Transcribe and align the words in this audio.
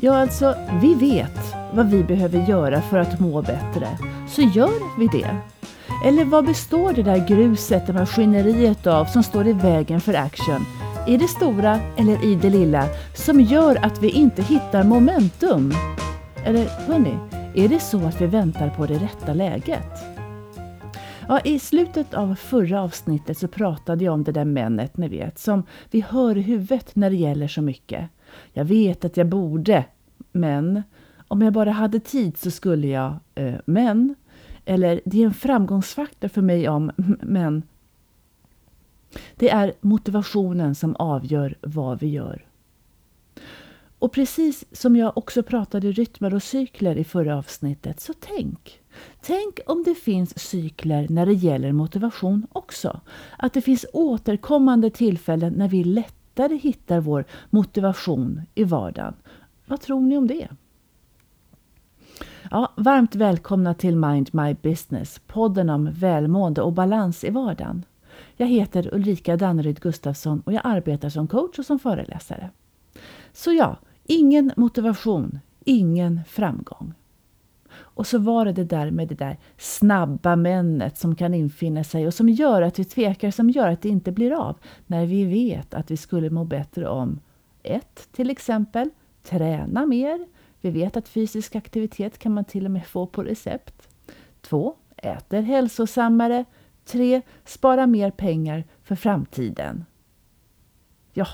Ja, 0.00 0.16
alltså, 0.16 0.54
vi 0.80 0.94
vet 0.94 1.54
vad 1.72 1.90
vi 1.90 2.04
behöver 2.04 2.48
göra 2.48 2.82
för 2.82 2.98
att 2.98 3.20
må 3.20 3.42
bättre. 3.42 3.88
Så 4.28 4.42
gör 4.42 4.98
vi 4.98 5.06
det. 5.06 5.36
Eller 6.04 6.24
vad 6.24 6.46
består 6.46 6.92
det 6.92 7.02
där 7.02 7.26
gruset, 7.28 7.86
det 7.86 7.92
maskineriet 7.92 8.86
av 8.86 9.04
som 9.04 9.22
står 9.22 9.46
i 9.46 9.52
vägen 9.52 10.00
för 10.00 10.14
action? 10.14 10.66
I 11.06 11.16
det 11.16 11.28
stora 11.28 11.80
eller 11.96 12.24
i 12.24 12.34
det 12.34 12.50
lilla 12.50 12.84
som 13.14 13.40
gör 13.40 13.84
att 13.86 14.02
vi 14.02 14.10
inte 14.10 14.42
hittar 14.42 14.84
momentum? 14.84 15.72
Eller 16.44 16.64
hörni, 16.64 17.18
är 17.54 17.68
det 17.68 17.80
så 17.80 18.06
att 18.06 18.20
vi 18.20 18.26
väntar 18.26 18.70
på 18.70 18.86
det 18.86 18.94
rätta 18.94 19.34
läget? 19.34 19.92
Ja, 21.28 21.40
I 21.40 21.58
slutet 21.58 22.14
av 22.14 22.34
förra 22.34 22.82
avsnittet 22.82 23.38
så 23.38 23.48
pratade 23.48 24.04
jag 24.04 24.14
om 24.14 24.24
det 24.24 24.32
där 24.32 24.44
männet, 24.44 24.96
ni 24.96 25.08
vet, 25.08 25.38
som 25.38 25.62
vi 25.90 26.00
hör 26.00 26.36
i 26.36 26.42
huvudet 26.42 26.96
när 26.96 27.10
det 27.10 27.16
gäller 27.16 27.48
så 27.48 27.62
mycket. 27.62 28.10
Jag 28.52 28.64
vet 28.64 29.04
att 29.04 29.16
jag 29.16 29.26
borde, 29.26 29.84
men 30.32 30.82
om 31.28 31.42
jag 31.42 31.52
bara 31.52 31.70
hade 31.70 32.00
tid 32.00 32.38
så 32.38 32.50
skulle 32.50 32.86
jag, 32.86 33.16
eh, 33.34 33.54
men. 33.64 34.14
Eller 34.64 35.00
det 35.04 35.22
är 35.22 35.26
en 35.26 35.34
framgångsfaktor 35.34 36.28
för 36.28 36.42
mig 36.42 36.68
om, 36.68 36.90
men. 37.22 37.62
Det 39.36 39.50
är 39.50 39.72
motivationen 39.80 40.74
som 40.74 40.96
avgör 40.96 41.58
vad 41.60 42.00
vi 42.00 42.08
gör. 42.08 42.44
Och 43.98 44.12
precis 44.12 44.64
som 44.72 44.96
jag 44.96 45.18
också 45.18 45.42
pratade 45.42 45.92
rytmer 45.92 46.34
och 46.34 46.42
cykler 46.42 46.96
i 46.96 47.04
förra 47.04 47.38
avsnittet, 47.38 48.00
så 48.00 48.12
tänk. 48.20 48.80
Tänk 49.20 49.60
om 49.66 49.82
det 49.82 49.94
finns 49.94 50.38
cykler 50.38 51.06
när 51.10 51.26
det 51.26 51.32
gäller 51.32 51.72
motivation 51.72 52.46
också. 52.52 53.00
Att 53.38 53.52
det 53.52 53.60
finns 53.60 53.86
återkommande 53.92 54.90
tillfällen 54.90 55.52
när 55.52 55.68
vi 55.68 55.84
lättare 56.38 56.56
hittar 56.56 57.00
vår 57.00 57.24
motivation 57.50 58.42
i 58.54 58.64
vardagen. 58.64 59.14
Vad 59.66 59.80
tror 59.80 60.00
ni 60.00 60.16
om 60.16 60.26
det? 60.26 60.48
Ja, 62.50 62.72
varmt 62.76 63.14
välkomna 63.14 63.74
till 63.74 63.96
Mind 63.96 64.28
My 64.32 64.54
Business, 64.62 65.20
podden 65.26 65.70
om 65.70 65.90
välmående 65.92 66.62
och 66.62 66.72
balans 66.72 67.24
i 67.24 67.30
vardagen. 67.30 67.84
Jag 68.36 68.46
heter 68.46 68.94
Ulrika 68.94 69.36
Danneryd 69.36 69.80
Gustafsson 69.80 70.42
och 70.46 70.52
jag 70.52 70.62
arbetar 70.64 71.08
som 71.08 71.26
coach 71.26 71.58
och 71.58 71.66
som 71.66 71.78
föreläsare. 71.78 72.50
Så 73.32 73.52
ja, 73.52 73.76
ingen 74.04 74.52
motivation, 74.56 75.38
ingen 75.64 76.20
framgång. 76.28 76.94
Och 77.98 78.06
så 78.06 78.18
var 78.18 78.44
det 78.44 78.52
det 78.52 78.64
där 78.64 78.90
med 78.90 79.08
det 79.08 79.14
där 79.14 79.38
snabba 79.56 80.36
männet 80.36 80.98
som 80.98 81.14
kan 81.14 81.34
infinna 81.34 81.84
sig 81.84 82.06
och 82.06 82.14
som 82.14 82.28
gör 82.28 82.62
att 82.62 82.78
vi 82.78 82.84
tvekar, 82.84 83.30
som 83.30 83.50
gör 83.50 83.68
att 83.68 83.82
det 83.82 83.88
inte 83.88 84.12
blir 84.12 84.32
av 84.32 84.58
när 84.86 85.06
vi 85.06 85.24
vet 85.24 85.74
att 85.74 85.90
vi 85.90 85.96
skulle 85.96 86.30
må 86.30 86.44
bättre 86.44 86.88
om 86.88 87.20
ett, 87.62 88.08
till 88.12 88.30
exempel, 88.30 88.90
träna 89.22 89.86
mer. 89.86 90.26
Vi 90.60 90.70
vet 90.70 90.96
att 90.96 91.08
fysisk 91.08 91.56
aktivitet 91.56 92.18
kan 92.18 92.34
man 92.34 92.44
till 92.44 92.64
och 92.64 92.70
med 92.70 92.86
få 92.86 93.06
på 93.06 93.22
recept. 93.22 93.88
Två, 94.40 94.74
äter 94.96 95.42
hälsosammare. 95.42 96.44
Tre, 96.84 97.22
spara 97.44 97.86
mer 97.86 98.10
pengar 98.10 98.64
för 98.82 98.94
framtiden. 98.94 99.84
Ja, 101.12 101.26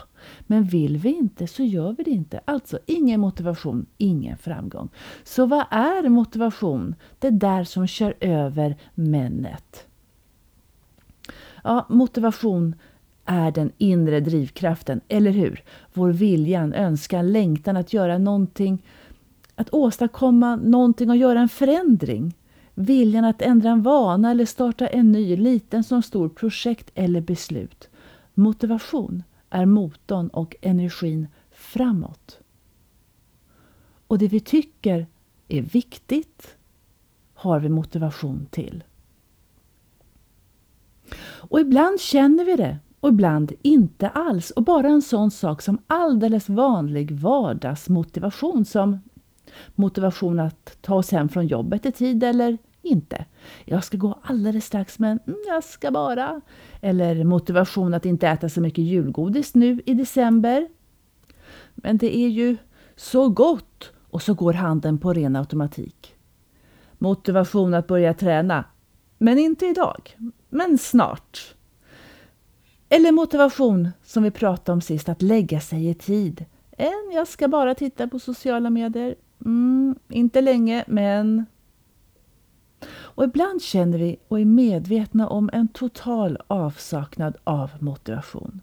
men 0.46 0.64
vill 0.64 0.96
vi 0.96 1.12
inte 1.12 1.46
så 1.46 1.62
gör 1.62 1.92
vi 1.92 2.02
det 2.02 2.10
inte. 2.10 2.40
Alltså 2.44 2.78
ingen 2.86 3.20
motivation, 3.20 3.86
ingen 3.98 4.36
framgång. 4.36 4.88
Så 5.24 5.46
vad 5.46 5.64
är 5.70 6.08
motivation? 6.08 6.94
Det 7.18 7.30
där 7.30 7.64
som 7.64 7.86
kör 7.86 8.14
över 8.20 8.76
männet. 8.94 9.86
Ja, 11.64 11.86
motivation 11.88 12.74
är 13.24 13.50
den 13.50 13.72
inre 13.78 14.20
drivkraften, 14.20 15.00
eller 15.08 15.30
hur? 15.30 15.62
Vår 15.92 16.10
viljan, 16.10 16.72
önskan, 16.72 17.32
längtan 17.32 17.76
att 17.76 17.92
göra 17.92 18.18
någonting, 18.18 18.82
att 19.54 19.74
åstadkomma 19.74 20.56
någonting 20.56 21.10
och 21.10 21.16
göra 21.16 21.40
en 21.40 21.48
förändring. 21.48 22.34
Viljan 22.74 23.24
att 23.24 23.42
ändra 23.42 23.70
en 23.70 23.82
vana 23.82 24.30
eller 24.30 24.46
starta 24.46 24.86
en 24.86 25.12
ny, 25.12 25.36
liten 25.36 25.84
som 25.84 26.02
stor 26.02 26.28
projekt 26.28 26.90
eller 26.94 27.20
beslut. 27.20 27.88
Motivation 28.34 29.22
är 29.54 29.66
motorn 29.66 30.28
och 30.28 30.56
energin 30.60 31.28
framåt. 31.50 32.38
Och 34.06 34.18
det 34.18 34.28
vi 34.28 34.40
tycker 34.40 35.06
är 35.48 35.62
viktigt 35.62 36.56
har 37.34 37.60
vi 37.60 37.68
motivation 37.68 38.46
till. 38.50 38.84
Och 41.22 41.60
ibland 41.60 42.00
känner 42.00 42.44
vi 42.44 42.56
det 42.56 42.78
och 43.00 43.08
ibland 43.08 43.52
inte 43.62 44.08
alls. 44.08 44.50
Och 44.50 44.62
bara 44.62 44.88
en 44.88 45.02
sån 45.02 45.30
sak 45.30 45.62
som 45.62 45.78
alldeles 45.86 46.48
vanlig 46.48 47.10
vardagsmotivation 47.10 48.64
som 48.64 48.98
motivation 49.74 50.40
att 50.40 50.78
ta 50.80 50.94
oss 50.94 51.12
hem 51.12 51.28
från 51.28 51.46
jobbet 51.46 51.86
i 51.86 51.92
tid 51.92 52.24
eller 52.24 52.58
inte. 52.84 53.24
Jag 53.64 53.84
ska 53.84 53.96
gå 53.96 54.18
alldeles 54.22 54.66
strax 54.66 54.98
men 54.98 55.18
mm, 55.26 55.38
jag 55.46 55.64
ska 55.64 55.90
bara. 55.90 56.40
Eller 56.80 57.24
motivation 57.24 57.94
att 57.94 58.06
inte 58.06 58.28
äta 58.28 58.48
så 58.48 58.60
mycket 58.60 58.84
julgodis 58.84 59.54
nu 59.54 59.82
i 59.86 59.94
december. 59.94 60.68
Men 61.74 61.98
det 61.98 62.16
är 62.16 62.28
ju 62.28 62.56
så 62.96 63.28
gott 63.28 63.92
och 64.10 64.22
så 64.22 64.34
går 64.34 64.52
handen 64.52 64.98
på 64.98 65.12
ren 65.12 65.36
automatik. 65.36 66.14
Motivation 66.98 67.74
att 67.74 67.86
börja 67.86 68.14
träna. 68.14 68.64
Men 69.18 69.38
inte 69.38 69.66
idag. 69.66 70.16
Men 70.48 70.78
snart. 70.78 71.54
Eller 72.88 73.12
motivation, 73.12 73.88
som 74.04 74.22
vi 74.22 74.30
pratade 74.30 74.72
om 74.72 74.80
sist, 74.80 75.08
att 75.08 75.22
lägga 75.22 75.60
sig 75.60 75.88
i 75.88 75.94
tid. 75.94 76.44
En, 76.70 77.10
jag 77.14 77.28
ska 77.28 77.48
bara 77.48 77.74
titta 77.74 78.08
på 78.08 78.18
sociala 78.18 78.70
medier. 78.70 79.14
Mm, 79.44 79.98
inte 80.08 80.40
länge, 80.40 80.84
men 80.86 81.46
och 82.90 83.24
ibland 83.24 83.62
känner 83.62 83.98
vi 83.98 84.16
och 84.28 84.40
är 84.40 84.44
medvetna 84.44 85.28
om 85.28 85.50
en 85.52 85.68
total 85.68 86.38
avsaknad 86.46 87.36
av 87.44 87.70
motivation. 87.80 88.60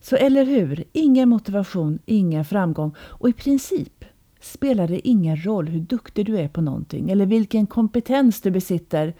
Så 0.00 0.16
eller 0.16 0.44
hur, 0.44 0.84
ingen 0.92 1.28
motivation, 1.28 1.98
ingen 2.06 2.44
framgång 2.44 2.94
och 2.98 3.28
i 3.28 3.32
princip 3.32 4.04
spelar 4.40 4.88
det 4.88 5.08
ingen 5.08 5.44
roll 5.44 5.68
hur 5.68 5.80
duktig 5.80 6.26
du 6.26 6.38
är 6.38 6.48
på 6.48 6.60
någonting 6.60 7.10
eller 7.10 7.26
vilken 7.26 7.66
kompetens 7.66 8.40
du 8.40 8.50
besitter 8.50 9.14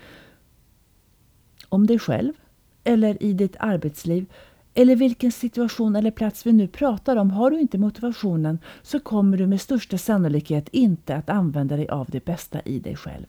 om 1.68 1.86
dig 1.86 1.98
själv 1.98 2.32
eller 2.84 3.22
i 3.22 3.32
ditt 3.32 3.56
arbetsliv 3.58 4.26
eller 4.74 4.96
vilken 4.96 5.32
situation 5.32 5.96
eller 5.96 6.10
plats 6.10 6.46
vi 6.46 6.52
nu 6.52 6.68
pratar 6.68 7.16
om. 7.16 7.30
Har 7.30 7.50
du 7.50 7.60
inte 7.60 7.78
motivationen 7.78 8.58
så 8.82 9.00
kommer 9.00 9.36
du 9.36 9.46
med 9.46 9.60
största 9.60 9.98
sannolikhet 9.98 10.68
inte 10.68 11.16
att 11.16 11.30
använda 11.30 11.76
dig 11.76 11.88
av 11.88 12.06
det 12.10 12.24
bästa 12.24 12.60
i 12.60 12.78
dig 12.78 12.96
själv. 12.96 13.26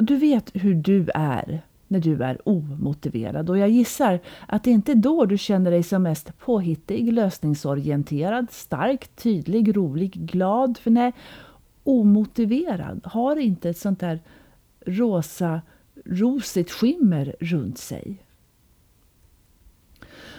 Du 0.00 0.16
vet 0.16 0.50
hur 0.54 0.74
du 0.74 1.10
är 1.14 1.62
när 1.88 2.00
du 2.00 2.22
är 2.22 2.48
omotiverad 2.48 3.50
och 3.50 3.58
jag 3.58 3.68
gissar 3.68 4.20
att 4.48 4.64
det 4.64 4.70
inte 4.70 4.92
är 4.92 4.96
då 4.96 5.26
du 5.26 5.38
känner 5.38 5.70
dig 5.70 5.82
som 5.82 6.02
mest 6.02 6.38
påhittig, 6.38 7.12
lösningsorienterad, 7.12 8.46
stark, 8.50 9.08
tydlig, 9.16 9.76
rolig, 9.76 10.12
glad. 10.12 10.78
För 10.78 10.90
nej, 10.90 11.12
omotiverad 11.84 13.00
har 13.04 13.36
inte 13.36 13.70
ett 13.70 13.78
sånt 13.78 14.00
där 14.00 14.20
rosa, 14.86 15.60
rosigt 16.04 16.70
skimmer 16.70 17.36
runt 17.40 17.78
sig. 17.78 18.22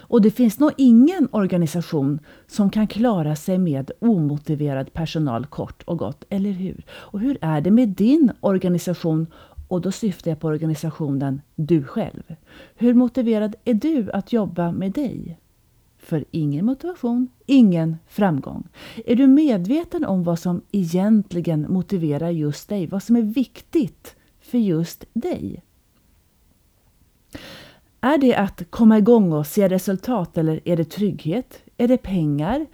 Och 0.07 0.21
det 0.21 0.31
finns 0.31 0.59
nog 0.59 0.71
ingen 0.77 1.27
organisation 1.31 2.19
som 2.47 2.69
kan 2.69 2.87
klara 2.87 3.35
sig 3.35 3.57
med 3.57 3.91
omotiverad 3.99 4.93
personal 4.93 5.45
kort 5.45 5.83
och 5.83 5.97
gott, 5.97 6.23
eller 6.29 6.51
hur? 6.51 6.85
Och 6.89 7.19
hur 7.19 7.37
är 7.41 7.61
det 7.61 7.71
med 7.71 7.89
din 7.89 8.31
organisation? 8.39 9.27
Och 9.67 9.81
då 9.81 9.91
syftar 9.91 10.31
jag 10.31 10.39
på 10.39 10.47
organisationen 10.47 11.41
du 11.55 11.83
själv. 11.83 12.35
Hur 12.75 12.93
motiverad 12.93 13.55
är 13.65 13.73
du 13.73 14.11
att 14.11 14.33
jobba 14.33 14.71
med 14.71 14.91
dig? 14.91 15.39
För 15.97 16.25
ingen 16.31 16.65
motivation, 16.65 17.27
ingen 17.45 17.97
framgång. 18.07 18.67
Är 19.05 19.15
du 19.15 19.27
medveten 19.27 20.05
om 20.05 20.23
vad 20.23 20.39
som 20.39 20.61
egentligen 20.71 21.65
motiverar 21.69 22.29
just 22.29 22.69
dig? 22.69 22.87
Vad 22.87 23.03
som 23.03 23.15
är 23.15 23.21
viktigt 23.21 24.15
för 24.41 24.57
just 24.57 25.05
dig? 25.13 25.63
Är 28.01 28.17
det 28.17 28.35
att 28.35 28.63
komma 28.69 28.97
igång 28.97 29.31
och 29.31 29.47
se 29.47 29.67
resultat 29.67 30.37
eller 30.37 30.59
är 30.65 30.77
det 30.77 30.85
trygghet? 30.85 31.63
Är 31.77 31.87
det 31.87 31.97
pengar? 31.97 32.65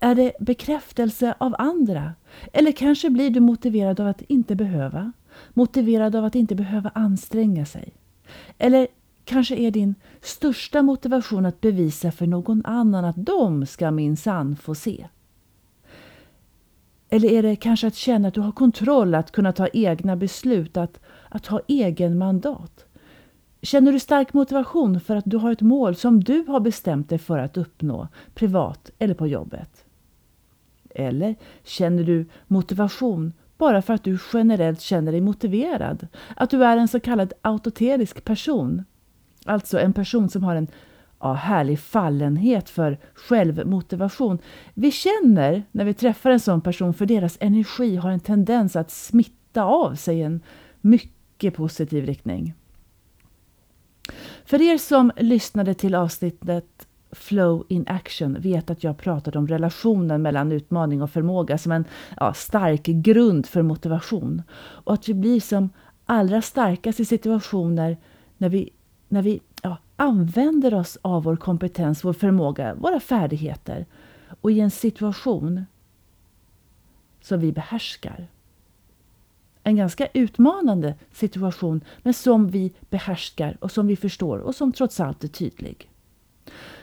Är 0.00 0.14
det 0.14 0.32
bekräftelse 0.40 1.34
av 1.38 1.54
andra? 1.58 2.12
Eller 2.52 2.72
kanske 2.72 3.10
blir 3.10 3.30
du 3.30 3.40
motiverad 3.40 4.00
av 4.00 4.06
att 4.06 4.22
inte 4.22 4.54
behöva? 4.54 5.12
Motiverad 5.54 6.16
av 6.16 6.24
att 6.24 6.34
inte 6.34 6.54
behöva 6.54 6.90
anstränga 6.94 7.66
sig? 7.66 7.92
Eller 8.58 8.88
kanske 9.24 9.56
är 9.56 9.70
din 9.70 9.94
största 10.20 10.82
motivation 10.82 11.46
att 11.46 11.60
bevisa 11.60 12.12
för 12.12 12.26
någon 12.26 12.66
annan 12.66 13.04
att 13.04 13.26
de 13.26 13.66
ska 13.66 13.90
minsann 13.90 14.56
få 14.56 14.74
se? 14.74 15.06
Eller 17.08 17.28
är 17.28 17.42
det 17.42 17.56
kanske 17.56 17.86
att 17.86 17.94
känna 17.94 18.28
att 18.28 18.34
du 18.34 18.40
har 18.40 18.52
kontroll, 18.52 19.14
att 19.14 19.32
kunna 19.32 19.52
ta 19.52 19.68
egna 19.72 20.16
beslut, 20.16 20.76
att, 20.76 21.00
att 21.28 21.46
ha 21.46 21.60
egen 21.68 22.18
mandat? 22.18 22.84
Känner 23.62 23.92
du 23.92 23.98
stark 24.00 24.32
motivation 24.32 25.00
för 25.00 25.16
att 25.16 25.24
du 25.26 25.36
har 25.36 25.52
ett 25.52 25.60
mål 25.60 25.96
som 25.96 26.24
du 26.24 26.44
har 26.48 26.60
bestämt 26.60 27.08
dig 27.08 27.18
för 27.18 27.38
att 27.38 27.56
uppnå, 27.56 28.08
privat 28.34 28.90
eller 28.98 29.14
på 29.14 29.26
jobbet? 29.26 29.84
Eller 30.90 31.34
känner 31.64 32.04
du 32.04 32.26
motivation 32.46 33.32
bara 33.58 33.82
för 33.82 33.94
att 33.94 34.04
du 34.04 34.18
generellt 34.32 34.80
känner 34.80 35.12
dig 35.12 35.20
motiverad? 35.20 36.06
Att 36.36 36.50
du 36.50 36.64
är 36.64 36.76
en 36.76 36.88
så 36.88 37.00
kallad 37.00 37.32
autoterisk 37.42 38.24
person? 38.24 38.84
Alltså 39.44 39.78
en 39.80 39.92
person 39.92 40.28
som 40.28 40.44
har 40.44 40.56
en 40.56 40.68
ja, 41.20 41.32
härlig 41.32 41.80
fallenhet 41.80 42.70
för 42.70 42.98
självmotivation. 43.14 44.38
Vi 44.74 44.90
känner 44.90 45.62
när 45.72 45.84
vi 45.84 45.94
träffar 45.94 46.30
en 46.30 46.40
sån 46.40 46.60
person 46.60 46.94
för 46.94 47.06
deras 47.06 47.36
energi 47.40 47.96
har 47.96 48.10
en 48.10 48.20
tendens 48.20 48.76
att 48.76 48.90
smitta 48.90 49.62
av 49.62 49.94
sig 49.94 50.18
i 50.18 50.22
en 50.22 50.40
mycket 50.80 51.54
positiv 51.54 52.06
riktning. 52.06 52.54
För 54.52 54.62
er 54.62 54.78
som 54.78 55.12
lyssnade 55.16 55.74
till 55.74 55.94
avsnittet 55.94 56.86
Flow 57.12 57.64
in 57.68 57.84
action 57.88 58.40
vet 58.40 58.70
att 58.70 58.84
jag 58.84 58.98
pratade 58.98 59.38
om 59.38 59.48
relationen 59.48 60.22
mellan 60.22 60.52
utmaning 60.52 61.02
och 61.02 61.10
förmåga 61.10 61.58
som 61.58 61.72
en 61.72 61.84
ja, 62.16 62.34
stark 62.34 62.82
grund 62.84 63.46
för 63.46 63.62
motivation. 63.62 64.42
Och 64.58 64.94
att 64.94 65.08
vi 65.08 65.14
blir 65.14 65.40
som 65.40 65.70
allra 66.06 66.42
starkast 66.42 67.00
i 67.00 67.04
situationer 67.04 67.96
när 68.38 68.48
vi, 68.48 68.70
när 69.08 69.22
vi 69.22 69.40
ja, 69.62 69.76
använder 69.96 70.74
oss 70.74 70.98
av 71.02 71.22
vår 71.22 71.36
kompetens, 71.36 72.04
vår 72.04 72.12
förmåga, 72.12 72.74
våra 72.74 73.00
färdigheter 73.00 73.86
och 74.40 74.50
i 74.50 74.60
en 74.60 74.70
situation 74.70 75.66
som 77.20 77.40
vi 77.40 77.52
behärskar. 77.52 78.28
En 79.64 79.76
ganska 79.76 80.08
utmanande 80.14 80.94
situation 81.12 81.84
men 82.02 82.14
som 82.14 82.48
vi 82.48 82.72
behärskar 82.90 83.56
och 83.60 83.70
som 83.70 83.86
vi 83.86 83.96
förstår 83.96 84.38
och 84.38 84.54
som 84.54 84.72
trots 84.72 85.00
allt 85.00 85.24
är 85.24 85.28
tydlig. 85.28 85.88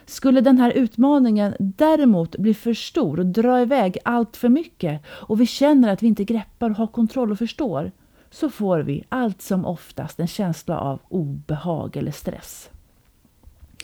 Skulle 0.06 0.42
den 0.42 0.58
här 0.58 0.72
utmaningen 0.72 1.56
däremot 1.60 2.38
bli 2.38 2.54
för 2.54 2.74
stor 2.74 3.20
och 3.20 3.26
dra 3.26 3.62
iväg 3.62 3.98
allt 4.06 4.38
för 4.38 4.50
mycket 4.50 5.02
och 5.08 5.42
vi 5.42 5.46
känner 5.46 5.94
att 5.94 6.04
vi 6.04 6.08
inte 6.08 6.24
greppar, 6.24 6.70
har 6.70 6.88
kontroll 6.88 7.32
och 7.32 7.38
förstår 7.38 7.92
så 8.32 8.50
får 8.50 8.80
vi 8.80 9.04
allt 9.10 9.42
som 9.42 9.66
oftast 9.66 10.20
en 10.20 10.28
känsla 10.28 10.80
av 10.80 11.00
obehag 11.10 11.98
eller 11.98 12.12
stress. 12.12 12.70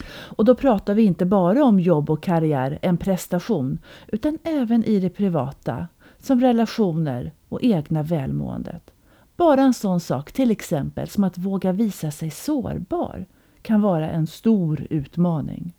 Och 0.07 0.45
då 0.45 0.55
pratar 0.55 0.93
vi 0.93 1.03
inte 1.03 1.25
bara 1.25 1.63
om 1.63 1.79
jobb 1.79 2.09
och 2.09 2.23
karriär, 2.23 2.79
en 2.81 2.97
prestation, 2.97 3.79
utan 4.07 4.37
även 4.43 4.83
i 4.83 4.99
det 4.99 5.09
privata, 5.09 5.87
som 6.25 6.41
relationer 6.41 7.31
och 7.49 7.63
egna 7.63 8.03
välmåendet. 8.03 8.91
Bara 9.37 9.61
en 9.61 9.73
sån 9.73 9.99
sak, 9.99 10.31
till 10.31 10.51
exempel 10.51 11.07
som 11.07 11.23
att 11.23 11.37
våga 11.37 11.71
visa 11.71 12.11
sig 12.11 12.31
sårbar, 12.31 13.25
kan 13.61 13.81
vara 13.81 14.09
en 14.09 14.27
stor 14.27 14.87
utmaning. 14.89 15.73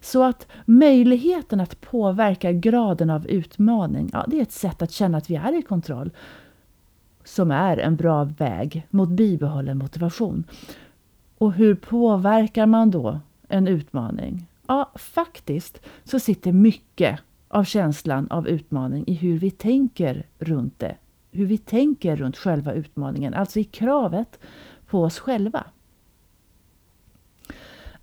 Så 0.00 0.22
att 0.22 0.46
möjligheten 0.64 1.60
att 1.60 1.80
påverka 1.80 2.52
graden 2.52 3.10
av 3.10 3.26
utmaning, 3.26 4.10
ja, 4.12 4.24
det 4.28 4.38
är 4.38 4.42
ett 4.42 4.52
sätt 4.52 4.82
att 4.82 4.90
känna 4.90 5.18
att 5.18 5.30
vi 5.30 5.36
är 5.36 5.58
i 5.58 5.62
kontroll 5.62 6.10
som 7.24 7.50
är 7.50 7.76
en 7.76 7.96
bra 7.96 8.24
väg 8.24 8.86
mot 8.90 9.08
bibehållen 9.08 9.78
motivation. 9.78 10.44
Och 11.38 11.52
hur 11.52 11.74
påverkar 11.74 12.66
man 12.66 12.90
då 12.90 13.20
en 13.48 13.68
utmaning? 13.68 14.46
Ja, 14.66 14.92
faktiskt 14.94 15.80
så 16.04 16.20
sitter 16.20 16.52
mycket 16.52 17.20
av 17.54 17.64
känslan 17.64 18.30
av 18.30 18.48
utmaning 18.48 19.04
i 19.06 19.14
hur 19.14 19.38
vi 19.38 19.50
tänker 19.50 20.26
runt 20.38 20.78
det. 20.78 20.96
Hur 21.30 21.46
vi 21.46 21.58
tänker 21.58 22.16
runt 22.16 22.36
själva 22.36 22.72
utmaningen, 22.72 23.34
alltså 23.34 23.60
i 23.60 23.64
kravet 23.64 24.38
på 24.86 25.02
oss 25.02 25.18
själva. 25.18 25.64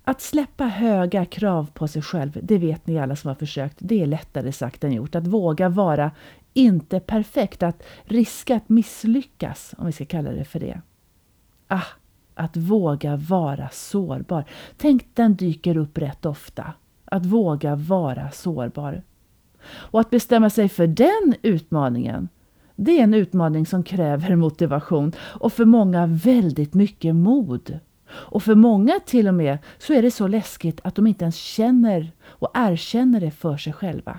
Att 0.04 0.20
släppa 0.20 0.64
höga 0.64 1.24
krav 1.24 1.70
på 1.74 1.88
sig 1.88 2.02
själv, 2.02 2.38
det 2.42 2.58
vet 2.58 2.86
ni 2.86 2.98
alla 2.98 3.16
som 3.16 3.28
har 3.28 3.34
försökt, 3.34 3.76
det 3.78 4.02
är 4.02 4.06
lättare 4.06 4.52
sagt 4.52 4.84
än 4.84 4.92
gjort. 4.92 5.14
Att 5.14 5.26
våga 5.26 5.68
vara 5.68 6.10
inte 6.52 7.00
perfekt, 7.00 7.62
att 7.62 7.82
riska 8.04 8.56
att 8.56 8.68
misslyckas, 8.68 9.74
om 9.78 9.86
vi 9.86 9.92
ska 9.92 10.04
kalla 10.04 10.30
det 10.30 10.44
för 10.44 10.60
det. 10.60 10.80
Ah, 11.68 11.86
att 12.34 12.56
våga 12.56 13.16
vara 13.16 13.68
sårbar. 13.72 14.44
Tänk 14.76 15.06
den 15.14 15.36
dyker 15.36 15.76
upp 15.76 15.98
rätt 15.98 16.26
ofta. 16.26 16.72
Att 17.04 17.26
våga 17.26 17.76
vara 17.76 18.30
sårbar. 18.30 19.02
Och 19.64 20.00
att 20.00 20.10
bestämma 20.10 20.50
sig 20.50 20.68
för 20.68 20.86
den 20.86 21.34
utmaningen, 21.42 22.28
det 22.76 22.98
är 22.98 23.02
en 23.02 23.14
utmaning 23.14 23.66
som 23.66 23.82
kräver 23.82 24.36
motivation 24.36 25.12
och 25.18 25.52
för 25.52 25.64
många 25.64 26.06
väldigt 26.06 26.74
mycket 26.74 27.14
mod. 27.14 27.78
Och 28.10 28.42
för 28.42 28.54
många 28.54 29.00
till 29.06 29.28
och 29.28 29.34
med 29.34 29.58
så 29.78 29.92
är 29.92 30.02
det 30.02 30.10
så 30.10 30.26
läskigt 30.26 30.80
att 30.84 30.94
de 30.94 31.06
inte 31.06 31.24
ens 31.24 31.36
känner 31.36 32.12
och 32.24 32.50
erkänner 32.54 33.20
det 33.20 33.30
för 33.30 33.56
sig 33.56 33.72
själva. 33.72 34.18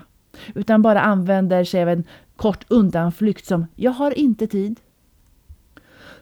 Utan 0.54 0.82
bara 0.82 1.00
använder 1.00 1.64
sig 1.64 1.82
av 1.82 1.88
en 1.88 2.04
kort 2.36 2.64
undanflykt 2.68 3.46
som 3.46 3.66
”jag 3.74 3.90
har 3.92 4.18
inte 4.18 4.46
tid”. 4.46 4.80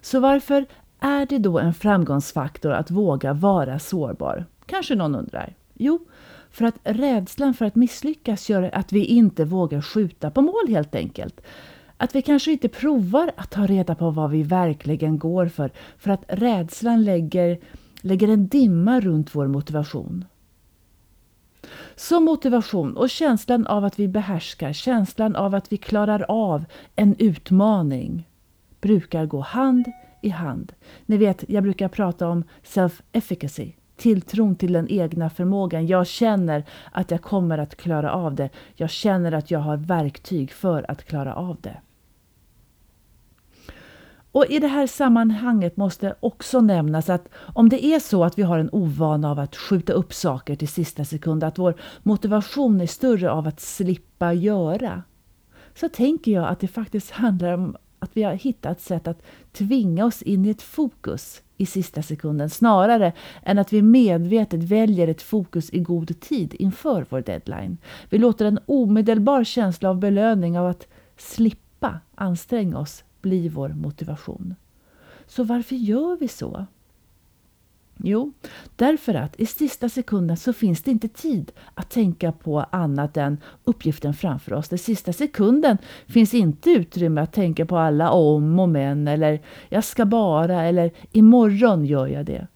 Så 0.01 0.21
varför 0.21 0.67
är 1.01 1.27
det 1.27 1.39
då 1.39 1.59
en 1.59 1.75
framgångsfaktor 1.75 2.73
att 2.73 2.91
våga 2.91 3.33
vara 3.33 3.79
sårbar? 3.79 4.45
Kanske 4.67 4.95
någon 4.95 5.15
undrar. 5.15 5.55
Jo, 5.75 5.99
för 6.53 6.65
att 6.65 6.79
rädslan 6.85 7.55
för 7.55 7.65
att 7.65 7.75
misslyckas 7.75 8.51
gör 8.51 8.71
att 8.73 8.93
vi 8.93 9.05
inte 9.05 9.45
vågar 9.45 9.81
skjuta 9.81 10.31
på 10.31 10.43
mål 10.43 10.69
helt 10.69 10.95
enkelt. 10.95 11.41
Att 11.97 12.15
vi 12.15 12.23
kanske 12.23 12.53
inte 12.53 12.69
provar 12.69 13.33
att 13.37 13.51
ta 13.51 13.67
reda 13.67 13.95
på 13.95 14.11
vad 14.11 14.31
vi 14.31 14.43
verkligen 14.43 15.19
går 15.19 15.47
för, 15.47 15.71
för 15.99 16.11
att 16.11 16.25
rädslan 16.29 17.05
lägger, 17.05 17.61
lägger 18.01 18.29
en 18.29 18.49
dimma 18.49 19.01
runt 19.01 19.35
vår 19.35 19.47
motivation. 19.47 20.25
Så 21.97 22.21
motivation 22.21 22.97
och 22.97 23.11
känslan 23.11 23.67
av 23.67 23.85
att 23.85 23.99
vi 23.99 24.09
behärskar, 24.09 24.73
känslan 24.73 25.37
av 25.37 25.55
att 25.55 25.73
vi 25.73 25.77
klarar 25.77 26.25
av 26.29 26.65
en 26.97 27.17
utmaning 27.19 28.29
brukar 28.81 29.27
gå 29.27 29.41
hand 29.41 29.87
i 30.23 30.29
hand. 30.29 30.73
Ni 31.07 31.17
vet, 31.17 31.45
jag 31.49 31.63
brukar 31.63 31.89
prata 31.89 32.29
om 32.29 32.45
self-efficacy, 32.63 33.73
tilltron 34.03 34.57
till 34.57 34.73
den 34.73 34.89
egna 34.89 35.31
förmågan. 35.31 35.87
Jag 35.87 36.07
känner 36.07 36.65
att 36.93 37.11
jag 37.11 37.23
kommer 37.23 37.59
att 37.59 37.77
klara 37.77 38.13
av 38.13 38.35
det. 38.35 38.51
Jag 38.75 38.91
känner 38.91 39.33
att 39.33 39.51
jag 39.51 39.59
har 39.59 39.77
verktyg 39.77 40.53
för 40.53 40.91
att 40.91 41.05
klara 41.05 41.35
av 41.35 41.57
det. 41.61 41.77
Och 44.33 44.47
I 44.47 44.59
det 44.59 44.69
här 44.69 44.87
sammanhanget 44.87 45.77
måste 45.77 46.15
också 46.21 46.61
nämnas 46.61 47.09
att 47.09 47.29
om 47.55 47.69
det 47.69 47.85
är 47.85 48.01
så 48.01 48.25
att 48.25 48.39
vi 48.39 48.43
har 48.43 48.59
en 48.59 48.71
ovana 48.73 49.31
av 49.31 49.39
att 49.39 49.57
skjuta 49.57 49.93
upp 49.93 50.13
saker 50.13 50.57
till 50.57 50.69
sista 50.69 51.05
sekund, 51.05 51.45
att 51.45 51.59
vår 51.59 51.75
motivation 52.03 52.81
är 52.81 52.87
större 52.87 53.31
av 53.31 53.47
att 53.47 53.61
slippa 53.61 54.32
göra, 54.32 55.03
så 55.75 55.89
tänker 55.89 56.32
jag 56.32 56.49
att 56.49 56.61
det 56.61 56.69
faktiskt 56.69 57.11
handlar 57.11 57.53
om 57.53 57.77
att 57.99 58.11
vi 58.13 58.23
har 58.23 58.32
hittat 58.32 58.77
ett 58.77 58.82
sätt 58.82 59.09
att 59.09 59.23
tvinga 59.53 60.05
oss 60.05 60.23
in 60.23 60.47
i 60.47 60.51
ett 60.51 60.63
fokus 60.63 61.43
i 61.63 61.67
sista 61.67 62.03
sekunden 62.03 62.51
snarare 62.51 63.13
än 63.43 63.59
att 63.59 63.73
vi 63.73 63.83
medvetet 63.83 64.63
väljer 64.63 65.09
ett 65.09 65.23
fokus 65.23 65.71
i 65.71 65.79
god 65.79 66.21
tid 66.21 66.55
inför 66.59 67.07
vår 67.09 67.21
deadline. 67.21 67.77
Vi 68.11 68.19
låter 68.19 68.45
en 68.45 68.59
omedelbar 68.67 69.45
känsla 69.45 69.91
av 69.91 69.99
belöning 69.99 70.59
av 70.59 70.67
att 70.67 70.87
slippa 71.17 72.01
anstränga 72.15 72.79
oss 72.79 73.05
bli 73.21 73.49
vår 73.49 73.69
motivation. 73.69 74.55
Så 75.27 75.45
varför 75.45 75.77
gör 75.77 76.17
vi 76.17 76.29
så? 76.29 76.67
Jo, 77.96 78.32
därför 78.77 79.15
att 79.15 79.41
i 79.41 79.46
sista 79.46 79.89
sekunden 79.89 80.37
så 80.37 80.53
finns 80.53 80.82
det 80.82 80.91
inte 80.91 81.08
tid 81.08 81.53
att 81.75 81.91
tänka 81.91 82.32
på 82.32 82.61
annat 82.61 83.17
än 83.17 83.39
uppgiften 83.65 84.15
framför 84.15 84.53
oss. 84.53 84.72
I 84.72 84.79
sista 84.79 85.13
sekunden 85.13 85.79
finns 86.06 86.34
inte 86.34 86.70
utrymme 86.70 87.20
att 87.20 87.32
tänka 87.32 87.67
på 87.67 87.79
alla 87.79 88.11
om 88.11 88.58
och 88.58 88.69
men 88.69 89.08
eller 89.08 89.41
jag 89.69 89.84
ska 89.84 90.05
bara 90.05 90.63
eller 90.63 90.91
imorgon 91.13 91.84
gör 91.84 92.06
jag 92.06 92.27
det. 92.27 92.46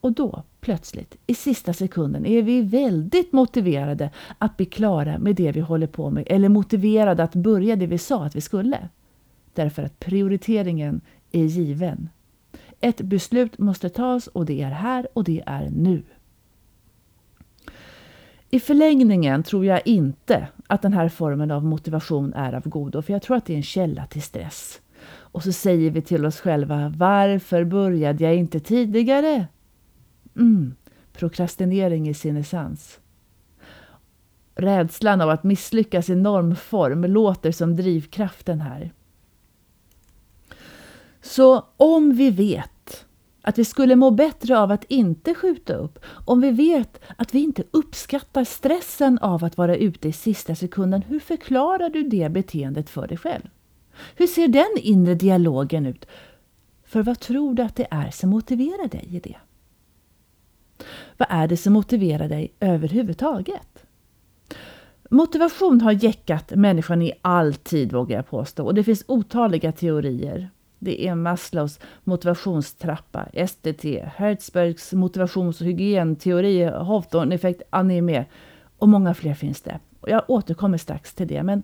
Och 0.00 0.12
då 0.12 0.42
plötsligt, 0.60 1.16
i 1.26 1.34
sista 1.34 1.72
sekunden, 1.72 2.26
är 2.26 2.42
vi 2.42 2.62
väldigt 2.62 3.32
motiverade 3.32 4.10
att 4.38 4.56
bli 4.56 4.66
klara 4.66 5.18
med 5.18 5.36
det 5.36 5.52
vi 5.52 5.60
håller 5.60 5.86
på 5.86 6.10
med 6.10 6.24
eller 6.26 6.48
motiverade 6.48 7.22
att 7.22 7.34
börja 7.34 7.76
det 7.76 7.86
vi 7.86 7.98
sa 7.98 8.24
att 8.24 8.36
vi 8.36 8.40
skulle. 8.40 8.88
Därför 9.54 9.82
att 9.82 9.98
prioriteringen 9.98 11.00
är 11.32 11.44
given. 11.44 12.08
Ett 12.80 13.00
beslut 13.00 13.58
måste 13.58 13.88
tas 13.88 14.26
och 14.26 14.46
det 14.46 14.62
är 14.62 14.70
här 14.70 15.08
och 15.12 15.24
det 15.24 15.42
är 15.46 15.70
nu. 15.70 16.02
I 18.50 18.60
förlängningen 18.60 19.42
tror 19.42 19.64
jag 19.64 19.82
inte 19.84 20.48
att 20.66 20.82
den 20.82 20.92
här 20.92 21.08
formen 21.08 21.50
av 21.50 21.64
motivation 21.64 22.34
är 22.34 22.52
av 22.52 22.68
godo, 22.68 23.02
för 23.02 23.12
jag 23.12 23.22
tror 23.22 23.36
att 23.36 23.46
det 23.46 23.52
är 23.52 23.56
en 23.56 23.62
källa 23.62 24.06
till 24.06 24.22
stress. 24.22 24.80
Och 25.08 25.42
så 25.42 25.52
säger 25.52 25.90
vi 25.90 26.02
till 26.02 26.26
oss 26.26 26.40
själva, 26.40 26.92
varför 26.96 27.64
började 27.64 28.24
jag 28.24 28.36
inte 28.36 28.60
tidigare? 28.60 29.46
Mm, 30.36 30.74
prokrastinering 31.12 32.08
i 32.08 32.14
sin 32.14 32.36
essens. 32.36 33.00
Rädslan 34.54 35.20
av 35.20 35.30
att 35.30 35.44
misslyckas 35.44 36.08
i 36.10 36.14
normform 36.14 37.04
låter 37.04 37.52
som 37.52 37.76
drivkraften 37.76 38.60
här. 38.60 38.92
Så 41.26 41.64
om 41.76 42.12
vi 42.12 42.30
vet 42.30 43.06
att 43.42 43.58
vi 43.58 43.64
skulle 43.64 43.96
må 43.96 44.10
bättre 44.10 44.58
av 44.58 44.70
att 44.70 44.84
inte 44.84 45.34
skjuta 45.34 45.74
upp 45.74 45.98
om 46.24 46.40
vi 46.40 46.50
vet 46.50 47.00
att 47.16 47.34
vi 47.34 47.42
inte 47.42 47.64
uppskattar 47.70 48.44
stressen 48.44 49.18
av 49.18 49.44
att 49.44 49.56
vara 49.56 49.76
ute 49.76 50.08
i 50.08 50.12
sista 50.12 50.54
sekunden. 50.54 51.02
Hur 51.02 51.20
förklarar 51.20 51.90
du 51.90 52.02
det 52.02 52.28
beteendet 52.28 52.90
för 52.90 53.06
dig 53.06 53.18
själv? 53.18 53.42
Hur 54.16 54.26
ser 54.26 54.48
den 54.48 54.76
inre 54.76 55.14
dialogen 55.14 55.86
ut? 55.86 56.06
För 56.84 57.02
vad 57.02 57.20
tror 57.20 57.54
du 57.54 57.62
att 57.62 57.76
det 57.76 57.86
är 57.90 58.10
som 58.10 58.30
motiverar 58.30 58.88
dig 58.88 59.08
i 59.10 59.20
det? 59.20 59.36
Vad 61.16 61.28
är 61.30 61.48
det 61.48 61.56
som 61.56 61.72
motiverar 61.72 62.28
dig 62.28 62.52
överhuvudtaget? 62.60 63.84
Motivation 65.10 65.80
har 65.80 65.92
jäckat 65.92 66.50
människan 66.50 67.02
i 67.02 67.12
all 67.22 67.54
tid 67.54 67.92
vågar 67.92 68.16
jag 68.16 68.28
påstå 68.28 68.64
och 68.64 68.74
det 68.74 68.84
finns 68.84 69.04
otaliga 69.08 69.72
teorier. 69.72 70.50
Det 70.78 71.06
är 71.06 71.14
Maslows 71.14 71.78
motivationstrappa, 72.04 73.26
STT, 73.46 73.84
Hertzbergs 74.16 74.92
motivations 74.92 75.60
och 75.60 75.66
hygienteori, 75.66 76.64
Hawthorne-effekt, 76.64 77.62
anime 77.70 78.24
och 78.78 78.88
många 78.88 79.14
fler 79.14 79.34
finns 79.34 79.62
det. 79.62 79.78
Jag 80.06 80.22
återkommer 80.28 80.78
strax 80.78 81.14
till 81.14 81.28
det. 81.28 81.42
Men 81.42 81.62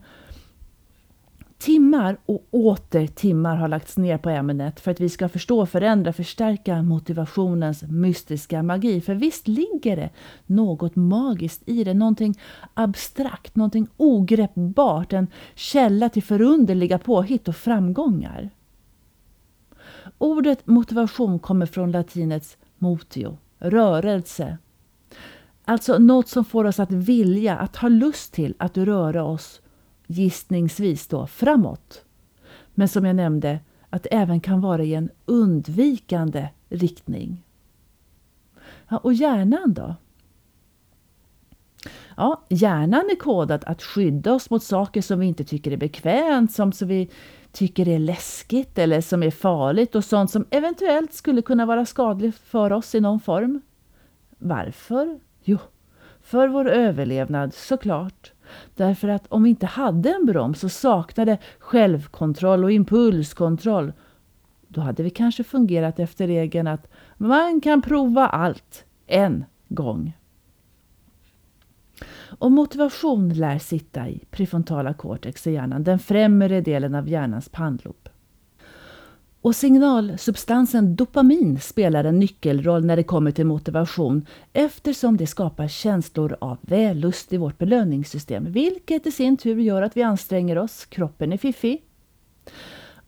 Timmar 1.62 2.16
och 2.26 2.46
åter 2.50 3.06
timmar 3.06 3.56
har 3.56 3.68
lagts 3.68 3.96
ner 3.96 4.18
på 4.18 4.30
ämnet 4.30 4.80
för 4.80 4.90
att 4.90 5.00
vi 5.00 5.08
ska 5.08 5.28
förstå, 5.28 5.66
förändra, 5.66 6.12
förstärka 6.12 6.82
motivationens 6.82 7.82
mystiska 7.82 8.62
magi. 8.62 9.00
För 9.00 9.14
visst 9.14 9.48
ligger 9.48 9.96
det 9.96 10.10
något 10.46 10.96
magiskt 10.96 11.62
i 11.66 11.84
det, 11.84 11.94
någonting 11.94 12.38
abstrakt, 12.74 13.56
någonting 13.56 13.88
ogreppbart, 13.96 15.12
en 15.12 15.26
källa 15.54 16.08
till 16.08 16.22
förunderliga 16.22 16.98
påhitt 16.98 17.48
och 17.48 17.56
framgångar. 17.56 18.50
Ordet 20.22 20.66
motivation 20.66 21.38
kommer 21.38 21.66
från 21.66 21.92
latinets 21.92 22.56
motio, 22.78 23.38
rörelse. 23.58 24.58
Alltså 25.64 25.98
något 25.98 26.28
som 26.28 26.44
får 26.44 26.64
oss 26.64 26.80
att 26.80 26.92
vilja, 26.92 27.56
att 27.56 27.76
ha 27.76 27.88
lust 27.88 28.32
till 28.32 28.54
att 28.58 28.78
röra 28.78 29.24
oss 29.24 29.60
gissningsvis 30.06 31.06
då 31.06 31.26
framåt. 31.26 32.04
Men 32.74 32.88
som 32.88 33.04
jag 33.04 33.16
nämnde, 33.16 33.60
att 33.90 34.02
det 34.02 34.14
även 34.14 34.40
kan 34.40 34.60
vara 34.60 34.82
i 34.82 34.94
en 34.94 35.10
undvikande 35.24 36.48
riktning. 36.68 37.44
Ja, 38.88 38.96
och 38.96 39.12
hjärnan 39.12 39.74
då? 39.74 39.94
Ja, 42.16 42.42
hjärnan 42.48 43.10
är 43.10 43.16
kodad 43.16 43.64
att 43.66 43.82
skydda 43.82 44.32
oss 44.32 44.50
mot 44.50 44.62
saker 44.62 45.02
som 45.02 45.20
vi 45.20 45.26
inte 45.26 45.44
tycker 45.44 45.70
är 45.70 45.76
bekvämt, 45.76 46.52
som, 46.52 46.72
så 46.72 46.86
vi 46.86 47.10
tycker 47.52 47.88
är 47.88 47.98
läskigt 47.98 48.78
eller 48.78 49.00
som 49.00 49.22
är 49.22 49.30
farligt 49.30 49.94
och 49.94 50.04
sånt 50.04 50.30
som 50.30 50.46
eventuellt 50.50 51.12
skulle 51.12 51.42
kunna 51.42 51.66
vara 51.66 51.86
skadligt 51.86 52.38
för 52.38 52.72
oss 52.72 52.94
i 52.94 53.00
någon 53.00 53.20
form. 53.20 53.60
Varför? 54.38 55.20
Jo, 55.44 55.58
för 56.22 56.48
vår 56.48 56.68
överlevnad 56.68 57.54
såklart. 57.54 58.32
Därför 58.74 59.08
att 59.08 59.26
om 59.28 59.42
vi 59.42 59.50
inte 59.50 59.66
hade 59.66 60.10
en 60.10 60.26
broms 60.26 60.64
och 60.64 60.72
saknade 60.72 61.38
självkontroll 61.58 62.64
och 62.64 62.72
impulskontroll, 62.72 63.92
då 64.68 64.80
hade 64.80 65.02
vi 65.02 65.10
kanske 65.10 65.44
fungerat 65.44 65.98
efter 65.98 66.26
regeln 66.26 66.66
att 66.66 66.90
man 67.16 67.60
kan 67.60 67.82
prova 67.82 68.26
allt 68.26 68.84
en 69.06 69.44
gång. 69.68 70.12
Och 72.42 72.52
motivation 72.52 73.34
lär 73.34 73.58
sitta 73.58 74.08
i 74.08 74.20
prefrontala 74.30 74.94
cortex 74.94 75.46
i 75.46 75.52
hjärnan, 75.52 75.84
den 75.84 75.98
främre 75.98 76.60
delen 76.60 76.94
av 76.94 77.08
hjärnans 77.08 77.48
pannlob. 77.48 78.08
Och 79.40 79.56
signalsubstansen 79.56 80.96
dopamin 80.96 81.60
spelar 81.60 82.04
en 82.04 82.18
nyckelroll 82.18 82.84
när 82.84 82.96
det 82.96 83.02
kommer 83.02 83.30
till 83.30 83.46
motivation 83.46 84.26
eftersom 84.52 85.16
det 85.16 85.26
skapar 85.26 85.68
känslor 85.68 86.36
av 86.40 86.58
vällust 86.60 87.32
i 87.32 87.36
vårt 87.36 87.58
belöningssystem 87.58 88.52
vilket 88.52 89.06
i 89.06 89.12
sin 89.12 89.36
tur 89.36 89.58
gör 89.58 89.82
att 89.82 89.96
vi 89.96 90.02
anstränger 90.02 90.58
oss, 90.58 90.86
kroppen 90.86 91.32
är 91.32 91.38
fiffig. 91.38 91.82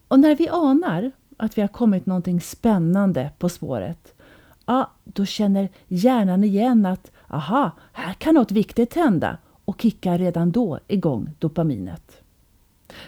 Och 0.08 0.20
när 0.20 0.36
vi 0.36 0.48
anar 0.48 1.10
att 1.36 1.58
vi 1.58 1.62
har 1.62 1.68
kommit 1.68 2.06
någonting 2.06 2.40
spännande 2.40 3.30
på 3.38 3.48
spåret, 3.48 4.14
ja, 4.66 4.90
då 5.04 5.24
känner 5.24 5.68
hjärnan 5.88 6.44
igen 6.44 6.86
att 6.86 7.10
aha, 7.28 7.70
här 7.92 8.14
kan 8.14 8.34
något 8.34 8.50
viktigt 8.50 8.94
hända 8.94 9.38
och 9.64 9.80
kickar 9.80 10.18
redan 10.18 10.50
då 10.50 10.78
igång 10.88 11.30
dopaminet. 11.38 12.20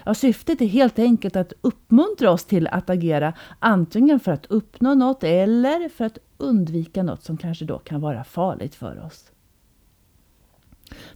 Ja, 0.05 0.13
syftet 0.13 0.61
är 0.61 0.65
helt 0.65 0.99
enkelt 0.99 1.35
att 1.35 1.53
uppmuntra 1.61 2.31
oss 2.31 2.45
till 2.45 2.67
att 2.67 2.89
agera 2.89 3.33
antingen 3.59 4.19
för 4.19 4.31
att 4.31 4.45
uppnå 4.45 4.93
något 4.93 5.23
eller 5.23 5.89
för 5.89 6.05
att 6.05 6.17
undvika 6.37 7.03
något 7.03 7.23
som 7.23 7.37
kanske 7.37 7.65
då 7.65 7.79
kan 7.79 8.01
vara 8.01 8.23
farligt 8.23 8.75
för 8.75 9.05
oss. 9.05 9.31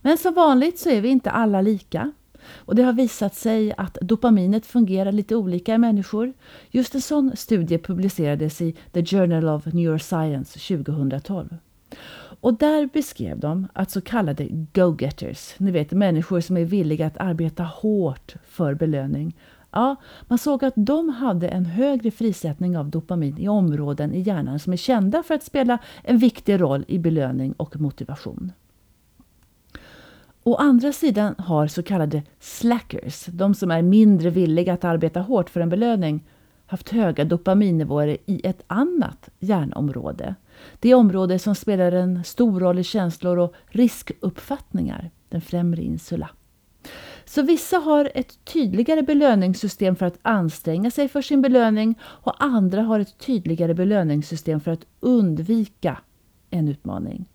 Men 0.02 0.18
som 0.18 0.34
vanligt 0.34 0.80
så 0.80 0.90
är 0.90 1.02
vi 1.02 1.10
inte 1.10 1.32
alla 1.32 1.62
lika. 1.62 2.12
Och 2.56 2.76
det 2.76 2.84
har 2.84 2.94
visat 2.94 3.36
sig 3.36 3.74
att 3.78 3.98
dopaminet 4.02 4.66
fungerar 4.66 5.12
lite 5.12 5.36
olika 5.36 5.76
i 5.76 5.78
människor. 5.78 6.34
Just 6.72 6.96
en 6.96 7.02
sån 7.02 7.32
studie 7.36 7.78
publicerades 7.78 8.62
i 8.62 8.76
The 8.92 9.06
Journal 9.06 9.50
of 9.50 9.66
Neuroscience 9.66 10.60
2012. 10.60 11.58
Och 12.42 12.54
där 12.54 12.90
beskrev 12.94 13.40
de 13.40 13.68
att 13.74 13.92
så 13.92 14.02
kallade 14.02 14.48
go-getters, 14.50 15.54
ni 15.58 15.72
vet 15.72 15.92
människor 15.92 16.40
som 16.40 16.58
är 16.58 16.66
villiga 16.66 17.08
att 17.08 17.18
arbeta 17.18 17.64
hårt 17.64 18.36
för 18.46 18.74
belöning, 18.74 19.36
ja, 19.72 19.96
man 20.28 20.38
såg 20.38 20.66
att 20.66 20.74
de 20.76 21.10
hade 21.10 21.50
en 21.50 21.66
högre 21.66 22.12
frisättning 22.12 22.78
av 22.78 22.90
dopamin 22.90 23.38
i 23.38 23.48
områden 23.48 24.14
i 24.14 24.20
hjärnan 24.20 24.60
som 24.60 24.74
är 24.74 24.78
kända 24.78 25.24
för 25.24 25.34
att 25.34 25.44
spela 25.44 25.78
en 26.04 26.18
viktig 26.18 26.62
roll 26.62 26.86
i 26.88 27.00
belöning 27.00 27.54
och 27.54 27.80
motivation. 27.80 28.52
Å 30.44 30.56
andra 30.56 30.94
sidan 30.94 31.36
har 31.38 31.68
så 31.68 31.84
kallade 31.84 32.24
slackers, 32.40 33.26
de 33.26 33.56
som 33.56 33.72
är 33.72 33.82
mindre 33.82 34.30
villiga 34.30 34.74
att 34.74 34.84
arbeta 34.84 35.22
hårt 35.22 35.50
för 35.50 35.60
en 35.60 35.70
belöning, 35.70 36.24
haft 36.66 36.90
höga 36.90 37.26
dopaminnivåer 37.26 38.18
i 38.26 38.42
ett 38.48 38.64
annat 38.68 39.30
hjärnområde. 39.40 40.36
Det 40.80 40.94
område 40.94 41.40
som 41.40 41.56
spelar 41.56 41.92
en 41.92 42.24
stor 42.24 42.60
roll 42.60 42.80
i 42.80 42.84
känslor 42.84 43.38
och 43.38 43.54
riskuppfattningar, 43.68 45.12
den 45.30 45.42
främre 45.42 45.82
insula. 45.82 46.30
Så 47.26 47.42
vissa 47.42 47.78
har 47.78 48.12
ett 48.16 48.46
tydligare 48.46 49.02
belöningssystem 49.02 49.96
för 49.96 50.06
att 50.06 50.20
anstränga 50.22 50.92
sig 50.92 51.08
för 51.08 51.22
sin 51.22 51.42
belöning 51.42 52.00
och 52.04 52.44
andra 52.44 52.82
har 52.82 53.00
ett 53.00 53.18
tydligare 53.18 53.74
belöningssystem 53.74 54.60
för 54.60 54.72
att 54.72 54.86
undvika 55.00 55.98
en 56.50 56.68
utmaning. 56.68 57.26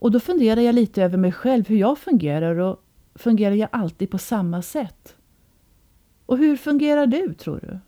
Och 0.00 0.10
då 0.10 0.20
funderar 0.20 0.60
jag 0.60 0.74
lite 0.74 1.02
över 1.02 1.18
mig 1.18 1.32
själv, 1.32 1.68
hur 1.68 1.76
jag 1.76 1.98
fungerar 1.98 2.58
och 2.58 2.82
fungerar 3.14 3.54
jag 3.54 3.68
alltid 3.72 4.10
på 4.10 4.18
samma 4.18 4.62
sätt? 4.62 5.16
Och 6.26 6.38
hur 6.38 6.56
fungerar 6.56 7.06
du, 7.06 7.34
tror 7.34 7.60
du? 7.62 7.78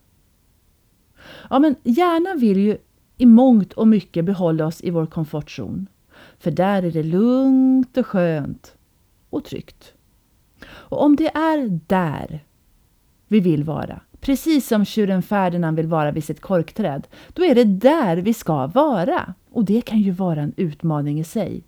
Ja, 1.51 1.59
men 1.59 1.77
hjärnan 1.83 2.39
vill 2.39 2.59
ju 2.59 2.79
i 3.21 3.27
mångt 3.27 3.73
och 3.73 3.89
mycket 3.89 4.25
behålla 4.25 4.67
oss 4.67 4.81
i 4.83 4.91
vår 4.91 5.07
komfortzon. 5.07 5.87
För 6.39 6.51
där 6.51 6.83
är 6.83 6.91
det 6.91 7.03
lugnt 7.03 7.97
och 7.97 8.07
skönt 8.07 8.75
och 9.31 9.45
tryggt. 9.45 9.93
Och 10.67 11.03
om 11.03 11.17
det 11.17 11.37
är 11.37 11.81
där 11.87 12.45
vi 13.29 13.41
vill 13.41 13.65
vara, 13.65 14.01
precis 14.21 14.69
som 14.69 14.85
tjuren 14.85 15.23
Ferdinand 15.23 15.77
vill 15.77 15.87
vara 15.87 16.11
vid 16.11 16.25
sitt 16.25 16.41
korkträd, 16.41 17.07
då 17.29 17.45
är 17.45 17.55
det 17.55 17.65
där 17.65 18.17
vi 18.17 18.35
ska 18.35 18.67
vara. 18.67 19.35
Och 19.51 19.65
det 19.65 19.81
kan 19.81 20.01
ju 20.01 20.11
vara 20.11 20.41
en 20.41 20.55
utmaning 20.57 21.21
i 21.21 21.25
sig. 21.25 21.63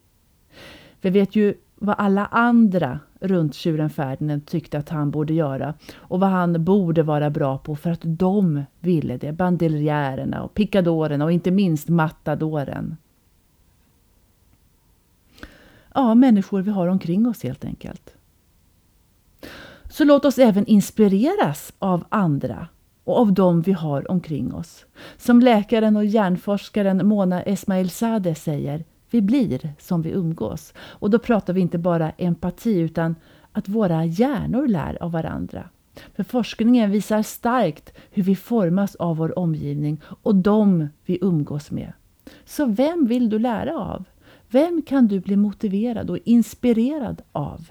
Vi 1.01 1.11
vet 1.11 1.37
ju 1.37 1.55
vad 1.75 1.95
alla 1.99 2.27
andra 2.27 3.01
runt 3.23 3.55
tjuren 3.55 3.91
Ferdinand 3.91 4.47
tyckte 4.47 4.79
att 4.79 4.88
han 4.88 5.11
borde 5.11 5.35
göra 5.35 5.75
och 5.95 6.21
vad 6.21 6.31
han 6.31 6.64
borde 6.64 7.02
vara 7.02 7.31
bra 7.31 7.59
på 7.59 7.76
för 7.76 7.91
att 7.91 8.00
de 8.02 8.64
ville 8.81 9.17
det. 9.17 9.33
Bandeljärerna 9.33 10.43
och 10.43 10.55
picadorerna 10.55 11.25
och 11.25 11.33
inte 11.33 11.50
minst 11.50 11.88
matadoren. 11.88 12.97
Ja, 15.95 16.14
människor 16.14 16.62
vi 16.62 16.71
har 16.71 16.87
omkring 16.87 17.26
oss 17.26 17.43
helt 17.43 17.64
enkelt. 17.64 18.14
Så 19.91 20.05
låt 20.05 20.25
oss 20.25 20.38
även 20.38 20.67
inspireras 20.67 21.73
av 21.79 22.05
andra 22.09 22.69
och 23.05 23.19
av 23.21 23.33
dem 23.33 23.62
vi 23.62 23.73
har 23.73 24.11
omkring 24.11 24.55
oss. 24.55 24.87
Som 25.17 25.41
läkaren 25.41 25.97
och 25.97 26.05
hjärnforskaren 26.05 27.07
Mona 27.07 27.43
Esmailzadeh 27.43 28.35
säger 28.35 28.85
vi 29.14 29.23
blir 29.23 29.75
som 29.78 30.02
vi 30.02 30.11
umgås. 30.11 30.75
Och 30.78 31.11
då 31.11 31.19
pratar 31.19 31.52
vi 31.52 31.61
inte 31.61 31.78
bara 31.78 32.11
empati 32.11 32.78
utan 32.78 33.16
att 33.52 33.69
våra 33.69 34.04
hjärnor 34.04 34.66
lär 34.66 35.02
av 35.02 35.12
varandra. 35.12 35.69
För 36.14 36.23
forskningen 36.25 36.90
visar 36.90 37.23
starkt 37.23 37.92
hur 38.11 38.23
vi 38.23 38.37
formas 38.37 38.95
av 38.95 39.16
vår 39.16 39.38
omgivning 39.38 40.00
och 40.23 40.35
de 40.35 40.88
vi 41.04 41.19
umgås 41.21 41.71
med. 41.71 41.92
Så 42.45 42.66
vem 42.66 43.07
vill 43.07 43.31
du 43.31 43.38
lära 43.38 43.78
av? 43.78 44.04
Vem 44.49 44.83
kan 44.83 45.09
du 45.09 45.21
bli 45.21 45.37
motiverad 45.37 46.11
och 46.11 46.19
inspirerad 46.25 47.23
av? 47.33 47.66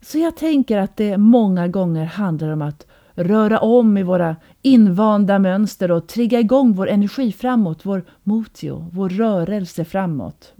Så 0.00 0.18
jag 0.18 0.36
tänker 0.36 0.78
att 0.78 0.96
det 0.96 1.18
många 1.18 1.68
gånger 1.68 2.04
handlar 2.04 2.48
om 2.48 2.62
att 2.62 2.86
röra 3.14 3.58
om 3.58 3.98
i 3.98 4.02
våra 4.02 4.36
invanda 4.62 5.38
mönster 5.38 5.90
och 5.90 6.06
trigga 6.06 6.40
igång 6.40 6.72
vår 6.72 6.88
energi 6.88 7.32
framåt, 7.32 7.86
vår 7.86 8.04
motio, 8.22 8.88
vår 8.92 9.08
rörelse 9.08 9.84
framåt. 9.84 10.52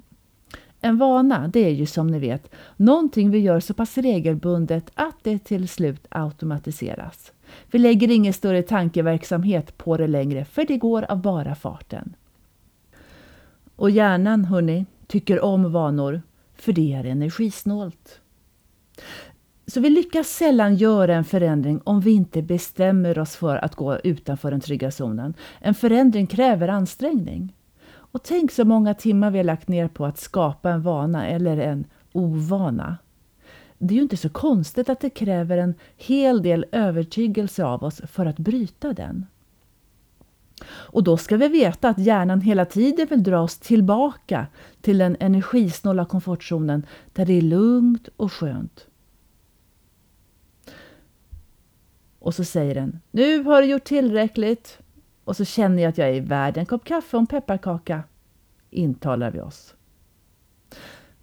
En 0.80 0.98
vana, 0.98 1.48
det 1.48 1.60
är 1.60 1.70
ju 1.70 1.86
som 1.86 2.06
ni 2.06 2.18
vet 2.18 2.50
någonting 2.76 3.30
vi 3.30 3.38
gör 3.38 3.60
så 3.60 3.74
pass 3.74 3.98
regelbundet 3.98 4.90
att 4.94 5.16
det 5.22 5.38
till 5.38 5.68
slut 5.68 6.06
automatiseras. 6.08 7.32
Vi 7.70 7.78
lägger 7.78 8.10
ingen 8.10 8.32
större 8.32 8.62
tankeverksamhet 8.62 9.78
på 9.78 9.96
det 9.96 10.06
längre 10.06 10.44
för 10.44 10.64
det 10.64 10.76
går 10.76 11.04
av 11.08 11.22
bara 11.22 11.54
farten. 11.54 12.14
Och 13.76 13.90
hjärnan, 13.90 14.44
hörni, 14.44 14.86
tycker 15.06 15.40
om 15.40 15.72
vanor 15.72 16.22
för 16.54 16.72
det 16.72 16.92
är 16.92 17.04
energisnålt. 17.04 18.20
Så 19.66 19.80
vi 19.80 19.90
lyckas 19.90 20.28
sällan 20.28 20.76
göra 20.76 21.14
en 21.14 21.24
förändring 21.24 21.80
om 21.84 22.00
vi 22.00 22.10
inte 22.10 22.42
bestämmer 22.42 23.18
oss 23.18 23.36
för 23.36 23.56
att 23.56 23.74
gå 23.74 23.98
utanför 23.98 24.50
den 24.50 24.60
trygga 24.60 24.90
zonen. 24.90 25.34
En 25.60 25.74
förändring 25.74 26.26
kräver 26.26 26.68
ansträngning. 26.68 27.54
Och 27.90 28.22
tänk 28.22 28.52
så 28.52 28.64
många 28.64 28.94
timmar 28.94 29.30
vi 29.30 29.38
har 29.38 29.44
lagt 29.44 29.68
ner 29.68 29.88
på 29.88 30.06
att 30.06 30.18
skapa 30.18 30.70
en 30.70 30.82
vana 30.82 31.26
eller 31.26 31.56
en 31.56 31.84
ovana. 32.12 32.96
Det 33.78 33.94
är 33.94 33.96
ju 33.96 34.02
inte 34.02 34.16
så 34.16 34.28
konstigt 34.28 34.88
att 34.88 35.00
det 35.00 35.10
kräver 35.10 35.58
en 35.58 35.74
hel 35.96 36.42
del 36.42 36.66
övertygelse 36.72 37.64
av 37.64 37.84
oss 37.84 38.00
för 38.06 38.26
att 38.26 38.38
bryta 38.38 38.92
den. 38.92 39.26
Och 40.66 41.04
då 41.04 41.16
ska 41.16 41.36
vi 41.36 41.48
veta 41.48 41.88
att 41.88 41.98
hjärnan 41.98 42.40
hela 42.40 42.64
tiden 42.64 43.06
vill 43.10 43.22
dra 43.22 43.40
oss 43.40 43.58
tillbaka 43.58 44.46
till 44.80 44.98
den 44.98 45.16
energisnåla 45.20 46.04
komfortzonen 46.04 46.86
där 47.12 47.26
det 47.26 47.32
är 47.32 47.42
lugnt 47.42 48.08
och 48.16 48.32
skönt. 48.32 48.86
Och 52.22 52.34
så 52.34 52.44
säger 52.44 52.74
den, 52.74 53.00
nu 53.10 53.42
har 53.42 53.62
du 53.62 53.68
gjort 53.68 53.84
tillräckligt. 53.84 54.78
Och 55.24 55.36
så 55.36 55.44
känner 55.44 55.82
jag 55.82 55.90
att 55.90 55.98
jag 55.98 56.08
är 56.08 56.20
värd 56.20 56.56
en 56.56 56.66
kopp 56.66 56.84
kaffe 56.84 57.16
och 57.16 57.20
en 57.20 57.26
pepparkaka, 57.26 58.02
intalar 58.70 59.30
vi 59.30 59.40
oss. 59.40 59.74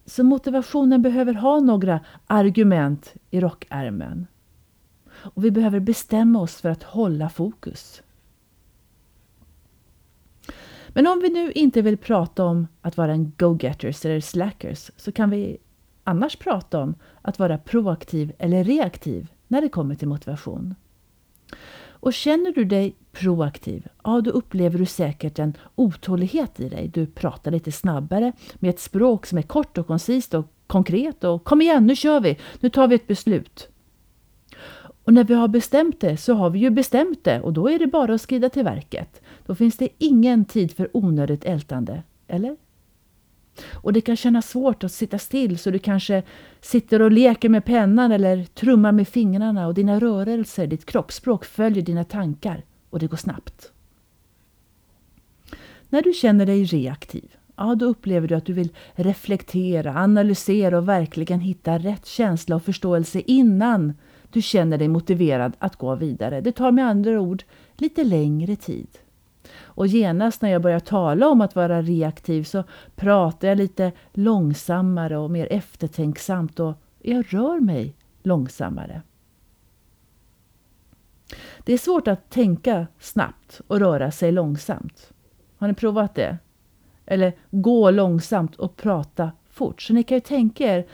Så 0.05 0.23
motivationen 0.23 1.01
behöver 1.01 1.33
ha 1.33 1.59
några 1.59 1.99
argument 2.27 3.13
i 3.29 3.39
rockärmen. 3.39 4.27
Och 5.07 5.45
vi 5.45 5.51
behöver 5.51 5.79
bestämma 5.79 6.39
oss 6.39 6.55
för 6.55 6.69
att 6.69 6.83
hålla 6.83 7.29
fokus. 7.29 8.01
Men 10.87 11.07
om 11.07 11.19
vi 11.19 11.29
nu 11.29 11.51
inte 11.51 11.81
vill 11.81 11.97
prata 11.97 12.45
om 12.45 12.67
att 12.81 12.97
vara 12.97 13.11
en 13.11 13.33
go-getters 13.37 14.05
eller 14.05 14.21
slackers 14.21 14.91
så 14.97 15.11
kan 15.11 15.29
vi 15.29 15.57
annars 16.03 16.35
prata 16.35 16.79
om 16.79 16.95
att 17.21 17.39
vara 17.39 17.57
proaktiv 17.57 18.33
eller 18.39 18.63
reaktiv 18.63 19.27
när 19.47 19.61
det 19.61 19.69
kommer 19.69 19.95
till 19.95 20.07
motivation. 20.07 20.75
Och 22.01 22.13
känner 22.13 22.51
du 22.51 22.65
dig 22.65 22.95
proaktiv, 23.11 23.87
ja 24.03 24.21
då 24.21 24.31
upplever 24.31 24.79
du 24.79 24.85
säkert 24.85 25.39
en 25.39 25.57
otålighet 25.75 26.59
i 26.59 26.69
dig. 26.69 26.87
Du 26.87 27.05
pratar 27.05 27.51
lite 27.51 27.71
snabbare 27.71 28.33
med 28.55 28.69
ett 28.69 28.79
språk 28.79 29.25
som 29.25 29.37
är 29.37 29.41
kort 29.41 29.77
och 29.77 29.87
koncist 29.87 30.33
och 30.33 30.53
konkret 30.67 31.23
och 31.23 31.43
kom 31.43 31.61
igen, 31.61 31.87
nu 31.87 31.95
kör 31.95 32.19
vi, 32.19 32.37
nu 32.59 32.69
tar 32.69 32.87
vi 32.87 32.95
ett 32.95 33.07
beslut. 33.07 33.69
Och 35.03 35.13
när 35.13 35.23
vi 35.23 35.33
har 35.33 35.47
bestämt 35.47 35.99
det 35.99 36.17
så 36.17 36.33
har 36.33 36.49
vi 36.49 36.59
ju 36.59 36.69
bestämt 36.69 37.23
det 37.23 37.41
och 37.41 37.53
då 37.53 37.69
är 37.69 37.79
det 37.79 37.87
bara 37.87 38.13
att 38.13 38.21
skrida 38.21 38.49
till 38.49 38.63
verket. 38.63 39.21
Då 39.45 39.55
finns 39.55 39.77
det 39.77 39.89
ingen 39.97 40.45
tid 40.45 40.71
för 40.71 40.89
onödigt 40.93 41.45
ältande, 41.45 42.03
eller? 42.27 42.57
Och 43.73 43.93
det 43.93 44.01
kan 44.01 44.15
kännas 44.15 44.49
svårt 44.49 44.83
att 44.83 44.91
sitta 44.91 45.19
still 45.19 45.57
så 45.57 45.71
du 45.71 45.79
kanske 45.79 46.23
sitter 46.61 47.01
och 47.01 47.11
leker 47.11 47.49
med 47.49 47.65
pennan 47.65 48.11
eller 48.11 48.43
trummar 48.43 48.91
med 48.91 49.07
fingrarna 49.07 49.67
och 49.67 49.73
dina 49.73 49.99
rörelser, 49.99 50.67
ditt 50.67 50.85
kroppsspråk 50.85 51.45
följer 51.45 51.83
dina 51.83 52.03
tankar 52.03 52.63
och 52.89 52.99
det 52.99 53.07
går 53.07 53.17
snabbt. 53.17 53.71
När 55.89 56.01
du 56.01 56.13
känner 56.13 56.45
dig 56.45 56.63
reaktiv, 56.63 57.35
ja 57.55 57.75
då 57.75 57.85
upplever 57.85 58.27
du 58.27 58.35
att 58.35 58.45
du 58.45 58.53
vill 58.53 58.69
reflektera, 58.93 59.95
analysera 59.95 60.77
och 60.77 60.89
verkligen 60.89 61.39
hitta 61.39 61.77
rätt 61.77 62.05
känsla 62.05 62.55
och 62.55 62.63
förståelse 62.63 63.21
innan 63.25 63.93
du 64.31 64.41
känner 64.41 64.77
dig 64.77 64.87
motiverad 64.87 65.53
att 65.59 65.75
gå 65.75 65.95
vidare. 65.95 66.41
Det 66.41 66.51
tar 66.51 66.71
med 66.71 66.85
andra 66.85 67.21
ord 67.21 67.43
lite 67.77 68.03
längre 68.03 68.55
tid. 68.55 68.87
Och 69.79 69.87
genast 69.87 70.41
när 70.41 70.49
jag 70.49 70.61
börjar 70.61 70.79
tala 70.79 71.27
om 71.27 71.41
att 71.41 71.55
vara 71.55 71.81
reaktiv 71.81 72.43
så 72.43 72.63
pratar 72.95 73.47
jag 73.47 73.57
lite 73.57 73.91
långsammare 74.13 75.17
och 75.17 75.31
mer 75.31 75.47
eftertänksamt 75.51 76.59
och 76.59 76.73
jag 76.99 77.25
rör 77.33 77.59
mig 77.59 77.95
långsammare. 78.23 79.01
Det 81.63 81.73
är 81.73 81.77
svårt 81.77 82.07
att 82.07 82.29
tänka 82.29 82.87
snabbt 82.99 83.61
och 83.67 83.79
röra 83.79 84.11
sig 84.11 84.31
långsamt. 84.31 85.13
Har 85.57 85.67
ni 85.67 85.73
provat 85.73 86.15
det? 86.15 86.37
Eller 87.05 87.33
gå 87.51 87.91
långsamt 87.91 88.55
och 88.55 88.77
prata 88.77 89.31
fort. 89.49 89.81
Så 89.81 89.93
ni 89.93 90.03
kan 90.03 90.17
ju 90.17 90.21
tänka 90.21 90.75
er 90.75 90.87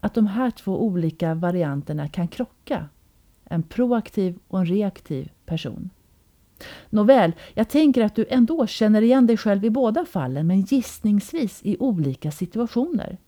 att 0.00 0.14
de 0.14 0.26
här 0.26 0.50
två 0.50 0.82
olika 0.82 1.34
varianterna 1.34 2.08
kan 2.08 2.28
krocka. 2.28 2.88
En 3.44 3.62
proaktiv 3.62 4.38
och 4.48 4.58
en 4.58 4.66
reaktiv 4.66 5.30
person. 5.46 5.90
Nåväl, 6.90 7.32
jag 7.54 7.68
tänker 7.68 8.04
att 8.04 8.14
du 8.14 8.26
ändå 8.28 8.66
känner 8.66 9.02
igen 9.02 9.26
dig 9.26 9.36
själv 9.36 9.64
i 9.64 9.70
båda 9.70 10.04
fallen, 10.04 10.46
men 10.46 10.60
gissningsvis 10.60 11.60
i 11.62 11.76
olika 11.78 12.30
situationer. 12.30 13.18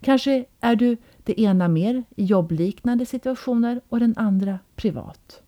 Kanske 0.00 0.44
är 0.60 0.76
du 0.76 0.96
det 1.24 1.40
ena 1.40 1.68
mer 1.68 2.04
i 2.16 2.24
jobbliknande 2.24 3.06
situationer 3.06 3.80
och 3.88 4.00
den 4.00 4.14
andra 4.16 4.58
privat. 4.76 5.42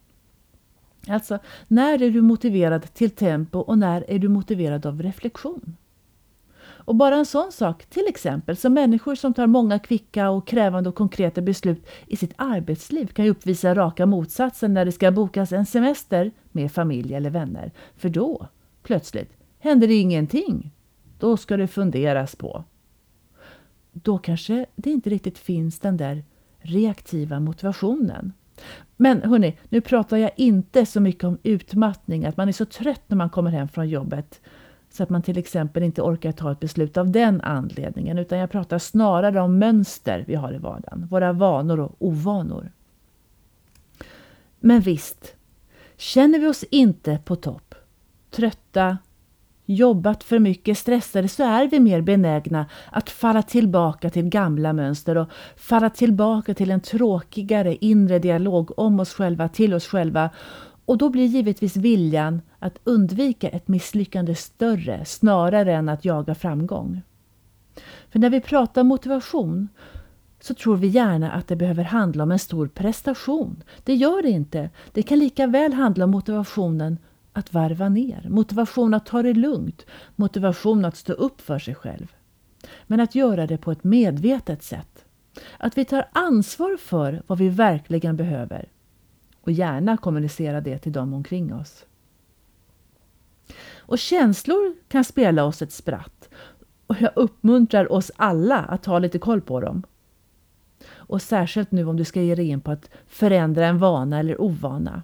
Alltså, 1.08 1.38
när 1.68 2.02
är 2.02 2.10
du 2.10 2.22
motiverad 2.22 2.94
till 2.94 3.10
tempo 3.10 3.58
och 3.58 3.78
när 3.78 4.04
är 4.08 4.18
du 4.18 4.28
motiverad 4.28 4.86
av 4.86 5.02
reflektion? 5.02 5.76
Och 6.84 6.94
bara 6.94 7.16
en 7.16 7.26
sån 7.26 7.52
sak, 7.52 7.84
till 7.84 8.06
exempel 8.08 8.56
som 8.56 8.74
människor 8.74 9.14
som 9.14 9.34
tar 9.34 9.46
många 9.46 9.78
kvicka 9.78 10.30
och 10.30 10.46
krävande 10.46 10.88
och 10.88 10.94
konkreta 10.94 11.40
beslut 11.40 11.86
i 12.06 12.16
sitt 12.16 12.34
arbetsliv 12.36 13.06
kan 13.06 13.24
ju 13.24 13.30
uppvisa 13.30 13.74
raka 13.74 14.06
motsatsen 14.06 14.74
när 14.74 14.84
det 14.84 14.92
ska 14.92 15.10
bokas 15.10 15.52
en 15.52 15.66
semester 15.66 16.30
med 16.52 16.72
familj 16.72 17.14
eller 17.14 17.30
vänner. 17.30 17.72
För 17.96 18.08
då, 18.08 18.46
plötsligt, 18.82 19.32
händer 19.58 19.88
det 19.88 19.94
ingenting. 19.94 20.70
Då 21.18 21.36
ska 21.36 21.56
det 21.56 21.68
funderas 21.68 22.36
på. 22.36 22.64
Då 23.92 24.18
kanske 24.18 24.66
det 24.76 24.90
inte 24.90 25.10
riktigt 25.10 25.38
finns 25.38 25.78
den 25.78 25.96
där 25.96 26.24
reaktiva 26.58 27.40
motivationen. 27.40 28.32
Men 28.96 29.22
hörni, 29.22 29.58
nu 29.68 29.80
pratar 29.80 30.16
jag 30.16 30.30
inte 30.36 30.86
så 30.86 31.00
mycket 31.00 31.24
om 31.24 31.38
utmattning, 31.42 32.24
att 32.24 32.36
man 32.36 32.48
är 32.48 32.52
så 32.52 32.64
trött 32.64 33.02
när 33.06 33.16
man 33.16 33.30
kommer 33.30 33.50
hem 33.50 33.68
från 33.68 33.88
jobbet 33.88 34.40
så 34.92 35.02
att 35.02 35.10
man 35.10 35.22
till 35.22 35.38
exempel 35.38 35.82
inte 35.82 36.02
orkar 36.02 36.32
ta 36.32 36.52
ett 36.52 36.60
beslut 36.60 36.96
av 36.96 37.10
den 37.10 37.40
anledningen, 37.40 38.18
utan 38.18 38.38
jag 38.38 38.50
pratar 38.50 38.78
snarare 38.78 39.40
om 39.40 39.58
mönster 39.58 40.24
vi 40.26 40.34
har 40.34 40.54
i 40.54 40.58
vardagen, 40.58 41.06
våra 41.10 41.32
vanor 41.32 41.80
och 41.80 41.96
ovanor. 41.98 42.72
Men 44.60 44.80
visst, 44.80 45.34
känner 45.96 46.38
vi 46.38 46.46
oss 46.46 46.64
inte 46.70 47.18
på 47.24 47.36
topp, 47.36 47.74
trötta, 48.30 48.98
jobbat 49.66 50.24
för 50.24 50.38
mycket, 50.38 50.78
stressade, 50.78 51.28
så 51.28 51.42
är 51.42 51.68
vi 51.68 51.80
mer 51.80 52.00
benägna 52.00 52.66
att 52.90 53.10
falla 53.10 53.42
tillbaka 53.42 54.10
till 54.10 54.28
gamla 54.28 54.72
mönster 54.72 55.16
och 55.16 55.28
falla 55.56 55.90
tillbaka 55.90 56.54
till 56.54 56.70
en 56.70 56.80
tråkigare 56.80 57.76
inre 57.80 58.18
dialog 58.18 58.78
om 58.78 59.00
oss 59.00 59.14
själva, 59.14 59.48
till 59.48 59.74
oss 59.74 59.86
själva 59.86 60.30
och 60.84 60.98
då 60.98 61.10
blir 61.10 61.26
givetvis 61.26 61.76
viljan 61.76 62.42
att 62.58 62.78
undvika 62.84 63.48
ett 63.48 63.68
misslyckande 63.68 64.34
större 64.34 65.04
snarare 65.04 65.74
än 65.74 65.88
att 65.88 66.04
jaga 66.04 66.34
framgång. 66.34 67.02
För 68.10 68.18
när 68.18 68.30
vi 68.30 68.40
pratar 68.40 68.82
motivation 68.82 69.68
så 70.40 70.54
tror 70.54 70.76
vi 70.76 70.86
gärna 70.86 71.32
att 71.32 71.48
det 71.48 71.56
behöver 71.56 71.84
handla 71.84 72.22
om 72.22 72.30
en 72.30 72.38
stor 72.38 72.68
prestation. 72.68 73.62
Det 73.84 73.94
gör 73.94 74.22
det 74.22 74.30
inte. 74.30 74.70
Det 74.92 75.02
kan 75.02 75.18
lika 75.18 75.46
väl 75.46 75.72
handla 75.72 76.04
om 76.04 76.10
motivationen 76.10 76.98
att 77.32 77.52
varva 77.52 77.88
ner, 77.88 78.26
motivation 78.28 78.94
att 78.94 79.06
ta 79.06 79.22
det 79.22 79.34
lugnt, 79.34 79.86
motivation 80.16 80.84
att 80.84 80.96
stå 80.96 81.12
upp 81.12 81.40
för 81.40 81.58
sig 81.58 81.74
själv. 81.74 82.06
Men 82.86 83.00
att 83.00 83.14
göra 83.14 83.46
det 83.46 83.58
på 83.58 83.72
ett 83.72 83.84
medvetet 83.84 84.62
sätt. 84.62 85.04
Att 85.58 85.78
vi 85.78 85.84
tar 85.84 86.08
ansvar 86.12 86.76
för 86.76 87.22
vad 87.26 87.38
vi 87.38 87.48
verkligen 87.48 88.16
behöver 88.16 88.68
och 89.42 89.52
gärna 89.52 89.96
kommunicera 89.96 90.60
det 90.60 90.78
till 90.78 90.92
dem 90.92 91.14
omkring 91.14 91.54
oss. 91.54 91.86
Och 93.76 93.98
känslor 93.98 94.74
kan 94.88 95.04
spela 95.04 95.44
oss 95.44 95.62
ett 95.62 95.72
spratt 95.72 96.28
och 96.86 96.96
jag 97.00 97.10
uppmuntrar 97.16 97.92
oss 97.92 98.10
alla 98.16 98.58
att 98.58 98.86
ha 98.86 98.98
lite 98.98 99.18
koll 99.18 99.40
på 99.40 99.60
dem. 99.60 99.82
Och 100.90 101.22
särskilt 101.22 101.72
nu 101.72 101.86
om 101.86 101.96
du 101.96 102.04
ska 102.04 102.22
ge 102.22 102.34
dig 102.34 102.48
in 102.48 102.60
på 102.60 102.70
att 102.70 102.90
förändra 103.06 103.66
en 103.66 103.78
vana 103.78 104.18
eller 104.18 104.40
ovana. 104.40 105.02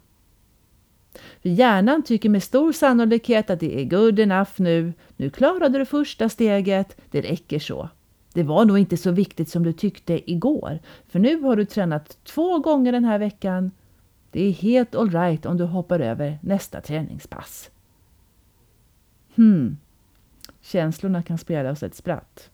För 1.43 1.49
hjärnan 1.49 2.03
tycker 2.03 2.29
med 2.29 2.43
stor 2.43 2.73
sannolikhet 2.73 3.51
att 3.51 3.61
det 3.61 3.81
är 3.81 3.85
good 3.85 4.19
enough 4.19 4.51
nu. 4.57 4.93
Nu 5.17 5.31
klarade 5.31 5.79
du 5.79 5.85
första 5.85 6.29
steget, 6.29 7.01
det 7.11 7.21
räcker 7.21 7.59
så. 7.59 7.89
Det 8.33 8.43
var 8.43 8.65
nog 8.65 8.79
inte 8.79 8.97
så 8.97 9.11
viktigt 9.11 9.49
som 9.49 9.63
du 9.63 9.73
tyckte 9.73 10.31
igår, 10.31 10.79
för 11.09 11.19
nu 11.19 11.41
har 11.41 11.57
du 11.57 11.65
tränat 11.65 12.25
två 12.25 12.59
gånger 12.59 12.93
den 12.93 13.05
här 13.05 13.19
veckan 13.19 13.71
det 14.31 14.43
är 14.43 14.53
helt 14.53 14.95
alright 14.95 15.47
om 15.47 15.57
du 15.57 15.65
hoppar 15.65 16.01
över 16.01 16.39
nästa 16.43 16.81
träningspass. 16.81 17.71
Hmm. 19.35 19.79
Känslorna 20.61 21.23
kan 21.23 21.39
spela 21.39 21.71
oss 21.71 21.83
ett 21.83 21.95
spratt. 21.95 22.51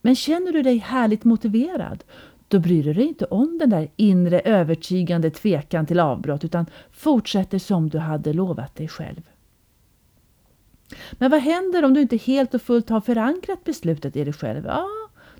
Men 0.00 0.16
känner 0.16 0.52
du 0.52 0.62
dig 0.62 0.76
härligt 0.76 1.24
motiverad, 1.24 2.04
då 2.48 2.58
bryr 2.58 2.84
du 2.84 2.92
dig 2.92 3.04
inte 3.04 3.24
om 3.24 3.58
den 3.58 3.70
där 3.70 3.88
inre 3.96 4.40
övertygande 4.40 5.30
tvekan 5.30 5.86
till 5.86 6.00
avbrott 6.00 6.44
utan 6.44 6.66
fortsätter 6.92 7.58
som 7.58 7.88
du 7.88 7.98
hade 7.98 8.32
lovat 8.32 8.76
dig 8.76 8.88
själv. 8.88 9.22
Men 11.12 11.30
vad 11.30 11.40
händer 11.40 11.84
om 11.84 11.94
du 11.94 12.00
inte 12.00 12.16
helt 12.16 12.54
och 12.54 12.62
fullt 12.62 12.88
har 12.88 13.00
förankrat 13.00 13.64
beslutet 13.64 14.16
i 14.16 14.24
dig 14.24 14.32
själv? 14.32 14.64
Ja, 14.66 14.88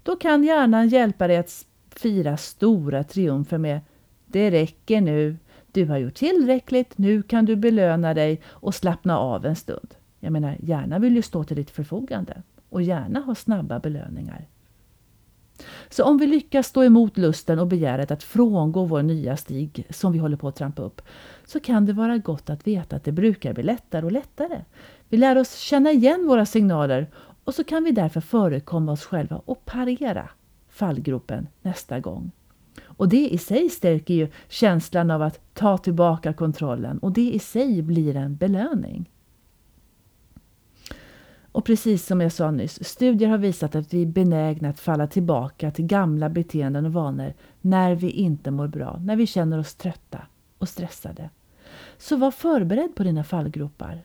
då 0.02 0.16
kan 0.16 0.44
hjärnan 0.44 0.88
hjälpa 0.88 1.26
dig 1.26 1.36
att 1.36 1.66
fira 1.90 2.36
stora 2.36 3.04
triumfer 3.04 3.58
med 3.58 3.80
Det 4.26 4.50
räcker 4.50 5.00
nu, 5.00 5.36
du 5.84 5.90
har 5.90 5.98
gjort 5.98 6.14
tillräckligt, 6.14 6.98
nu 6.98 7.22
kan 7.22 7.44
du 7.44 7.56
belöna 7.56 8.14
dig 8.14 8.40
och 8.46 8.74
slappna 8.74 9.18
av 9.18 9.46
en 9.46 9.56
stund. 9.56 9.94
Jag 10.20 10.32
menar, 10.32 10.56
hjärnan 10.60 11.02
vill 11.02 11.16
ju 11.16 11.22
stå 11.22 11.44
till 11.44 11.56
ditt 11.56 11.70
förfogande 11.70 12.42
och 12.68 12.82
gärna 12.82 13.20
ha 13.20 13.34
snabba 13.34 13.78
belöningar. 13.78 14.48
Så 15.88 16.04
om 16.04 16.18
vi 16.18 16.26
lyckas 16.26 16.66
stå 16.66 16.84
emot 16.84 17.16
lusten 17.16 17.58
och 17.58 17.66
begäret 17.66 18.10
att 18.10 18.22
frångå 18.22 18.84
vår 18.84 19.02
nya 19.02 19.36
stig 19.36 19.86
som 19.90 20.12
vi 20.12 20.18
håller 20.18 20.36
på 20.36 20.48
att 20.48 20.56
trampa 20.56 20.82
upp, 20.82 21.02
så 21.44 21.60
kan 21.60 21.86
det 21.86 21.92
vara 21.92 22.18
gott 22.18 22.50
att 22.50 22.66
veta 22.66 22.96
att 22.96 23.04
det 23.04 23.12
brukar 23.12 23.52
bli 23.52 23.62
lättare 23.62 24.06
och 24.06 24.12
lättare. 24.12 24.64
Vi 25.08 25.16
lär 25.16 25.38
oss 25.38 25.58
känna 25.58 25.90
igen 25.90 26.26
våra 26.26 26.46
signaler 26.46 27.06
och 27.44 27.54
så 27.54 27.64
kan 27.64 27.84
vi 27.84 27.90
därför 27.90 28.20
förekomma 28.20 28.92
oss 28.92 29.04
själva 29.04 29.40
och 29.44 29.64
parera 29.64 30.28
fallgropen 30.68 31.48
nästa 31.62 32.00
gång. 32.00 32.30
Och 32.98 33.08
det 33.08 33.28
i 33.28 33.38
sig 33.38 33.70
stärker 33.70 34.14
ju 34.14 34.28
känslan 34.48 35.10
av 35.10 35.22
att 35.22 35.54
ta 35.54 35.78
tillbaka 35.78 36.32
kontrollen 36.32 36.98
och 36.98 37.12
det 37.12 37.30
i 37.34 37.38
sig 37.38 37.82
blir 37.82 38.16
en 38.16 38.36
belöning. 38.36 39.10
Och 41.52 41.64
precis 41.64 42.06
som 42.06 42.20
jag 42.20 42.32
sa 42.32 42.50
nyss, 42.50 42.84
studier 42.84 43.28
har 43.28 43.38
visat 43.38 43.74
att 43.74 43.94
vi 43.94 44.02
är 44.02 44.06
benägna 44.06 44.68
att 44.68 44.80
falla 44.80 45.06
tillbaka 45.06 45.70
till 45.70 45.86
gamla 45.86 46.28
beteenden 46.28 46.86
och 46.86 46.92
vanor 46.92 47.34
när 47.60 47.94
vi 47.94 48.10
inte 48.10 48.50
mår 48.50 48.68
bra, 48.68 49.00
när 49.04 49.16
vi 49.16 49.26
känner 49.26 49.58
oss 49.58 49.74
trötta 49.74 50.20
och 50.58 50.68
stressade. 50.68 51.30
Så 51.98 52.16
var 52.16 52.30
förberedd 52.30 52.94
på 52.94 53.02
dina 53.02 53.24
fallgropar. 53.24 54.02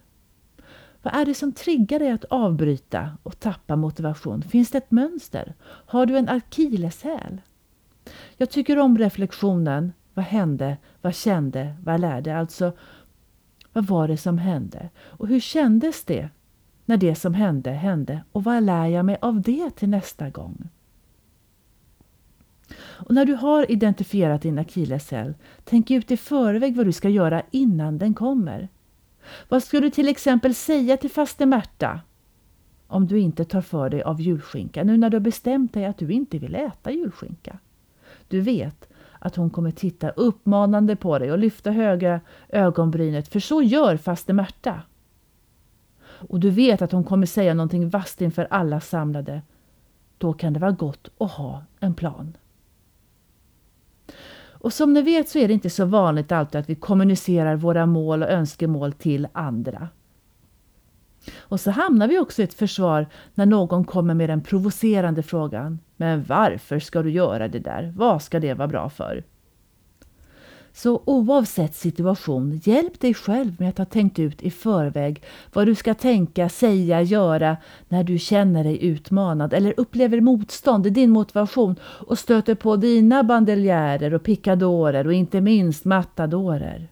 Vad 1.01 1.15
är 1.15 1.25
det 1.25 1.33
som 1.33 1.51
triggar 1.51 1.99
dig 1.99 2.11
att 2.11 2.25
avbryta 2.25 3.17
och 3.23 3.39
tappa 3.39 3.75
motivation? 3.75 4.41
Finns 4.41 4.71
det 4.71 4.77
ett 4.77 4.91
mönster? 4.91 5.55
Har 5.63 6.05
du 6.05 6.17
en 6.17 6.29
akilleshäl? 6.29 7.41
Jag 8.37 8.49
tycker 8.49 8.79
om 8.79 8.97
reflektionen. 8.97 9.93
Vad 10.13 10.25
hände? 10.25 10.77
Vad 11.01 11.15
kände? 11.15 11.75
Vad 11.83 11.99
lärde? 11.99 12.37
Alltså, 12.37 12.73
vad 13.73 13.85
var 13.85 14.07
det 14.07 14.17
som 14.17 14.37
hände? 14.37 14.89
Och 14.99 15.27
hur 15.27 15.39
kändes 15.39 16.05
det 16.05 16.29
när 16.85 16.97
det 16.97 17.15
som 17.15 17.33
hände 17.33 17.71
hände? 17.71 18.23
Och 18.31 18.43
vad 18.43 18.63
lär 18.63 18.87
jag 18.87 19.05
mig 19.05 19.17
av 19.21 19.41
det 19.41 19.69
till 19.69 19.89
nästa 19.89 20.29
gång? 20.29 20.69
Och 22.75 23.13
när 23.13 23.25
du 23.25 23.33
har 23.33 23.71
identifierat 23.71 24.41
din 24.41 24.59
akilleshäl, 24.59 25.33
tänk 25.63 25.91
ut 25.91 26.11
i 26.11 26.17
förväg 26.17 26.75
vad 26.75 26.85
du 26.85 26.91
ska 26.91 27.09
göra 27.09 27.43
innan 27.51 27.97
den 27.97 28.13
kommer. 28.13 28.69
Vad 29.49 29.63
ska 29.63 29.79
du 29.79 29.89
till 29.89 30.07
exempel 30.07 30.55
säga 30.55 30.97
till 30.97 31.09
faste 31.09 31.45
Märta 31.45 32.01
om 32.87 33.07
du 33.07 33.19
inte 33.19 33.45
tar 33.45 33.61
för 33.61 33.89
dig 33.89 34.01
av 34.03 34.21
julskinka 34.21 34.83
nu 34.83 34.97
när 34.97 35.09
du 35.09 35.17
har 35.17 35.21
bestämt 35.21 35.73
dig 35.73 35.85
att 35.85 35.97
du 35.97 36.11
inte 36.11 36.39
vill 36.39 36.55
äta 36.55 36.91
julskinka? 36.91 37.59
Du 38.27 38.41
vet 38.41 38.89
att 39.19 39.35
hon 39.35 39.49
kommer 39.49 39.71
titta 39.71 40.09
uppmanande 40.09 40.95
på 40.95 41.19
dig 41.19 41.31
och 41.31 41.37
lyfta 41.37 41.71
höga 41.71 42.21
ögonbrynet 42.49 43.27
för 43.27 43.39
så 43.39 43.61
gör 43.61 43.97
faste 43.97 44.33
Märta. 44.33 44.81
Och 46.29 46.39
du 46.39 46.49
vet 46.49 46.81
att 46.81 46.91
hon 46.91 47.03
kommer 47.03 47.25
säga 47.25 47.53
någonting 47.53 47.89
vasst 47.89 48.21
inför 48.21 48.47
alla 48.49 48.79
samlade. 48.79 49.41
Då 50.17 50.33
kan 50.33 50.53
det 50.53 50.59
vara 50.59 50.71
gott 50.71 51.09
att 51.17 51.31
ha 51.31 51.63
en 51.79 51.93
plan. 51.93 52.37
Och 54.63 54.73
som 54.73 54.93
ni 54.93 55.01
vet 55.01 55.29
så 55.29 55.39
är 55.39 55.47
det 55.47 55.53
inte 55.53 55.69
så 55.69 55.85
vanligt 55.85 56.31
alltid 56.31 56.61
att 56.61 56.69
vi 56.69 56.75
kommunicerar 56.75 57.55
våra 57.55 57.85
mål 57.85 58.23
och 58.23 58.29
önskemål 58.29 58.93
till 58.93 59.27
andra. 59.33 59.89
Och 61.37 61.59
så 61.59 61.71
hamnar 61.71 62.07
vi 62.07 62.19
också 62.19 62.41
i 62.41 62.45
ett 62.45 62.53
försvar 62.53 63.07
när 63.33 63.45
någon 63.45 63.85
kommer 63.85 64.13
med 64.13 64.29
den 64.29 64.41
provocerande 64.41 65.23
frågan. 65.23 65.79
Men 66.03 66.23
varför 66.23 66.79
ska 66.79 67.01
du 67.01 67.11
göra 67.11 67.47
det 67.47 67.59
där? 67.59 67.93
Vad 67.95 68.21
ska 68.21 68.39
det 68.39 68.53
vara 68.53 68.67
bra 68.67 68.89
för? 68.89 69.23
Så 70.73 71.01
oavsett 71.05 71.75
situation, 71.75 72.61
hjälp 72.63 72.99
dig 72.99 73.13
själv 73.13 73.55
med 73.59 73.69
att 73.69 73.77
ha 73.77 73.85
tänkt 73.85 74.19
ut 74.19 74.41
i 74.41 74.51
förväg 74.51 75.23
vad 75.53 75.67
du 75.67 75.75
ska 75.75 75.93
tänka, 75.93 76.49
säga, 76.49 77.01
göra 77.01 77.57
när 77.87 78.03
du 78.03 78.19
känner 78.19 78.63
dig 78.63 78.85
utmanad 78.85 79.53
eller 79.53 79.73
upplever 79.77 80.21
motstånd 80.21 80.87
i 80.87 80.89
din 80.89 81.09
motivation 81.09 81.75
och 81.81 82.19
stöter 82.19 82.55
på 82.55 82.75
dina 82.75 83.23
bandeljärer 83.23 84.13
och 84.13 84.23
pickadorer 84.23 85.07
och 85.07 85.13
inte 85.13 85.41
minst 85.41 85.85
matadorer. 85.85 86.87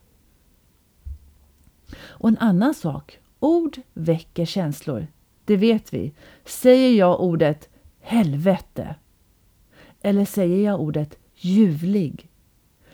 Och 1.99 2.29
en 2.29 2.37
annan 2.37 2.73
sak, 2.73 3.19
ord 3.39 3.77
väcker 3.93 4.45
känslor. 4.45 5.07
Det 5.45 5.57
vet 5.57 5.93
vi. 5.93 6.13
Säger 6.45 6.97
jag 6.97 7.21
ordet 7.21 7.70
helvete 8.11 8.95
eller 10.01 10.25
säger 10.25 10.65
jag 10.65 10.81
ordet 10.81 11.17
ljuvlig 11.35 12.29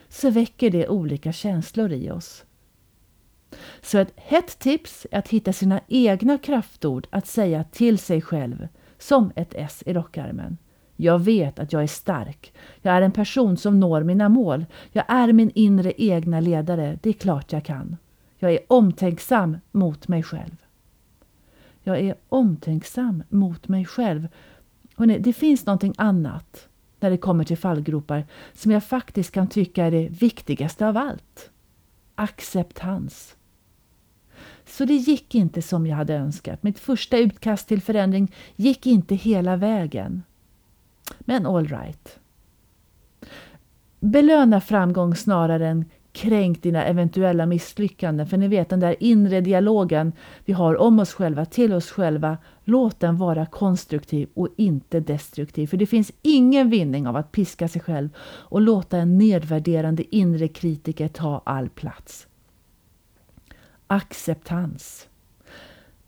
så 0.08 0.30
väcker 0.30 0.70
det 0.70 0.88
olika 0.88 1.32
känslor 1.32 1.92
i 1.92 2.10
oss. 2.10 2.44
Så 3.80 3.98
ett 3.98 4.12
hett 4.16 4.58
tips 4.58 5.06
är 5.10 5.18
att 5.18 5.28
hitta 5.28 5.52
sina 5.52 5.80
egna 5.88 6.38
kraftord 6.38 7.06
att 7.10 7.26
säga 7.26 7.64
till 7.64 7.98
sig 7.98 8.22
själv, 8.22 8.68
som 8.98 9.32
ett 9.36 9.54
S 9.54 9.82
i 9.86 9.92
rockarmen. 9.92 10.58
Jag 10.96 11.18
vet 11.18 11.58
att 11.58 11.72
jag 11.72 11.82
är 11.82 11.86
stark. 11.86 12.52
Jag 12.82 12.94
är 12.94 13.02
en 13.02 13.12
person 13.12 13.56
som 13.56 13.80
når 13.80 14.02
mina 14.02 14.28
mål. 14.28 14.66
Jag 14.92 15.04
är 15.08 15.32
min 15.32 15.50
inre 15.54 15.92
egna 15.96 16.40
ledare. 16.40 16.98
Det 17.02 17.08
är 17.08 17.12
klart 17.12 17.52
jag 17.52 17.64
kan. 17.64 17.96
Jag 18.36 18.52
är 18.52 18.60
omtänksam 18.68 19.58
mot 19.70 20.08
mig 20.08 20.22
själv. 20.22 20.56
Jag 21.82 22.00
är 22.00 22.14
omtänksam 22.28 23.22
mot 23.28 23.68
mig 23.68 23.84
själv. 23.84 24.28
Hörrni, 24.98 25.18
det 25.18 25.32
finns 25.32 25.66
någonting 25.66 25.94
annat 25.96 26.68
när 27.00 27.10
det 27.10 27.16
kommer 27.16 27.44
till 27.44 27.58
fallgropar 27.58 28.26
som 28.54 28.72
jag 28.72 28.84
faktiskt 28.84 29.32
kan 29.32 29.48
tycka 29.48 29.84
är 29.84 29.90
det 29.90 30.08
viktigaste 30.08 30.86
av 30.86 30.96
allt. 30.96 31.50
Acceptans. 32.14 33.36
Så 34.66 34.84
det 34.84 34.94
gick 34.94 35.34
inte 35.34 35.62
som 35.62 35.86
jag 35.86 35.96
hade 35.96 36.14
önskat. 36.14 36.62
Mitt 36.62 36.78
första 36.78 37.18
utkast 37.18 37.68
till 37.68 37.82
förändring 37.82 38.34
gick 38.56 38.86
inte 38.86 39.14
hela 39.14 39.56
vägen. 39.56 40.22
Men 41.20 41.46
all 41.46 41.68
right. 41.68 42.18
Belöna 44.00 44.60
framgång 44.60 45.14
snarare 45.14 45.68
än 45.68 45.84
kränkt 46.18 46.62
dina 46.62 46.84
eventuella 46.84 47.46
misslyckanden. 47.46 48.26
För 48.26 48.36
ni 48.36 48.48
vet 48.48 48.68
den 48.68 48.80
där 48.80 48.96
inre 49.00 49.40
dialogen 49.40 50.12
vi 50.44 50.52
har 50.52 50.76
om 50.76 51.00
oss 51.00 51.12
själva, 51.12 51.44
till 51.44 51.72
oss 51.72 51.90
själva. 51.90 52.38
Låt 52.64 53.00
den 53.00 53.16
vara 53.16 53.46
konstruktiv 53.46 54.28
och 54.34 54.48
inte 54.56 55.00
destruktiv. 55.00 55.66
För 55.66 55.76
det 55.76 55.86
finns 55.86 56.12
ingen 56.22 56.70
vinning 56.70 57.06
av 57.06 57.16
att 57.16 57.32
piska 57.32 57.68
sig 57.68 57.82
själv 57.82 58.08
och 58.20 58.60
låta 58.60 58.98
en 58.98 59.18
nedvärderande 59.18 60.16
inre 60.16 60.48
kritiker 60.48 61.08
ta 61.08 61.42
all 61.44 61.68
plats. 61.68 62.26
Acceptans. 63.86 65.08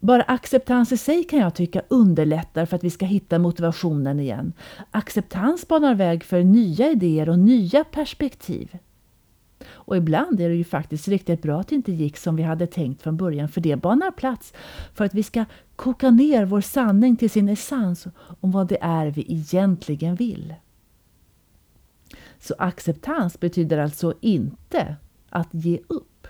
Bara 0.00 0.22
acceptans 0.22 0.92
i 0.92 0.96
sig 0.96 1.24
kan 1.24 1.38
jag 1.38 1.54
tycka 1.54 1.82
underlättar 1.88 2.66
för 2.66 2.76
att 2.76 2.84
vi 2.84 2.90
ska 2.90 3.06
hitta 3.06 3.38
motivationen 3.38 4.20
igen. 4.20 4.52
Acceptans 4.90 5.68
banar 5.68 5.94
väg 5.94 6.24
för 6.24 6.42
nya 6.42 6.90
idéer 6.90 7.28
och 7.28 7.38
nya 7.38 7.84
perspektiv. 7.84 8.78
Och 9.68 9.96
ibland 9.96 10.40
är 10.40 10.48
det 10.48 10.54
ju 10.54 10.64
faktiskt 10.64 11.08
riktigt 11.08 11.42
bra 11.42 11.60
att 11.60 11.68
det 11.68 11.74
inte 11.74 11.92
gick 11.92 12.16
som 12.16 12.36
vi 12.36 12.42
hade 12.42 12.66
tänkt 12.66 13.02
från 13.02 13.16
början, 13.16 13.48
för 13.48 13.60
det 13.60 13.76
banar 13.76 14.10
plats 14.10 14.52
för 14.94 15.04
att 15.04 15.14
vi 15.14 15.22
ska 15.22 15.44
koka 15.76 16.10
ner 16.10 16.44
vår 16.44 16.60
sanning 16.60 17.16
till 17.16 17.30
sin 17.30 17.48
essens 17.48 18.06
om 18.40 18.50
vad 18.50 18.68
det 18.68 18.78
är 18.80 19.06
vi 19.06 19.24
egentligen 19.28 20.14
vill. 20.14 20.54
Så 22.38 22.54
acceptans 22.58 23.40
betyder 23.40 23.78
alltså 23.78 24.14
inte 24.20 24.96
att 25.28 25.48
ge 25.50 25.78
upp. 25.88 26.26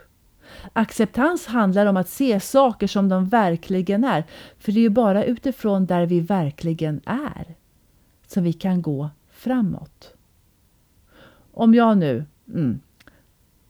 Acceptans 0.73 1.47
handlar 1.47 1.87
om 1.87 1.97
att 1.97 2.09
se 2.09 2.41
saker 2.41 2.87
som 2.87 3.09
de 3.09 3.29
verkligen 3.29 4.05
är, 4.05 4.25
för 4.59 4.73
det 4.73 4.79
är 4.79 4.83
ju 4.83 4.89
bara 4.89 5.25
utifrån 5.25 5.87
där 5.87 6.07
vi 6.07 6.21
verkligen 6.21 7.01
är 7.05 7.55
som 8.27 8.45
vi 8.45 8.53
kan 8.53 8.83
gå 8.83 9.11
framåt. 9.31 10.15
Om 11.53 11.75
jag 11.75 11.99
nu 11.99 12.25
mm, 12.49 12.81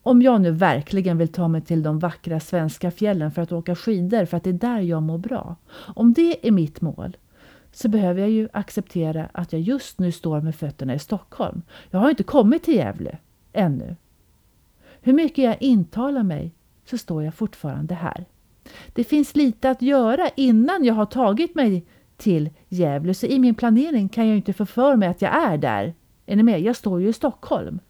om 0.03 0.23
jag 0.23 0.41
nu 0.41 0.51
verkligen 0.51 1.19
vill 1.19 1.29
ta 1.29 1.49
mig 1.49 1.61
till 1.61 1.83
de 1.83 1.99
vackra 1.99 2.41
svenska 2.41 2.91
fjällen 2.91 3.31
för 3.31 3.43
att 3.43 3.53
åka 3.53 3.77
skidor 3.77 4.25
för 4.25 4.37
att 4.37 4.45
det 4.45 4.51
är 4.51 4.55
där 4.55 4.81
jag 4.81 5.03
mår 5.03 5.19
bra. 5.19 5.57
Om 5.95 6.13
det 6.13 6.49
är 6.49 6.51
mitt 6.51 6.81
mål 6.81 7.17
så 7.73 7.89
behöver 7.89 8.21
jag 8.21 8.31
ju 8.31 8.49
acceptera 8.53 9.29
att 9.33 9.53
jag 9.53 9.63
just 9.63 9.99
nu 9.99 10.13
står 10.13 10.41
med 10.41 10.55
fötterna 10.55 10.95
i 10.95 10.99
Stockholm. 10.99 11.63
Jag 11.91 12.01
har 12.01 12.11
inte 12.11 12.23
kommit 12.23 12.63
till 12.63 12.77
Gävle 12.77 13.19
ännu. 13.53 13.97
Hur 15.01 15.13
mycket 15.13 15.45
jag 15.45 15.63
intalar 15.63 16.23
mig 16.23 16.53
så 16.85 16.99
står 16.99 17.23
jag 17.25 17.35
fortfarande 17.35 17.95
här. 17.95 18.25
Det 18.93 19.05
finns 19.05 19.37
lite 19.37 19.71
att 19.71 19.83
göra 19.83 20.29
innan 20.37 20.85
jag 20.85 20.95
har 20.95 21.07
tagit 21.07 21.55
mig 21.55 21.87
till 22.17 22.51
Gävle 22.69 23.15
så 23.15 23.27
i 23.27 23.39
min 23.39 23.55
planering 23.55 24.09
kan 24.09 24.29
jag 24.29 24.37
inte 24.37 24.53
få 24.53 24.67
för 24.67 24.97
mig 24.97 25.09
att 25.09 25.23
jag 25.23 25.35
är 25.35 25.59
där. 25.59 25.95
Är 26.27 26.37
ni 26.37 26.43
med? 26.43 26.61
Jag 26.61 26.77
står 26.77 27.01
ju 27.01 27.09
i 27.09 27.13
Stockholm. 27.13 27.81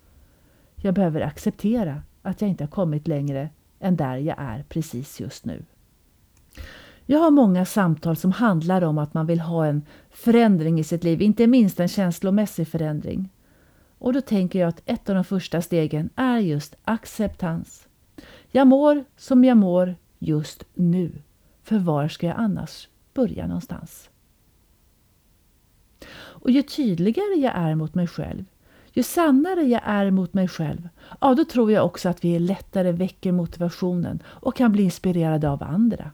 Jag 0.83 0.95
behöver 0.95 1.21
acceptera 1.21 2.03
att 2.23 2.41
jag 2.41 2.51
inte 2.51 2.65
har 2.65 2.69
kommit 2.69 3.09
längre 3.09 3.49
än 3.81 3.97
där 3.97 4.17
jag 4.17 4.37
är 4.39 4.63
precis 4.69 5.21
just 5.21 5.45
nu. 5.45 5.65
Jag 7.07 7.19
har 7.19 7.31
många 7.31 7.65
samtal 7.65 8.17
som 8.17 8.33
handlar 8.33 8.83
om 8.83 8.99
att 8.99 9.15
man 9.15 9.27
vill 9.27 9.41
ha 9.41 9.67
en 9.67 9.83
förändring 10.11 10.79
i 10.79 10.85
sitt 10.85 11.05
liv, 11.05 11.23
inte 11.23 11.47
minst 11.47 11.81
en 11.81 11.89
känslomässig 11.89 12.69
förändring. 12.69 13.29
Och 13.99 14.13
då 14.13 14.21
tänker 14.21 14.59
jag 14.59 14.69
att 14.69 14.83
ett 14.85 15.09
av 15.09 15.15
de 15.15 15.25
första 15.25 15.63
stegen 15.63 16.11
är 16.17 16.39
just 16.39 16.77
acceptans. 16.85 17.89
Jag 18.51 18.67
mår 18.67 19.05
som 19.17 19.45
jag 19.45 19.57
mår 19.57 19.97
just 20.19 20.65
nu. 20.75 21.13
För 21.63 21.79
var 21.79 22.09
ska 22.09 22.27
jag 22.27 22.37
annars 22.39 22.89
börja 23.15 23.47
någonstans? 23.47 24.11
Och 26.13 26.51
ju 26.51 26.63
tydligare 26.63 27.35
jag 27.35 27.55
är 27.55 27.75
mot 27.75 27.95
mig 27.95 28.07
själv, 28.07 28.45
ju 28.93 29.03
sannare 29.03 29.63
jag 29.63 29.81
är 29.85 30.11
mot 30.11 30.35
mig 30.35 30.49
själv, 30.49 30.89
ja 31.21 31.35
då 31.35 31.45
tror 31.45 31.73
jag 31.73 31.85
också 31.85 32.09
att 32.09 32.25
vi 32.25 32.39
lättare 32.39 32.93
väcker 32.93 33.33
motivationen 33.33 34.23
och 34.27 34.57
kan 34.57 34.73
bli 34.73 34.83
inspirerade 34.83 35.51
av 35.51 35.63
andra. 35.63 36.11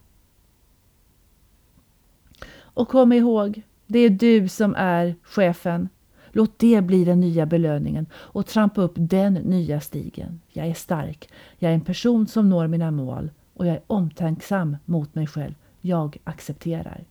Och 2.59 2.89
kom 2.89 3.13
ihåg, 3.13 3.63
det 3.87 3.99
är 3.99 4.11
du 4.11 4.49
som 4.49 4.75
är 4.79 5.15
chefen. 5.23 5.89
Låt 6.31 6.59
det 6.59 6.83
bli 6.83 7.05
den 7.05 7.21
nya 7.21 7.47
belöningen 7.47 8.07
och 8.15 8.47
trampa 8.47 8.81
upp 8.81 8.93
den 8.97 9.35
nya 9.35 9.81
stigen. 9.81 10.41
Jag 10.53 10.67
är 10.67 10.75
stark. 10.75 11.29
Jag 11.59 11.71
är 11.71 11.75
en 11.75 11.81
person 11.81 12.27
som 12.27 12.49
når 12.49 12.67
mina 12.67 12.91
mål 12.91 13.31
och 13.55 13.67
jag 13.67 13.75
är 13.75 13.83
omtänksam 13.87 14.77
mot 14.85 15.15
mig 15.15 15.27
själv. 15.27 15.55
Jag 15.81 16.17
accepterar. 16.25 17.05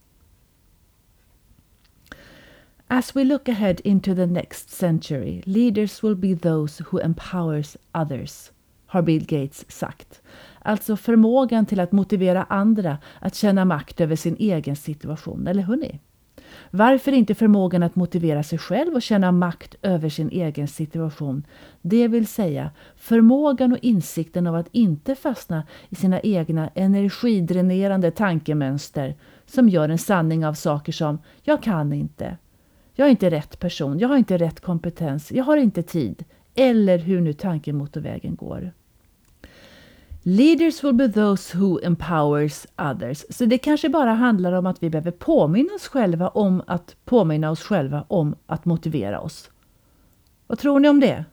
As 2.88 3.16
we 3.16 3.24
look 3.24 3.50
ahead 3.50 3.82
into 3.84 4.16
the 4.16 4.26
next 4.26 4.70
century, 4.70 5.42
leaders 5.46 6.04
will 6.04 6.16
be 6.16 6.36
those 6.36 6.84
who 6.84 7.00
empowers 7.00 7.78
others, 7.92 8.52
har 8.86 9.02
Bill 9.02 9.26
Gates 9.26 9.66
sagt. 9.68 10.22
Alltså 10.60 10.96
förmågan 10.96 11.66
till 11.66 11.80
att 11.80 11.92
motivera 11.92 12.44
andra 12.44 12.98
att 13.20 13.36
känna 13.36 13.66
makt 13.66 14.02
över 14.02 14.16
sin 14.16 14.36
egen 14.40 14.76
situation, 14.76 15.48
eller 15.48 15.64
hörni? 15.64 16.00
Varför 16.72 17.12
inte 17.12 17.36
förmågan 17.36 17.84
att 17.84 17.96
motivera 17.96 18.44
sig 18.44 18.60
själv 18.60 18.94
och 18.94 19.02
känna 19.02 19.32
makt 19.32 19.76
över 19.82 20.10
sin 20.10 20.30
egen 20.30 20.68
situation? 20.68 21.46
Det 21.82 22.08
vill 22.08 22.28
säga 22.28 22.72
förmågan 22.96 23.72
och 23.72 23.80
insikten 23.82 24.48
av 24.48 24.56
att 24.56 24.70
inte 24.72 25.16
fastna 25.16 25.64
i 25.90 25.96
sina 25.96 26.22
egna 26.22 26.70
energidränerande 26.76 28.12
tankemönster 28.12 29.16
som 29.46 29.70
gör 29.70 29.90
en 29.90 29.98
sanning 29.98 30.46
av 30.46 30.54
saker 30.54 30.92
som 30.92 31.20
”jag 31.44 31.64
kan 31.64 31.94
inte”, 31.94 32.38
”jag 32.96 33.06
är 33.06 33.12
inte 33.12 33.30
rätt 33.30 33.60
person”, 33.60 34.00
”jag 34.00 34.10
har 34.10 34.18
inte 34.18 34.38
rätt 34.38 34.60
kompetens”, 34.60 35.32
”jag 35.32 35.44
har 35.44 35.58
inte 35.58 35.84
tid” 35.84 36.24
eller 36.56 36.98
hur 36.98 37.22
nu 37.22 37.34
tankemotorvägen 37.34 38.36
går. 38.36 38.72
Leaders 40.24 40.84
will 40.84 40.94
be 40.94 41.10
those 41.10 41.58
who 41.58 41.80
empowers 41.84 42.66
others. 42.78 43.26
Så 43.30 43.46
det 43.46 43.58
kanske 43.58 43.90
bara 43.90 44.14
handlar 44.14 44.52
om 44.54 44.66
att 44.66 44.84
vi 44.84 44.90
behöver 44.90 45.12
påminna 45.12 45.74
oss 45.74 45.88
själva 45.88 46.30
om 46.30 46.64
att 46.68 46.96
påminna 47.06 47.52
oss 47.52 47.62
själva 47.62 48.06
om 48.08 48.36
att 48.46 48.66
motivera 48.66 49.20
oss. 49.20 49.50
Vad 50.48 50.60
tror 50.60 50.80
ni 50.80 50.90
om 50.90 51.00
det? 51.00 51.26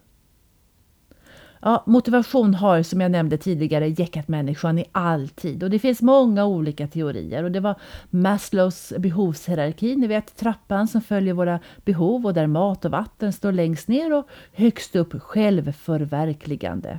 Ja, 1.64 1.82
motivation 1.86 2.54
har 2.54 2.82
som 2.82 3.00
jag 3.00 3.10
nämnde 3.10 3.38
tidigare 3.38 3.88
jäckat 3.88 4.28
människan 4.28 4.78
i 4.78 4.84
all 4.92 5.28
tid 5.28 5.62
och 5.62 5.70
det 5.70 5.78
finns 5.78 6.02
många 6.02 6.44
olika 6.44 6.86
teorier 6.86 7.44
och 7.44 7.50
det 7.50 7.60
var 7.60 7.74
Maslows 8.10 8.92
behovshierarki, 8.98 9.96
ni 9.96 10.06
vet 10.06 10.36
trappan 10.36 10.88
som 10.88 11.00
följer 11.00 11.34
våra 11.34 11.60
behov 11.84 12.26
och 12.26 12.34
där 12.34 12.46
mat 12.46 12.84
och 12.84 12.90
vatten 12.90 13.32
står 13.32 13.52
längst 13.52 13.88
ner 13.88 14.12
och 14.12 14.28
högst 14.52 14.96
upp 14.96 15.22
självförverkligande. 15.22 16.98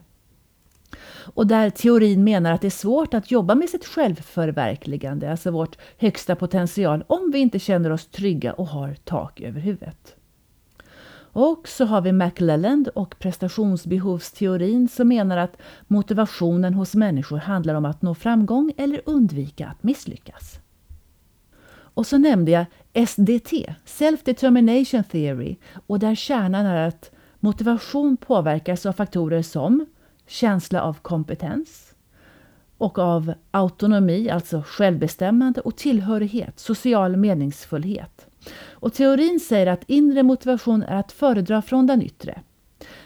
Och 1.34 1.48
där 1.48 1.70
teorin 1.70 2.24
menar 2.24 2.52
att 2.52 2.62
det 2.62 2.68
är 2.68 2.72
svårt 2.72 3.14
att 3.14 3.32
jobba 3.32 3.56
med 3.56 3.70
sitt 3.70 3.86
självförverkligande, 3.86 5.32
alltså 5.32 5.52
vårt 5.52 5.78
högsta 5.98 6.36
potential, 6.36 7.04
om 7.08 7.32
vi 7.34 7.40
inte 7.40 7.60
känner 7.60 7.92
oss 7.92 8.08
trygga 8.08 8.54
och 8.54 8.68
har 8.68 8.96
tak 9.04 9.42
över 9.42 9.62
huvudet. 9.62 10.16
Och 11.34 11.68
så 11.68 11.86
har 11.86 12.02
vi 12.02 12.12
McLelland 12.12 12.88
och 12.88 13.16
prestationsbehovsteorin 13.20 14.88
som 14.90 15.08
menar 15.08 15.38
att 15.38 15.58
motivationen 15.88 16.74
hos 16.74 16.96
människor 16.96 17.38
handlar 17.38 17.76
om 17.76 17.86
att 17.86 18.02
nå 18.02 18.16
framgång 18.16 18.74
eller 18.78 19.02
undvika 19.06 19.68
att 19.68 19.84
misslyckas. 19.84 20.60
Och 21.94 22.08
så 22.08 22.18
nämnde 22.18 22.52
jag 22.52 22.66
SDT, 23.08 23.54
Self 23.86 24.24
Determination 24.24 25.04
Theory, 25.04 25.56
och 25.88 26.00
där 26.00 26.16
kärnan 26.16 26.66
är 26.66 26.88
att 26.88 27.12
motivation 27.40 28.18
påverkas 28.18 28.86
av 28.86 28.94
faktorer 28.94 29.42
som 29.42 29.86
känsla 30.28 30.82
av 30.82 30.98
kompetens 31.02 31.94
och 32.78 33.00
av 33.00 33.34
autonomi, 33.52 34.30
alltså 34.30 34.64
självbestämmande 34.66 35.62
och 35.62 35.76
tillhörighet, 35.76 36.60
social 36.60 37.18
meningsfullhet. 37.18 38.28
Och 38.72 38.94
teorin 38.94 39.40
säger 39.40 39.68
att 39.68 39.84
inre 39.88 40.24
motivation 40.24 40.84
är 40.84 41.00
att 41.00 41.12
föredra 41.12 41.62
från 41.62 41.88
den 41.88 42.02
yttre. 42.02 42.42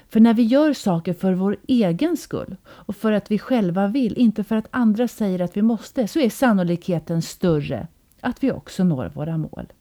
För 0.10 0.20
när 0.20 0.34
vi 0.34 0.44
gör 0.44 0.74
saker 0.74 1.14
för 1.14 1.34
vår 1.34 1.58
egen 1.68 2.18
skull 2.18 2.56
och 2.68 2.96
för 2.96 3.12
att 3.12 3.32
vi 3.32 3.40
själva 3.40 3.88
vill, 3.88 4.18
inte 4.18 4.44
för 4.44 4.56
att 4.56 4.68
andra 4.72 5.08
säger 5.08 5.42
att 5.42 5.58
vi 5.58 5.62
måste, 5.62 6.08
så 6.08 6.20
är 6.20 6.30
sannolikheten 6.30 7.22
större 7.22 7.88
att 8.22 8.44
vi 8.44 8.52
också 8.52 8.84
når 8.84 9.12
våra 9.16 9.38
mål. 9.38 9.74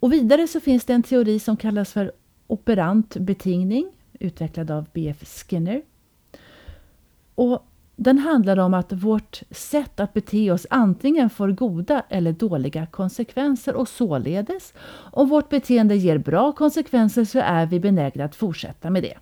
Och 0.00 0.12
vidare 0.12 0.48
så 0.48 0.60
finns 0.60 0.84
det 0.84 0.92
en 0.92 1.02
teori 1.02 1.38
som 1.38 1.56
kallas 1.56 1.92
för 1.92 2.12
operant 2.46 3.16
betingning 3.16 3.92
utvecklad 4.20 4.70
av 4.70 4.88
B.F. 4.92 5.24
Skinner. 5.24 5.82
Och 7.34 7.66
den 8.02 8.18
handlar 8.18 8.58
om 8.58 8.74
att 8.74 8.92
vårt 8.92 9.42
sätt 9.50 10.00
att 10.00 10.12
bete 10.12 10.50
oss 10.50 10.66
antingen 10.70 11.30
får 11.30 11.48
goda 11.48 12.02
eller 12.08 12.32
dåliga 12.32 12.86
konsekvenser 12.86 13.74
och 13.76 13.88
således, 13.88 14.74
om 15.12 15.28
vårt 15.28 15.48
beteende 15.48 15.96
ger 15.96 16.18
bra 16.18 16.52
konsekvenser 16.52 17.24
så 17.24 17.38
är 17.38 17.66
vi 17.66 17.80
benägna 17.80 18.24
att 18.24 18.36
fortsätta 18.36 18.90
med 18.90 19.02
det. 19.02 19.18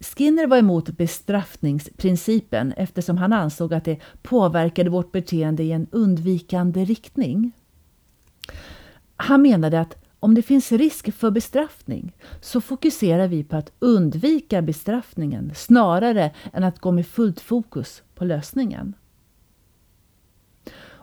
Skinner 0.00 0.46
var 0.46 0.56
emot 0.56 0.88
bestraffningsprincipen 0.88 2.72
eftersom 2.76 3.18
han 3.18 3.32
ansåg 3.32 3.74
att 3.74 3.84
det 3.84 4.00
påverkade 4.22 4.90
vårt 4.90 5.12
beteende 5.12 5.62
i 5.62 5.72
en 5.72 5.86
undvikande 5.90 6.84
riktning. 6.84 7.52
Han 9.16 9.42
menade 9.42 9.80
att 9.80 10.07
om 10.20 10.34
det 10.34 10.42
finns 10.42 10.72
risk 10.72 11.14
för 11.14 11.30
bestraffning 11.30 12.12
så 12.40 12.60
fokuserar 12.60 13.28
vi 13.28 13.44
på 13.44 13.56
att 13.56 13.72
undvika 13.78 14.62
bestraffningen 14.62 15.52
snarare 15.54 16.30
än 16.52 16.64
att 16.64 16.78
gå 16.78 16.92
med 16.92 17.06
fullt 17.06 17.40
fokus 17.40 18.02
på 18.14 18.24
lösningen. 18.24 18.94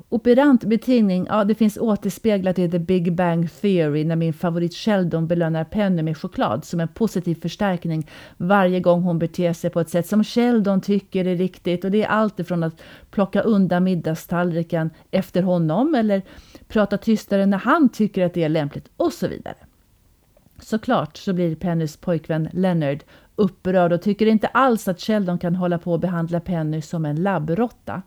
Operant 0.10 0.64
betingning, 0.64 1.26
ja 1.30 1.44
det 1.44 1.56
finns 1.56 1.78
återspeglat 1.78 2.60
i 2.60 2.70
The 2.70 2.80
Big 2.80 3.16
Bang 3.16 3.52
Theory 3.62 4.04
när 4.04 4.16
min 4.16 4.34
favorit 4.34 4.74
Sheldon 4.74 5.28
belönar 5.28 5.64
Penny 5.64 6.02
med 6.02 6.18
choklad 6.18 6.66
som 6.66 6.80
en 6.80 6.88
positiv 6.88 7.36
förstärkning 7.42 8.10
varje 8.38 8.80
gång 8.80 9.02
hon 9.02 9.20
beter 9.20 9.54
sig 9.54 9.70
på 9.70 9.80
ett 9.80 9.90
sätt 9.90 10.08
som 10.08 10.24
Sheldon 10.24 10.82
tycker 10.82 11.28
är 11.28 11.36
riktigt 11.36 11.84
och 11.84 11.92
det 11.92 12.04
är 12.04 12.08
allt 12.08 12.40
ifrån 12.40 12.64
att 12.64 12.82
plocka 13.12 13.42
undan 13.42 13.84
middagstallriken 13.84 14.90
efter 15.12 15.42
honom 15.42 15.96
eller 15.96 16.22
prata 16.68 16.98
tystare 16.98 17.46
när 17.46 17.58
han 17.58 17.90
tycker 17.90 18.26
att 18.26 18.34
det 18.34 18.44
är 18.44 18.50
lämpligt 18.50 18.90
och 18.98 19.14
så 19.14 19.28
vidare. 19.28 19.56
Såklart 20.60 21.18
så 21.18 21.34
blir 21.34 21.56
Pennys 21.56 21.98
pojkvän 21.98 22.50
Leonard 22.54 23.04
upprörd 23.36 23.94
och 23.94 24.02
tycker 24.02 24.26
inte 24.26 24.48
alls 24.48 24.88
att 24.88 25.02
Sheldon 25.02 25.40
kan 25.40 25.56
hålla 25.56 25.78
på 25.78 25.92
och 25.92 26.00
behandla 26.00 26.40
Penny 26.40 26.82
som 26.82 27.06
en 27.06 27.24
labbrotta. 27.24 28.02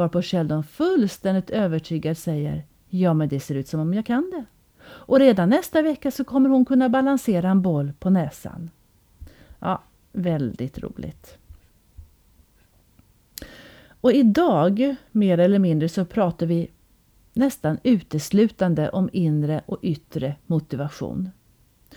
Varpå 0.00 0.22
Sheldon 0.22 0.64
fullständigt 0.64 1.50
övertygad 1.50 2.18
säger 2.18 2.64
Ja, 2.88 3.14
men 3.14 3.28
det 3.28 3.40
ser 3.40 3.54
ut 3.54 3.68
som 3.68 3.80
om 3.80 3.94
jag 3.94 4.06
kan 4.06 4.30
det. 4.30 4.44
Och 4.82 5.18
redan 5.18 5.48
nästa 5.48 5.82
vecka 5.82 6.10
så 6.10 6.24
kommer 6.24 6.48
hon 6.48 6.64
kunna 6.64 6.88
balansera 6.88 7.50
en 7.50 7.62
boll 7.62 7.92
på 7.98 8.10
näsan. 8.10 8.70
Ja, 9.58 9.82
väldigt 10.12 10.78
roligt. 10.78 11.38
Och 14.00 14.12
idag, 14.12 14.96
mer 15.12 15.38
eller 15.38 15.58
mindre, 15.58 15.88
så 15.88 16.04
pratar 16.04 16.46
vi 16.46 16.70
nästan 17.32 17.78
uteslutande 17.82 18.88
om 18.88 19.10
inre 19.12 19.62
och 19.66 19.78
yttre 19.82 20.36
motivation. 20.46 21.30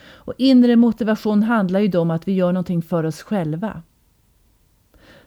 Och 0.04 0.34
inre 0.38 0.76
motivation 0.76 1.44
handlar 1.44 1.80
ju 1.80 1.88
då 1.88 2.00
om 2.00 2.12
att 2.12 2.28
vi 2.28 2.34
gör 2.34 2.52
någonting 2.52 2.82
för 2.82 3.04
oss 3.04 3.22
själva. 3.22 3.82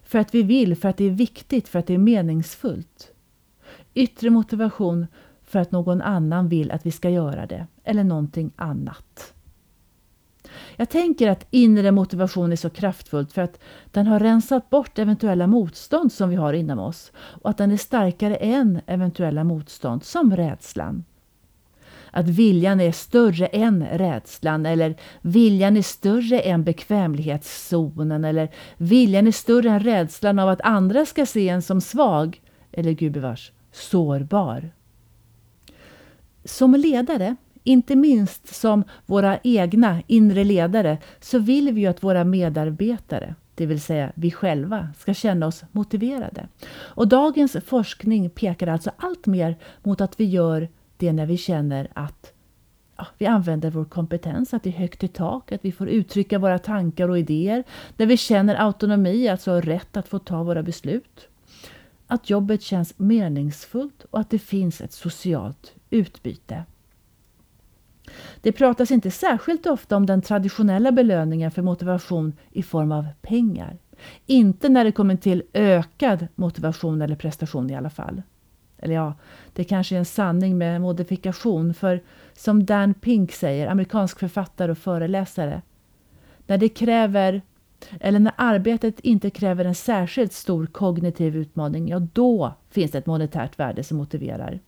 För 0.07 0.19
att 0.19 0.35
vi 0.35 0.43
vill, 0.43 0.77
för 0.77 0.89
att 0.89 0.97
det 0.97 1.05
är 1.05 1.11
viktigt, 1.11 1.69
för 1.69 1.79
att 1.79 1.87
det 1.87 1.95
är 1.95 1.99
meningsfullt. 1.99 3.13
Yttre 3.95 4.31
motivation 4.31 5.07
för 5.43 5.59
att 5.59 5.73
någon 5.73 6.03
annan 6.03 6.49
vill 6.49 6.71
att 6.71 6.87
vi 6.87 6.91
ska 6.91 7.11
göra 7.11 7.47
det, 7.47 7.67
eller 7.85 8.05
någonting 8.05 8.53
annat. 8.57 9.35
Jag 10.77 10.89
tänker 10.91 11.31
att 11.31 11.47
inre 11.51 11.91
motivation 11.91 12.53
är 12.53 12.57
så 12.57 12.71
kraftfullt 12.71 13.33
för 13.33 13.43
att 13.43 13.61
den 13.91 14.07
har 14.07 14.21
rensat 14.21 14.71
bort 14.71 14.99
eventuella 14.99 15.47
motstånd 15.47 16.13
som 16.13 16.31
vi 16.31 16.37
har 16.37 16.53
inom 16.53 16.79
oss 16.79 17.13
och 17.17 17.51
att 17.51 17.59
den 17.59 17.71
är 17.71 17.77
starkare 17.77 18.37
än 18.37 18.81
eventuella 18.87 19.45
motstånd 19.45 20.05
som 20.05 20.37
rädslan. 20.37 21.05
Att 22.17 22.29
viljan 22.29 22.81
är 22.81 22.93
större 22.93 23.47
än 23.47 23.87
rädslan 23.87 24.67
eller 24.67 24.97
viljan 25.21 25.77
är 25.77 25.83
större 25.83 26.41
än 26.41 26.65
bekvämlighetszonen 26.65 28.25
eller 28.25 28.49
viljan 28.77 29.27
är 29.27 29.33
större 29.33 29.71
än 29.71 29.81
rädslan 29.81 30.39
av 30.39 30.49
att 30.49 30.61
andra 30.61 31.07
ska 31.07 31.27
se 31.27 31.49
en 31.49 31.63
som 31.63 31.81
svag 31.81 32.41
eller 32.73 32.93
gubevars 32.93 33.53
sårbar. 33.73 34.71
Som 36.45 36.75
ledare 36.75 37.37
inte 37.65 37.97
minst 37.97 38.55
som 38.55 38.85
våra 39.07 39.39
egna 39.43 40.03
inre 40.07 40.45
ledare 40.45 40.99
så 41.21 41.39
vill 41.39 41.73
vi 41.73 41.81
ju 41.81 41.87
att 41.87 42.03
våra 42.03 42.25
medarbetare, 42.25 43.35
det 43.55 43.67
vill 43.67 43.81
säga 43.81 44.13
vi 44.15 44.31
själva, 44.31 44.89
ska 44.99 45.15
känna 45.15 45.47
oss 45.47 45.65
motiverade. 45.73 46.49
Och 46.69 47.09
dagens 47.09 47.57
forskning 47.67 48.31
pekar 48.31 48.67
alltså 48.67 48.91
allt 48.97 49.27
mer 49.27 49.57
mot 49.83 50.01
att 50.01 50.21
vi 50.21 50.25
gör 50.25 50.69
det 50.97 51.09
är 51.09 51.13
när 51.13 51.27
vi 51.27 51.37
känner 51.37 51.89
att 51.95 52.33
ja, 52.97 53.07
vi 53.19 53.27
använder 53.27 53.71
vår 53.71 53.85
kompetens, 53.85 54.55
att 54.55 54.63
det 54.63 54.71
är 54.71 54.79
högt 54.79 55.05
i 55.05 55.09
tak, 55.09 55.53
att 55.53 55.65
vi 55.65 55.73
får 55.73 55.89
uttrycka 55.89 56.39
våra 56.39 56.59
tankar 56.59 57.09
och 57.09 57.19
idéer, 57.19 57.65
när 57.97 58.07
vi 58.07 58.17
känner 58.17 58.55
autonomi, 58.55 59.29
alltså 59.29 59.61
rätt 59.61 59.97
att 59.97 60.09
få 60.09 60.19
ta 60.19 60.43
våra 60.43 60.63
beslut. 60.63 61.29
Att 62.07 62.31
jobbet 62.31 62.63
känns 62.63 62.99
meningsfullt 62.99 64.05
och 64.11 64.21
att 64.21 64.31
det 64.31 64.39
finns 64.39 64.81
ett 64.81 64.93
socialt 64.93 65.75
utbyte. 65.91 66.65
Det 68.41 68.53
pratas 68.53 68.91
inte 68.91 69.11
särskilt 69.11 69.67
ofta 69.67 69.97
om 69.97 70.07
den 70.07 70.23
traditionella 70.23 70.93
belöningen 70.93 71.51
för 71.51 71.63
motivation 71.63 72.33
i 72.51 72.63
form 72.63 72.93
av 72.93 73.07
pengar. 73.23 73.79
Inte 74.27 74.69
när 74.69 74.85
det 74.85 74.93
kommer 74.93 75.17
till 75.17 75.43
ökad 75.53 76.27
motivation 76.35 77.03
eller 77.03 77.17
prestation 77.17 77.71
i 77.71 77.75
alla 77.75 77.91
fall. 77.91 78.23
Eller 78.87 78.95
ja, 78.95 79.15
det 79.53 79.65
kanske 79.65 79.95
är 79.95 79.99
en 79.99 80.05
sanning 80.05 80.59
med 80.59 80.81
modifikation 80.81 81.75
för 81.75 82.03
som 82.35 82.67
Dan 82.67 82.95
Pink 82.95 83.33
säger, 83.33 83.67
amerikansk 83.67 84.19
författare 84.19 84.73
och 84.73 84.79
föreläsare, 84.79 85.63
när 86.47 86.59
det 86.59 86.69
kräver 86.69 87.43
eller 88.01 88.19
när 88.19 88.33
arbetet 88.37 89.01
inte 89.01 89.31
kräver 89.31 89.65
en 89.65 89.75
särskilt 89.75 90.33
stor 90.33 90.67
kognitiv 90.67 91.37
utmaning, 91.37 91.89
ja 91.89 91.99
då 92.13 92.55
finns 92.71 92.91
det 92.91 92.99
ett 92.99 93.07
monetärt 93.07 93.59
värde 93.59 93.85
som 93.85 93.97
motiverar. 93.97 94.61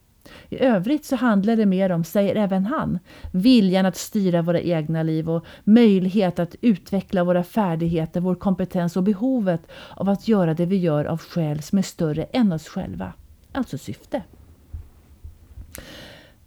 I 0.48 0.58
övrigt 0.58 1.04
så 1.04 1.16
handlar 1.16 1.56
det 1.56 1.66
mer 1.66 1.92
om, 1.92 2.04
säger 2.04 2.34
även 2.34 2.66
han, 2.66 2.98
viljan 3.32 3.86
att 3.86 3.96
styra 3.96 4.42
våra 4.42 4.60
egna 4.60 5.02
liv 5.02 5.30
och 5.30 5.44
möjlighet 5.64 6.38
att 6.38 6.54
utveckla 6.60 7.24
våra 7.24 7.44
färdigheter, 7.44 8.20
vår 8.20 8.34
kompetens 8.34 8.96
och 8.96 9.02
behovet 9.02 9.60
av 9.96 10.08
att 10.08 10.28
göra 10.28 10.54
det 10.54 10.66
vi 10.66 10.76
gör 10.76 11.04
av 11.04 11.18
skäl 11.20 11.62
som 11.62 11.78
är 11.78 11.82
större 11.82 12.24
än 12.24 12.52
oss 12.52 12.68
själva. 12.68 13.12
Alltså 13.52 13.78
syfte. 13.78 14.22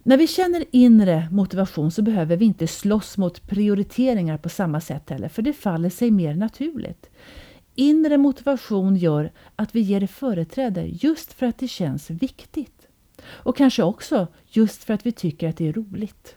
När 0.02 0.16
vi 0.16 0.26
känner 0.26 0.64
inre 0.70 1.28
motivation 1.30 1.90
så 1.90 2.02
behöver 2.02 2.36
vi 2.36 2.44
inte 2.44 2.66
slåss 2.66 3.18
mot 3.18 3.46
prioriteringar 3.46 4.38
på 4.38 4.48
samma 4.48 4.80
sätt 4.80 5.10
heller, 5.10 5.28
för 5.28 5.42
det 5.42 5.52
faller 5.52 5.90
sig 5.90 6.10
mer 6.10 6.34
naturligt. 6.34 7.10
Inre 7.74 8.18
motivation 8.18 8.96
gör 8.96 9.32
att 9.56 9.74
vi 9.74 9.80
ger 9.80 10.00
det 10.00 10.06
företräde 10.06 10.86
just 10.86 11.32
för 11.32 11.46
att 11.46 11.58
det 11.58 11.68
känns 11.68 12.10
viktigt. 12.10 12.86
Och 13.24 13.56
kanske 13.56 13.82
också 13.82 14.26
just 14.48 14.84
för 14.84 14.94
att 14.94 15.06
vi 15.06 15.12
tycker 15.12 15.48
att 15.48 15.56
det 15.56 15.68
är 15.68 15.72
roligt. 15.72 16.36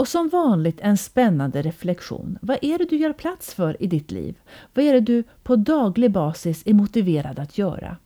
Och 0.00 0.08
som 0.08 0.28
vanligt 0.28 0.80
en 0.80 0.96
spännande 0.96 1.62
reflektion. 1.62 2.38
Vad 2.42 2.58
är 2.62 2.78
det 2.78 2.84
du 2.84 2.96
gör 2.96 3.12
plats 3.12 3.54
för 3.54 3.82
i 3.82 3.86
ditt 3.86 4.10
liv? 4.10 4.38
Vad 4.74 4.84
är 4.84 4.92
det 4.92 5.00
du 5.00 5.24
på 5.42 5.56
daglig 5.56 6.10
basis 6.10 6.62
är 6.66 6.74
motiverad 6.74 7.38
att 7.38 7.58
göra? 7.58 7.96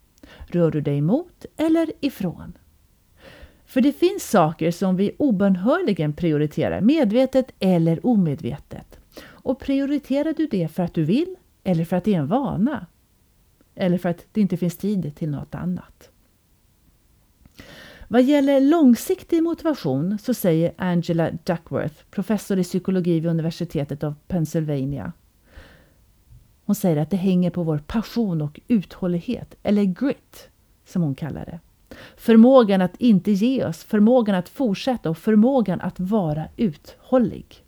Rör 0.46 0.70
du 0.70 0.80
dig 0.80 1.00
mot 1.00 1.46
eller 1.56 1.92
ifrån? 2.00 2.52
För 3.66 3.80
det 3.80 3.92
finns 3.92 4.30
saker 4.30 4.70
som 4.70 4.96
vi 4.96 5.12
obönhörligen 5.18 6.12
prioriterar, 6.12 6.80
medvetet 6.80 7.50
eller 7.58 8.06
omedvetet. 8.06 8.98
Och 9.24 9.58
prioriterar 9.58 10.34
du 10.36 10.46
det 10.46 10.68
för 10.68 10.82
att 10.82 10.94
du 10.94 11.04
vill 11.04 11.36
eller 11.64 11.84
för 11.84 11.96
att 11.96 12.04
det 12.04 12.14
är 12.14 12.18
en 12.18 12.26
vana? 12.26 12.86
eller 13.74 13.98
för 13.98 14.08
att 14.08 14.26
det 14.32 14.40
inte 14.40 14.56
finns 14.56 14.76
tid 14.76 15.16
till 15.16 15.30
något 15.30 15.54
annat. 15.54 16.10
Vad 18.14 18.22
gäller 18.22 18.60
långsiktig 18.60 19.42
motivation 19.42 20.18
så 20.18 20.34
säger 20.34 20.72
Angela 20.76 21.30
Duckworth, 21.30 21.94
professor 22.10 22.58
i 22.58 22.62
psykologi 22.62 23.20
vid 23.20 23.30
universitetet 23.30 24.04
av 24.04 24.14
Pennsylvania. 24.28 25.12
Hon 26.64 26.74
säger 26.74 26.96
att 26.96 27.10
det 27.10 27.16
hänger 27.16 27.50
på 27.50 27.62
vår 27.62 27.78
passion 27.78 28.42
och 28.42 28.60
uthållighet, 28.68 29.54
eller 29.62 29.84
grit 29.84 30.48
som 30.84 31.02
hon 31.02 31.14
kallar 31.14 31.44
det. 31.44 31.60
Förmågan 32.16 32.82
att 32.82 32.96
inte 32.96 33.30
ge 33.30 33.64
oss, 33.64 33.84
förmågan 33.84 34.34
att 34.34 34.48
fortsätta 34.48 35.10
och 35.10 35.18
förmågan 35.18 35.80
att 35.80 36.00
vara 36.00 36.44
uthållig. 36.56 37.64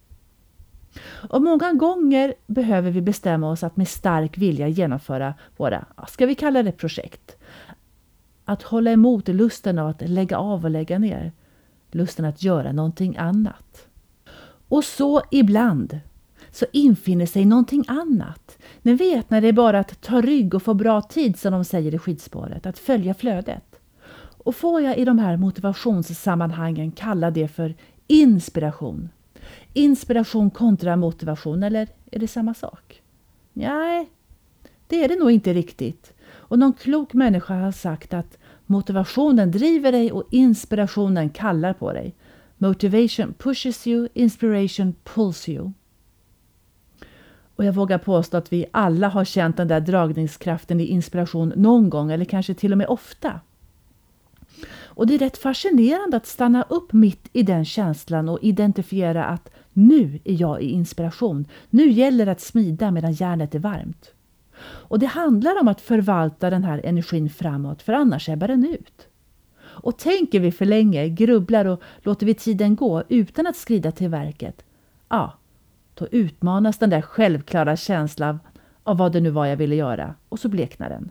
Och 1.30 1.42
många 1.42 1.72
gånger 1.72 2.34
behöver 2.46 2.90
vi 2.90 3.00
bestämma 3.00 3.50
oss 3.50 3.62
att 3.62 3.76
med 3.76 3.88
stark 3.88 4.38
vilja 4.38 4.68
genomföra 4.68 5.34
våra, 5.56 5.84
ska 6.08 6.26
vi 6.26 6.34
kalla 6.34 6.62
det 6.62 6.72
projekt. 6.72 7.36
Att 8.48 8.62
hålla 8.62 8.90
emot 8.90 9.28
lusten 9.28 9.78
av 9.78 9.88
att 9.88 10.08
lägga 10.08 10.38
av 10.38 10.64
och 10.64 10.70
lägga 10.70 10.98
ner. 10.98 11.32
Lusten 11.90 12.24
att 12.24 12.42
göra 12.42 12.72
någonting 12.72 13.16
annat. 13.16 13.86
Och 14.68 14.84
så 14.84 15.22
ibland 15.30 16.00
så 16.50 16.66
infinner 16.72 17.26
sig 17.26 17.44
någonting 17.44 17.84
annat. 17.88 18.58
Ni 18.82 18.94
vet 18.94 19.30
när 19.30 19.40
det 19.40 19.48
är 19.48 19.52
bara 19.52 19.78
att 19.78 20.00
ta 20.00 20.20
rygg 20.20 20.54
och 20.54 20.62
få 20.62 20.74
bra 20.74 21.02
tid 21.02 21.38
som 21.38 21.52
de 21.52 21.64
säger 21.64 21.94
i 21.94 21.98
skidspåret, 21.98 22.66
att 22.66 22.78
följa 22.78 23.14
flödet. 23.14 23.80
Och 24.18 24.56
får 24.56 24.80
jag 24.80 24.98
i 24.98 25.04
de 25.04 25.18
här 25.18 25.36
motivationssammanhangen 25.36 26.90
kalla 26.90 27.30
det 27.30 27.48
för 27.48 27.74
inspiration 28.06 29.08
inspiration 29.72 30.50
kontra 30.50 30.96
motivation, 30.96 31.62
eller 31.62 31.88
är 32.10 32.18
det 32.18 32.28
samma 32.28 32.54
sak? 32.54 33.02
Nej, 33.52 34.10
det 34.86 35.04
är 35.04 35.08
det 35.08 35.16
nog 35.16 35.30
inte 35.30 35.54
riktigt. 35.54 36.12
Och 36.48 36.58
någon 36.58 36.72
klok 36.72 37.14
människa 37.14 37.54
har 37.54 37.72
sagt 37.72 38.14
att 38.14 38.38
motivationen 38.66 39.50
driver 39.50 39.92
dig 39.92 40.12
och 40.12 40.24
inspirationen 40.30 41.30
kallar 41.30 41.72
på 41.72 41.92
dig. 41.92 42.14
Motivation 42.58 43.34
pushes 43.38 43.86
you, 43.86 44.08
inspiration 44.14 44.94
pulls 45.04 45.48
you. 45.48 45.72
Och 47.56 47.64
jag 47.64 47.72
vågar 47.72 47.98
påstå 47.98 48.36
att 48.36 48.52
vi 48.52 48.66
alla 48.70 49.08
har 49.08 49.24
känt 49.24 49.56
den 49.56 49.68
där 49.68 49.80
dragningskraften 49.80 50.80
i 50.80 50.84
inspiration 50.84 51.52
någon 51.56 51.90
gång 51.90 52.12
eller 52.12 52.24
kanske 52.24 52.54
till 52.54 52.72
och 52.72 52.78
med 52.78 52.86
ofta. 52.86 53.40
Och 54.84 55.06
det 55.06 55.14
är 55.14 55.18
rätt 55.18 55.38
fascinerande 55.38 56.16
att 56.16 56.26
stanna 56.26 56.62
upp 56.62 56.92
mitt 56.92 57.28
i 57.32 57.42
den 57.42 57.64
känslan 57.64 58.28
och 58.28 58.38
identifiera 58.42 59.24
att 59.24 59.50
nu 59.72 60.18
är 60.24 60.40
jag 60.40 60.62
i 60.62 60.70
inspiration. 60.70 61.46
Nu 61.70 61.90
gäller 61.90 62.26
det 62.26 62.32
att 62.32 62.40
smida 62.40 62.90
medan 62.90 63.12
järnet 63.12 63.54
är 63.54 63.58
varmt. 63.58 64.12
Och 64.66 64.98
det 64.98 65.06
handlar 65.06 65.60
om 65.60 65.68
att 65.68 65.80
förvalta 65.80 66.50
den 66.50 66.64
här 66.64 66.80
energin 66.84 67.30
framåt, 67.30 67.82
för 67.82 67.92
annars 67.92 68.28
ebbar 68.28 68.48
den 68.48 68.64
ut. 68.64 69.08
Och 69.60 69.98
tänker 69.98 70.40
vi 70.40 70.52
för 70.52 70.64
länge, 70.64 71.08
grubblar 71.08 71.64
och 71.64 71.82
låter 71.98 72.26
vi 72.26 72.34
tiden 72.34 72.76
gå 72.76 73.02
utan 73.08 73.46
att 73.46 73.56
skrida 73.56 73.92
till 73.92 74.08
verket, 74.08 74.64
ja, 75.08 75.32
då 75.94 76.06
utmanas 76.10 76.78
den 76.78 76.90
där 76.90 77.02
självklara 77.02 77.76
känslan 77.76 78.40
av 78.82 78.96
vad 78.96 79.12
det 79.12 79.20
nu 79.20 79.30
var 79.30 79.46
jag 79.46 79.56
ville 79.56 79.74
göra 79.74 80.14
och 80.28 80.38
så 80.38 80.48
bleknar 80.48 80.88
den. 80.88 81.10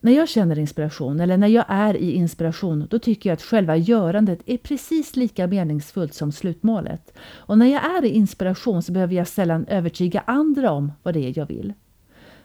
När 0.00 0.12
jag 0.12 0.28
känner 0.28 0.58
inspiration 0.58 1.20
eller 1.20 1.36
när 1.36 1.48
jag 1.48 1.64
är 1.68 1.96
i 1.96 2.12
inspiration 2.12 2.86
då 2.90 2.98
tycker 2.98 3.30
jag 3.30 3.34
att 3.34 3.42
själva 3.42 3.76
görandet 3.76 4.40
är 4.46 4.56
precis 4.56 5.16
lika 5.16 5.46
meningsfullt 5.46 6.14
som 6.14 6.32
slutmålet. 6.32 7.18
Och 7.30 7.58
när 7.58 7.66
jag 7.66 7.84
är 7.84 8.04
i 8.04 8.08
inspiration 8.08 8.82
så 8.82 8.92
behöver 8.92 9.14
jag 9.14 9.28
sällan 9.28 9.66
övertyga 9.66 10.22
andra 10.26 10.70
om 10.70 10.92
vad 11.02 11.14
det 11.14 11.26
är 11.26 11.38
jag 11.38 11.46
vill. 11.46 11.72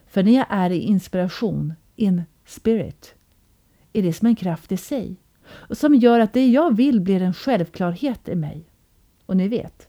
För 0.08 0.24
när 0.24 0.36
jag 0.36 0.46
är 0.50 0.70
i 0.70 0.80
inspiration, 0.80 1.74
in 1.96 2.24
spirit, 2.46 3.16
är 3.94 4.02
det 4.02 4.14
som 4.14 4.28
en 4.28 4.36
kraft 4.36 4.72
i 4.72 4.78
sig 4.78 5.16
och 5.46 5.78
som 5.78 5.96
gör 5.96 6.20
att 6.20 6.34
det 6.34 6.48
jag 6.48 6.76
vill 6.76 7.02
blir 7.02 7.22
en 7.22 7.34
självklarhet 7.34 8.30
i 8.30 8.36
mig. 8.36 8.70
Och 9.26 9.38
ni 9.38 9.48
vet, 9.48 9.88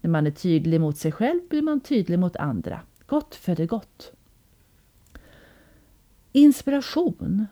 när 0.00 0.10
man 0.10 0.26
är 0.26 0.30
tydlig 0.30 0.80
mot 0.80 0.96
sig 0.96 1.12
själv 1.12 1.40
blir 1.50 1.62
man 1.62 1.80
tydlig 1.80 2.18
mot 2.18 2.36
andra. 2.36 2.80
Gott 3.06 3.34
föder 3.34 3.66
gott. 3.66 4.12
Inspiration. 6.32 7.46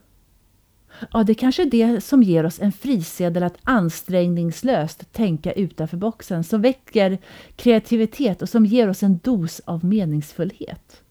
Ja, 1.12 1.24
det 1.24 1.32
är 1.32 1.34
kanske 1.34 1.62
är 1.62 1.66
det 1.66 2.00
som 2.00 2.22
ger 2.22 2.46
oss 2.46 2.60
en 2.60 2.72
frisedel 2.72 3.42
att 3.42 3.58
ansträngningslöst 3.62 5.12
tänka 5.12 5.52
utanför 5.52 5.96
boxen, 5.96 6.44
som 6.44 6.62
väcker 6.62 7.18
kreativitet 7.56 8.42
och 8.42 8.48
som 8.48 8.66
ger 8.66 8.88
oss 8.88 9.02
en 9.02 9.18
dos 9.18 9.60
av 9.64 9.84
meningsfullhet. 9.84 11.02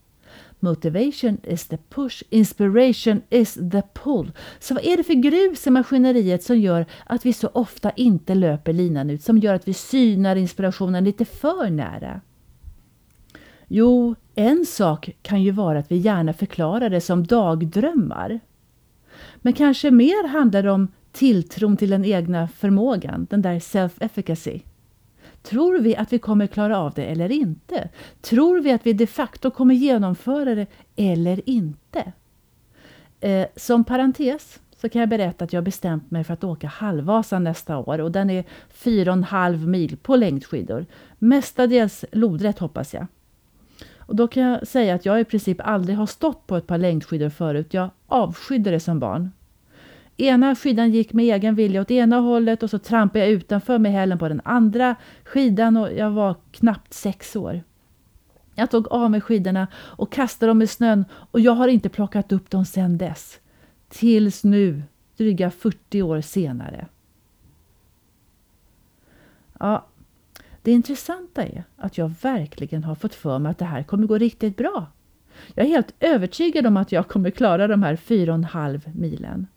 Motivation 0.59 1.37
is 1.43 1.67
the 1.67 1.77
push, 1.89 2.23
inspiration 2.29 3.21
is 3.29 3.53
the 3.53 3.81
pull. 3.93 4.31
Så 4.59 4.73
vad 4.73 4.85
är 4.85 4.97
det 4.97 5.03
för 5.03 5.13
grus 5.13 5.67
i 5.67 5.69
maskineriet 5.69 6.43
som 6.43 6.57
gör 6.59 6.85
att 7.05 7.25
vi 7.25 7.33
så 7.33 7.47
ofta 7.47 7.91
inte 7.91 8.35
löper 8.35 8.73
linan 8.73 9.09
ut, 9.09 9.23
som 9.23 9.37
gör 9.37 9.53
att 9.53 9.67
vi 9.67 9.73
synar 9.73 10.35
inspirationen 10.35 11.03
lite 11.03 11.25
för 11.25 11.69
nära? 11.69 12.21
Jo, 13.67 14.15
en 14.35 14.65
sak 14.65 15.09
kan 15.21 15.43
ju 15.43 15.51
vara 15.51 15.79
att 15.79 15.91
vi 15.91 15.97
gärna 15.97 16.33
förklarar 16.33 16.89
det 16.89 17.01
som 17.01 17.27
dagdrömmar. 17.27 18.39
Men 19.35 19.53
kanske 19.53 19.91
mer 19.91 20.27
handlar 20.27 20.63
det 20.63 20.71
om 20.71 20.87
tilltron 21.11 21.77
till 21.77 21.89
den 21.89 22.05
egna 22.05 22.47
förmågan, 22.47 23.27
den 23.29 23.41
där 23.41 23.59
self-efficacy. 23.59 24.61
Tror 25.43 25.79
vi 25.79 25.95
att 25.95 26.13
vi 26.13 26.19
kommer 26.19 26.47
klara 26.47 26.77
av 26.77 26.93
det 26.93 27.03
eller 27.03 27.31
inte? 27.31 27.89
Tror 28.21 28.61
vi 28.61 28.71
att 28.71 28.85
vi 28.85 28.93
de 28.93 29.07
facto 29.07 29.51
kommer 29.51 29.75
genomföra 29.75 30.55
det 30.55 30.67
eller 30.95 31.49
inte? 31.49 32.13
Eh, 33.19 33.47
som 33.55 33.83
parentes 33.83 34.59
så 34.77 34.89
kan 34.89 34.99
jag 34.99 35.09
berätta 35.09 35.45
att 35.45 35.53
jag 35.53 35.63
bestämt 35.63 36.11
mig 36.11 36.23
för 36.23 36.33
att 36.33 36.43
åka 36.43 36.67
Halvvasan 36.67 37.43
nästa 37.43 37.77
år 37.77 38.01
och 38.01 38.11
den 38.11 38.29
är 38.29 38.43
4,5 38.73 39.67
mil 39.67 39.97
på 39.97 40.15
längdskidor. 40.15 40.85
Mestadels 41.19 42.05
lodrätt 42.11 42.59
hoppas 42.59 42.93
jag. 42.93 43.07
Och 44.05 44.15
då 44.15 44.27
kan 44.27 44.43
jag 44.43 44.67
säga 44.67 44.95
att 44.95 45.05
jag 45.05 45.21
i 45.21 45.25
princip 45.25 45.57
aldrig 45.63 45.97
har 45.97 46.05
stått 46.05 46.47
på 46.47 46.57
ett 46.57 46.67
par 46.67 46.77
längdskidor 46.77 47.29
förut. 47.29 47.73
Jag 47.73 47.89
avskydde 48.07 48.71
det 48.71 48.79
som 48.79 48.99
barn. 48.99 49.31
Ena 50.17 50.55
skidan 50.55 50.91
gick 50.91 51.13
med 51.13 51.35
egen 51.35 51.55
vilja 51.55 51.81
åt 51.81 51.91
ena 51.91 52.17
hållet 52.19 52.63
och 52.63 52.69
så 52.69 52.79
trampade 52.79 53.19
jag 53.19 53.29
utanför 53.29 53.77
med 53.77 53.91
hälen 53.91 54.19
på 54.19 54.29
den 54.29 54.41
andra 54.45 54.95
skidan 55.23 55.77
och 55.77 55.93
jag 55.93 56.11
var 56.11 56.35
knappt 56.51 56.93
sex 56.93 57.35
år. 57.35 57.63
Jag 58.55 58.71
tog 58.71 58.87
av 58.87 59.11
mig 59.11 59.21
skidorna 59.21 59.67
och 59.75 60.11
kastade 60.11 60.49
dem 60.49 60.61
i 60.61 60.67
snön 60.67 61.05
och 61.11 61.39
jag 61.39 61.51
har 61.51 61.67
inte 61.67 61.89
plockat 61.89 62.31
upp 62.31 62.49
dem 62.49 62.65
sedan 62.65 62.97
dess. 62.97 63.39
Tills 63.89 64.43
nu, 64.43 64.83
dryga 65.17 65.51
40 65.51 66.01
år 66.01 66.21
senare. 66.21 66.87
Ja, 69.59 69.85
det 70.65 70.71
intressanta 70.71 71.43
är 71.43 71.63
att 71.77 71.97
jag 71.97 72.11
verkligen 72.21 72.83
har 72.83 72.95
fått 72.95 73.15
för 73.15 73.39
mig 73.39 73.49
att 73.49 73.57
det 73.57 73.65
här 73.65 73.83
kommer 73.83 74.07
gå 74.07 74.17
riktigt 74.17 74.57
bra. 74.57 74.87
Jag 75.53 75.65
är 75.65 75.69
helt 75.69 75.93
övertygad 75.99 76.67
om 76.67 76.77
att 76.77 76.91
jag 76.91 77.07
kommer 77.07 77.29
klara 77.29 77.67
de 77.67 77.83
här 77.83 77.95
4,5 77.95 78.81
milen. 78.95 79.47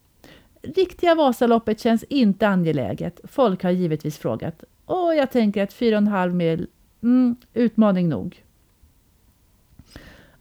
Riktiga 0.63 1.15
Vasaloppet 1.15 1.81
känns 1.81 2.05
inte 2.05 2.49
angeläget. 2.49 3.21
Folk 3.25 3.63
har 3.63 3.71
givetvis 3.71 4.19
frågat. 4.19 4.65
Och 4.85 5.15
jag 5.15 5.31
tänker 5.31 5.63
att 5.63 5.73
4,5 5.73 6.33
mil, 6.33 6.67
mm, 7.03 7.37
utmaning 7.55 8.09
nog. 8.09 8.45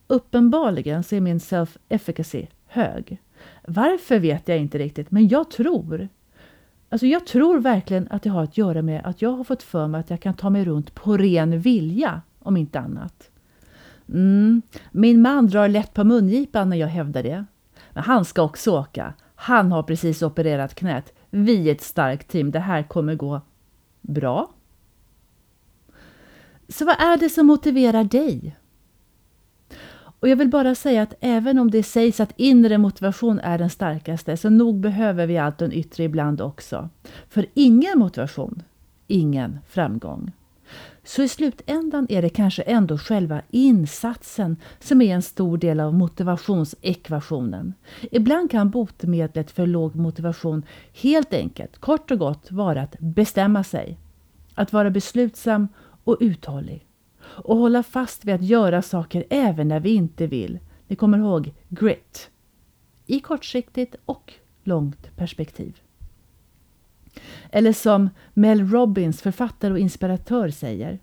Uppenbarligen 0.07 1.03
så 1.03 1.15
är 1.15 1.21
min 1.21 1.39
self-efficacy 1.39 2.47
hög. 2.65 3.21
Varför 3.67 4.19
vet 4.19 4.47
jag 4.47 4.57
inte 4.57 4.77
riktigt, 4.77 5.11
men 5.11 5.27
jag 5.27 5.51
tror. 5.51 6.09
Alltså 6.89 7.07
jag 7.07 7.25
tror 7.25 7.59
verkligen 7.59 8.07
att 8.11 8.23
det 8.23 8.29
har 8.29 8.43
att 8.43 8.57
göra 8.57 8.81
med 8.81 9.01
att 9.05 9.21
jag 9.21 9.31
har 9.31 9.43
fått 9.43 9.63
för 9.63 9.87
mig 9.87 9.99
att 9.99 10.09
jag 10.09 10.21
kan 10.21 10.33
ta 10.33 10.49
mig 10.49 10.65
runt 10.65 10.93
på 10.93 11.17
ren 11.17 11.59
vilja, 11.59 12.21
om 12.39 12.57
inte 12.57 12.79
annat. 12.79 13.29
Mm, 14.09 14.61
min 14.91 15.21
man 15.21 15.47
drar 15.47 15.67
lätt 15.67 15.93
på 15.93 16.03
mungipan 16.03 16.69
när 16.69 16.77
jag 16.77 16.87
hävdar 16.87 17.23
det. 17.23 17.45
Men 17.93 18.03
han 18.03 18.25
ska 18.25 18.41
också 18.41 18.71
åka. 18.71 19.13
Han 19.35 19.71
har 19.71 19.83
precis 19.83 20.21
opererat 20.21 20.75
knät. 20.75 21.13
Vi 21.29 21.69
är 21.69 21.71
ett 21.71 21.81
starkt 21.81 22.27
team. 22.27 22.51
Det 22.51 22.59
här 22.59 22.83
kommer 22.83 23.15
gå 23.15 23.41
bra. 24.01 24.49
Så 26.69 26.85
vad 26.85 27.01
är 27.01 27.17
det 27.17 27.29
som 27.29 27.47
motiverar 27.47 28.03
dig? 28.03 28.57
Och 30.19 30.27
jag 30.27 30.35
vill 30.35 30.49
bara 30.49 30.75
säga 30.75 31.01
att 31.01 31.13
även 31.19 31.59
om 31.59 31.71
det 31.71 31.83
sägs 31.83 32.19
att 32.19 32.33
inre 32.35 32.77
motivation 32.77 33.39
är 33.39 33.57
den 33.57 33.69
starkaste, 33.69 34.37
så 34.37 34.49
nog 34.49 34.79
behöver 34.79 35.27
vi 35.27 35.37
allt 35.37 35.57
den 35.57 35.73
yttre 35.73 36.03
ibland 36.03 36.41
också. 36.41 36.89
För 37.29 37.45
ingen 37.53 37.99
motivation, 37.99 38.63
ingen 39.07 39.59
framgång. 39.69 40.31
Så 41.03 41.23
i 41.23 41.27
slutändan 41.27 42.07
är 42.09 42.21
det 42.21 42.29
kanske 42.29 42.61
ändå 42.61 42.97
själva 42.97 43.41
insatsen 43.49 44.57
som 44.79 45.01
är 45.01 45.15
en 45.15 45.21
stor 45.21 45.57
del 45.57 45.79
av 45.79 45.93
motivationsekvationen. 45.93 47.73
Ibland 48.11 48.51
kan 48.51 48.69
botemedlet 48.69 49.51
för 49.51 49.65
låg 49.65 49.95
motivation 49.95 50.65
helt 50.93 51.33
enkelt, 51.33 51.77
kort 51.77 52.11
och 52.11 52.19
gott, 52.19 52.51
vara 52.51 52.81
att 52.81 52.99
bestämma 52.99 53.63
sig. 53.63 53.97
Att 54.53 54.73
vara 54.73 54.89
beslutsam 54.89 55.67
och 56.03 56.17
uthållig. 56.19 56.86
Och 57.37 57.57
hålla 57.57 57.83
fast 57.83 58.25
vid 58.25 58.35
att 58.35 58.43
göra 58.43 58.81
saker 58.81 59.23
även 59.29 59.67
när 59.67 59.79
vi 59.79 59.89
inte 59.89 60.27
vill. 60.27 60.59
Ni 60.87 60.95
kommer 60.95 61.17
ihåg 61.17 61.53
grit. 61.69 62.29
I 63.05 63.19
kortsiktigt 63.19 63.95
och 64.05 64.33
långt 64.63 65.15
perspektiv. 65.15 65.81
Eller 67.51 67.73
som 67.73 68.09
Mel 68.33 68.69
Robbins, 68.69 69.21
författare 69.21 69.71
och 69.73 69.79
inspiratör, 69.79 70.49
säger. 70.49 70.99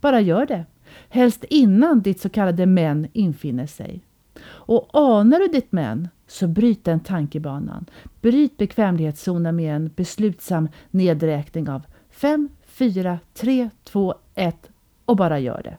Bara 0.00 0.20
gör 0.20 0.46
det. 0.46 0.64
Helst 1.08 1.44
innan 1.44 2.00
ditt 2.00 2.20
så 2.20 2.28
kallade 2.28 2.66
MEN 2.66 3.08
infinner 3.12 3.66
sig. 3.66 4.04
Och 4.44 4.88
anar 4.92 5.38
du 5.38 5.48
ditt 5.48 5.72
MEN 5.72 6.08
så 6.26 6.48
bryt 6.48 6.84
den 6.84 7.00
tankebanan. 7.00 7.86
Bryt 8.20 8.56
bekvämlighetszonen 8.56 9.56
med 9.56 9.76
en 9.76 9.90
beslutsam 9.96 10.68
nedräkning 10.90 11.68
av 11.68 11.82
5, 12.10 12.48
4, 12.64 13.18
3, 13.34 13.70
2, 13.84 14.14
1 14.34 14.71
och 15.04 15.16
bara 15.16 15.38
gör 15.38 15.60
det. 15.64 15.76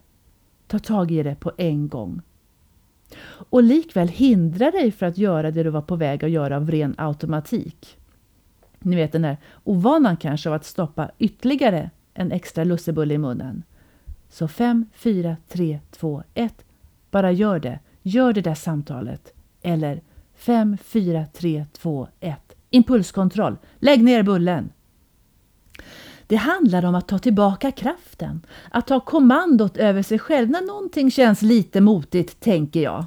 Ta 0.67 0.79
tag 0.79 1.11
i 1.11 1.23
det 1.23 1.35
på 1.35 1.51
en 1.57 1.87
gång. 1.87 2.21
Och 3.25 3.63
likväl 3.63 4.07
hindra 4.07 4.71
dig 4.71 4.91
för 4.91 5.05
att 5.05 5.17
göra 5.17 5.51
det 5.51 5.63
du 5.63 5.69
var 5.69 5.81
på 5.81 5.95
väg 5.95 6.25
att 6.25 6.31
göra 6.31 6.57
av 6.57 6.71
ren 6.71 6.95
automatik. 6.97 7.97
Ni 8.79 8.95
vet 8.95 9.11
den 9.11 9.21
där 9.21 9.37
ovanan 9.63 10.17
kanske 10.17 10.49
av 10.49 10.55
att 10.55 10.65
stoppa 10.65 11.11
ytterligare 11.19 11.89
en 12.13 12.31
extra 12.31 12.63
lussebulle 12.63 13.13
i 13.13 13.17
munnen. 13.17 13.63
Så 14.29 14.47
5, 14.47 14.85
4, 14.93 15.37
3, 15.47 15.79
2, 15.91 16.23
1. 16.33 16.65
Bara 17.11 17.31
gör 17.31 17.59
det. 17.59 17.79
Gör 18.01 18.33
det 18.33 18.41
där 18.41 18.55
samtalet. 18.55 19.33
Eller 19.61 20.01
5, 20.33 20.77
4, 20.77 21.25
3, 21.33 21.65
2, 21.71 22.07
1. 22.19 22.37
Impulskontroll. 22.69 23.57
Lägg 23.79 24.03
ner 24.03 24.23
bullen. 24.23 24.69
Det 26.27 26.35
handlar 26.35 26.85
om 26.85 26.95
att 26.95 27.07
ta 27.07 27.19
tillbaka 27.19 27.71
kraften, 27.71 28.41
att 28.71 28.87
ta 28.87 28.99
kommandot 28.99 29.77
över 29.77 30.01
sig 30.01 30.19
själv 30.19 30.49
när 30.49 30.61
någonting 30.61 31.11
känns 31.11 31.41
lite 31.41 31.81
motigt, 31.81 32.39
tänker 32.39 32.81
jag. 32.81 33.05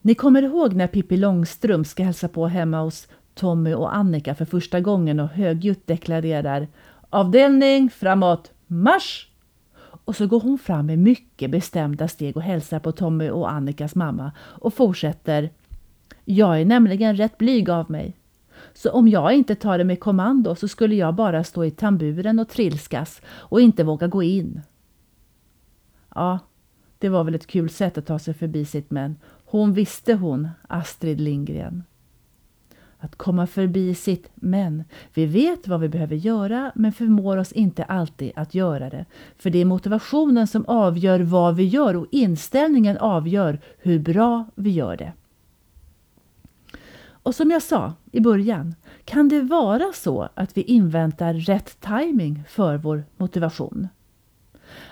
Ni 0.00 0.14
kommer 0.14 0.42
ihåg 0.42 0.74
när 0.74 0.86
Pippi 0.86 1.16
Långstrump 1.16 1.86
ska 1.86 2.02
hälsa 2.04 2.28
på 2.28 2.46
hemma 2.46 2.80
hos 2.80 3.08
Tommy 3.34 3.74
och 3.74 3.94
Annika 3.94 4.34
för 4.34 4.44
första 4.44 4.80
gången 4.80 5.20
och 5.20 5.28
högljutt 5.28 5.86
deklarerar 5.86 6.68
Avdelning 7.10 7.90
framåt, 7.90 8.52
marsch! 8.66 9.28
Och 10.04 10.16
så 10.16 10.26
går 10.26 10.40
hon 10.40 10.58
fram 10.58 10.86
med 10.86 10.98
mycket 10.98 11.50
bestämda 11.50 12.08
steg 12.08 12.36
och 12.36 12.42
hälsar 12.42 12.78
på 12.78 12.92
Tommy 12.92 13.30
och 13.30 13.50
Annikas 13.50 13.94
mamma 13.94 14.32
och 14.38 14.74
fortsätter 14.74 15.50
Jag 16.24 16.60
är 16.60 16.64
nämligen 16.64 17.16
rätt 17.16 17.38
blyg 17.38 17.70
av 17.70 17.90
mig. 17.90 18.16
Så 18.74 18.90
om 18.90 19.08
jag 19.08 19.34
inte 19.34 19.54
tar 19.54 19.78
det 19.78 19.84
med 19.84 20.00
kommando 20.00 20.54
så 20.54 20.68
skulle 20.68 20.94
jag 20.94 21.14
bara 21.14 21.44
stå 21.44 21.64
i 21.64 21.70
tamburen 21.70 22.38
och 22.38 22.48
trilskas 22.48 23.22
och 23.26 23.60
inte 23.60 23.84
våga 23.84 24.06
gå 24.06 24.22
in. 24.22 24.60
Ja, 26.14 26.38
det 26.98 27.08
var 27.08 27.24
väl 27.24 27.34
ett 27.34 27.46
kul 27.46 27.70
sätt 27.70 27.98
att 27.98 28.06
ta 28.06 28.18
sig 28.18 28.34
förbi 28.34 28.64
sitt 28.64 28.90
män. 28.90 29.16
Hon 29.44 29.72
visste 29.72 30.14
hon, 30.14 30.48
Astrid 30.68 31.20
Lindgren 31.20 31.82
att 33.04 33.16
komma 33.16 33.46
förbi 33.46 33.94
sitt 33.94 34.30
men. 34.34 34.84
Vi 35.14 35.26
vet 35.26 35.68
vad 35.68 35.80
vi 35.80 35.88
behöver 35.88 36.16
göra 36.16 36.72
men 36.74 36.92
förmår 36.92 37.36
oss 37.36 37.52
inte 37.52 37.84
alltid 37.84 38.32
att 38.36 38.54
göra 38.54 38.90
det. 38.90 39.04
För 39.38 39.50
det 39.50 39.58
är 39.58 39.64
motivationen 39.64 40.46
som 40.46 40.64
avgör 40.66 41.20
vad 41.20 41.56
vi 41.56 41.64
gör 41.64 41.96
och 41.96 42.06
inställningen 42.10 42.98
avgör 42.98 43.58
hur 43.78 43.98
bra 43.98 44.44
vi 44.54 44.70
gör 44.70 44.96
det. 44.96 45.12
Och 47.24 47.34
som 47.34 47.50
jag 47.50 47.62
sa 47.62 47.92
i 48.12 48.20
början, 48.20 48.74
kan 49.04 49.28
det 49.28 49.42
vara 49.42 49.92
så 49.94 50.28
att 50.34 50.56
vi 50.56 50.62
inväntar 50.62 51.34
rätt 51.34 51.80
timing 51.80 52.44
för 52.48 52.76
vår 52.76 53.04
motivation? 53.16 53.88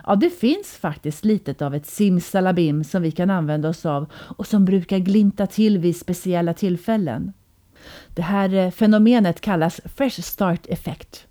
Ja, 0.06 0.14
det 0.14 0.30
finns 0.30 0.68
faktiskt 0.68 1.24
lite 1.24 1.66
av 1.66 1.74
ett 1.74 1.86
simsalabim 1.86 2.84
som 2.84 3.02
vi 3.02 3.10
kan 3.10 3.30
använda 3.30 3.68
oss 3.68 3.86
av 3.86 4.06
och 4.14 4.46
som 4.46 4.64
brukar 4.64 4.98
glimta 4.98 5.46
till 5.46 5.78
vid 5.78 5.96
speciella 5.96 6.54
tillfällen. 6.54 7.32
Det 8.08 8.22
här 8.22 8.54
eh, 8.54 8.70
fenomenet 8.70 9.40
kallas 9.40 9.80
Fresh 9.84 10.20
Start 10.20 10.66
Effect. 10.66 11.26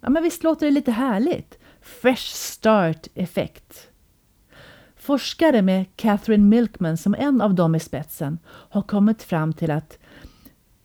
Ja, 0.00 0.10
men 0.10 0.22
visst 0.22 0.44
låter 0.44 0.66
det 0.66 0.72
lite 0.72 0.92
härligt? 0.92 1.58
Fresh 1.80 2.34
Start 2.34 3.06
Effect. 3.14 3.88
Forskare 4.96 5.62
med 5.62 5.84
Catherine 5.96 6.44
Milkman 6.44 6.96
som 6.96 7.14
en 7.14 7.40
av 7.40 7.54
dem 7.54 7.74
i 7.74 7.80
spetsen 7.80 8.38
har 8.46 8.82
kommit 8.82 9.22
fram 9.22 9.52
till 9.52 9.70
att 9.70 9.98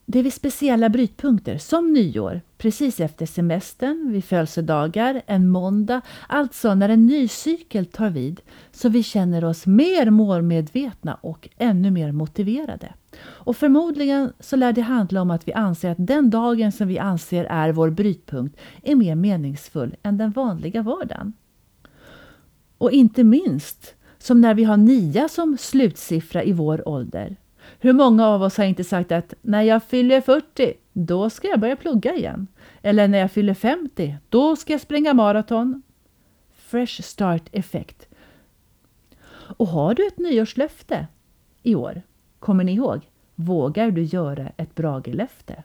det 0.09 0.19
är 0.19 0.23
vid 0.23 0.33
speciella 0.33 0.89
brytpunkter 0.89 1.57
som 1.57 1.93
nyår, 1.93 2.41
precis 2.57 2.99
efter 2.99 3.25
semestern, 3.25 4.11
vid 4.11 4.23
födelsedagar, 4.23 5.21
en 5.25 5.47
måndag, 5.47 6.01
alltså 6.27 6.75
när 6.75 6.89
en 6.89 7.05
ny 7.05 7.27
cykel 7.27 7.85
tar 7.85 8.09
vid, 8.09 8.41
så 8.71 8.89
vi 8.89 9.03
känner 9.03 9.45
oss 9.45 9.65
mer 9.65 10.09
målmedvetna 10.09 11.15
och 11.21 11.49
ännu 11.57 11.91
mer 11.91 12.11
motiverade. 12.11 12.93
Och 13.19 13.57
förmodligen 13.57 14.33
så 14.39 14.55
lär 14.55 14.73
det 14.73 14.81
handla 14.81 15.21
om 15.21 15.31
att 15.31 15.47
vi 15.47 15.53
anser 15.53 15.89
att 15.89 16.07
den 16.07 16.29
dagen 16.29 16.71
som 16.71 16.87
vi 16.87 16.99
anser 16.99 17.45
är 17.45 17.71
vår 17.71 17.89
brytpunkt 17.89 18.57
är 18.83 18.95
mer 18.95 19.15
meningsfull 19.15 19.95
än 20.03 20.17
den 20.17 20.31
vanliga 20.31 20.81
vardagen. 20.81 21.33
Och 22.77 22.91
inte 22.91 23.23
minst 23.23 23.95
som 24.17 24.41
när 24.41 24.53
vi 24.53 24.63
har 24.63 24.77
nia 24.77 25.29
som 25.29 25.57
slutsiffra 25.57 26.43
i 26.43 26.51
vår 26.53 26.87
ålder. 26.87 27.35
Hur 27.79 27.93
många 27.93 28.27
av 28.27 28.41
oss 28.41 28.57
har 28.57 28.65
inte 28.65 28.83
sagt 28.83 29.11
att 29.11 29.33
när 29.41 29.61
jag 29.61 29.83
fyller 29.83 30.21
40, 30.21 30.73
då 30.93 31.29
ska 31.29 31.47
jag 31.47 31.59
börja 31.59 31.75
plugga 31.75 32.15
igen. 32.15 32.47
Eller 32.81 33.07
när 33.07 33.17
jag 33.17 33.31
fyller 33.31 33.53
50, 33.53 34.17
då 34.29 34.55
ska 34.55 34.73
jag 34.73 34.81
springa 34.81 35.13
maraton. 35.13 35.81
Fresh 36.55 37.01
start 37.01 37.49
effekt. 37.51 38.07
Och 39.57 39.67
har 39.67 39.93
du 39.93 40.07
ett 40.07 40.17
nyårslöfte 40.17 41.07
i 41.63 41.75
år? 41.75 42.01
Kommer 42.39 42.63
ni 42.63 42.73
ihåg? 42.73 43.01
Vågar 43.35 43.91
du 43.91 44.03
göra 44.03 44.51
ett 44.57 44.75
bragelöfte? 44.75 45.63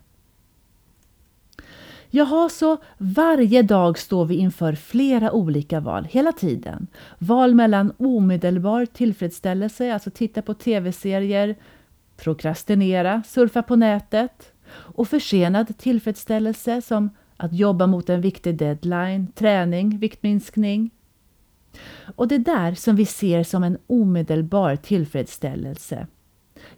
Jaha, 2.15 2.49
så 2.49 2.77
varje 2.99 3.63
dag 3.63 3.99
står 3.99 4.25
vi 4.25 4.35
inför 4.35 4.73
flera 4.73 5.33
olika 5.33 5.81
val 5.81 6.05
hela 6.11 6.33
tiden. 6.33 6.87
Val 7.19 7.55
mellan 7.55 7.93
omedelbar 7.99 8.87
tillfredsställelse, 8.87 9.95
alltså 9.95 10.11
titta 10.11 10.43
på 10.43 10.55
tv-serier, 10.55 11.57
prokrastinera, 12.23 13.23
surfa 13.27 13.63
på 13.63 13.77
nätet 13.77 14.53
och 14.75 15.09
försenad 15.09 15.79
tillfredsställelse 15.79 16.83
som 16.83 17.11
att 17.37 17.53
jobba 17.53 17.87
mot 17.87 18.09
en 18.11 18.21
viktig 18.21 18.57
deadline, 18.57 19.27
träning, 19.35 19.99
viktminskning. 19.99 20.91
Och 22.17 22.29
det 22.29 22.39
där 22.39 22.75
som 22.75 22.97
vi 22.97 23.07
ser 23.07 23.43
som 23.43 23.65
en 23.65 23.79
omedelbar 23.87 24.77
tillfredsställelse 24.77 26.07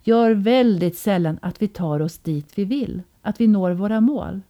gör 0.03 0.31
väldigt 0.31 0.99
sällan 0.99 1.39
att 1.43 1.63
vi 1.63 1.69
tar 1.69 2.03
oss 2.03 2.19
dit 2.19 2.53
vi 2.55 2.65
vill, 2.65 3.03
att 3.23 3.41
vi 3.41 3.47
når 3.47 3.71
våra 3.71 4.01
mål. 4.01 4.41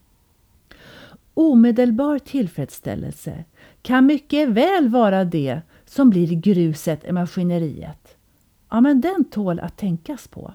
Omedelbar 1.34 2.18
tillfredsställelse 2.18 3.44
kan 3.82 4.06
mycket 4.06 4.48
väl 4.48 4.88
vara 4.88 5.24
det 5.24 5.60
som 5.84 6.10
blir 6.10 6.34
gruset 6.34 7.04
i 7.04 7.12
maskineriet. 7.12 8.16
Ja, 8.70 8.80
men 8.80 9.00
den 9.00 9.24
tål 9.24 9.60
att 9.60 9.76
tänkas 9.76 10.28
på. 10.28 10.54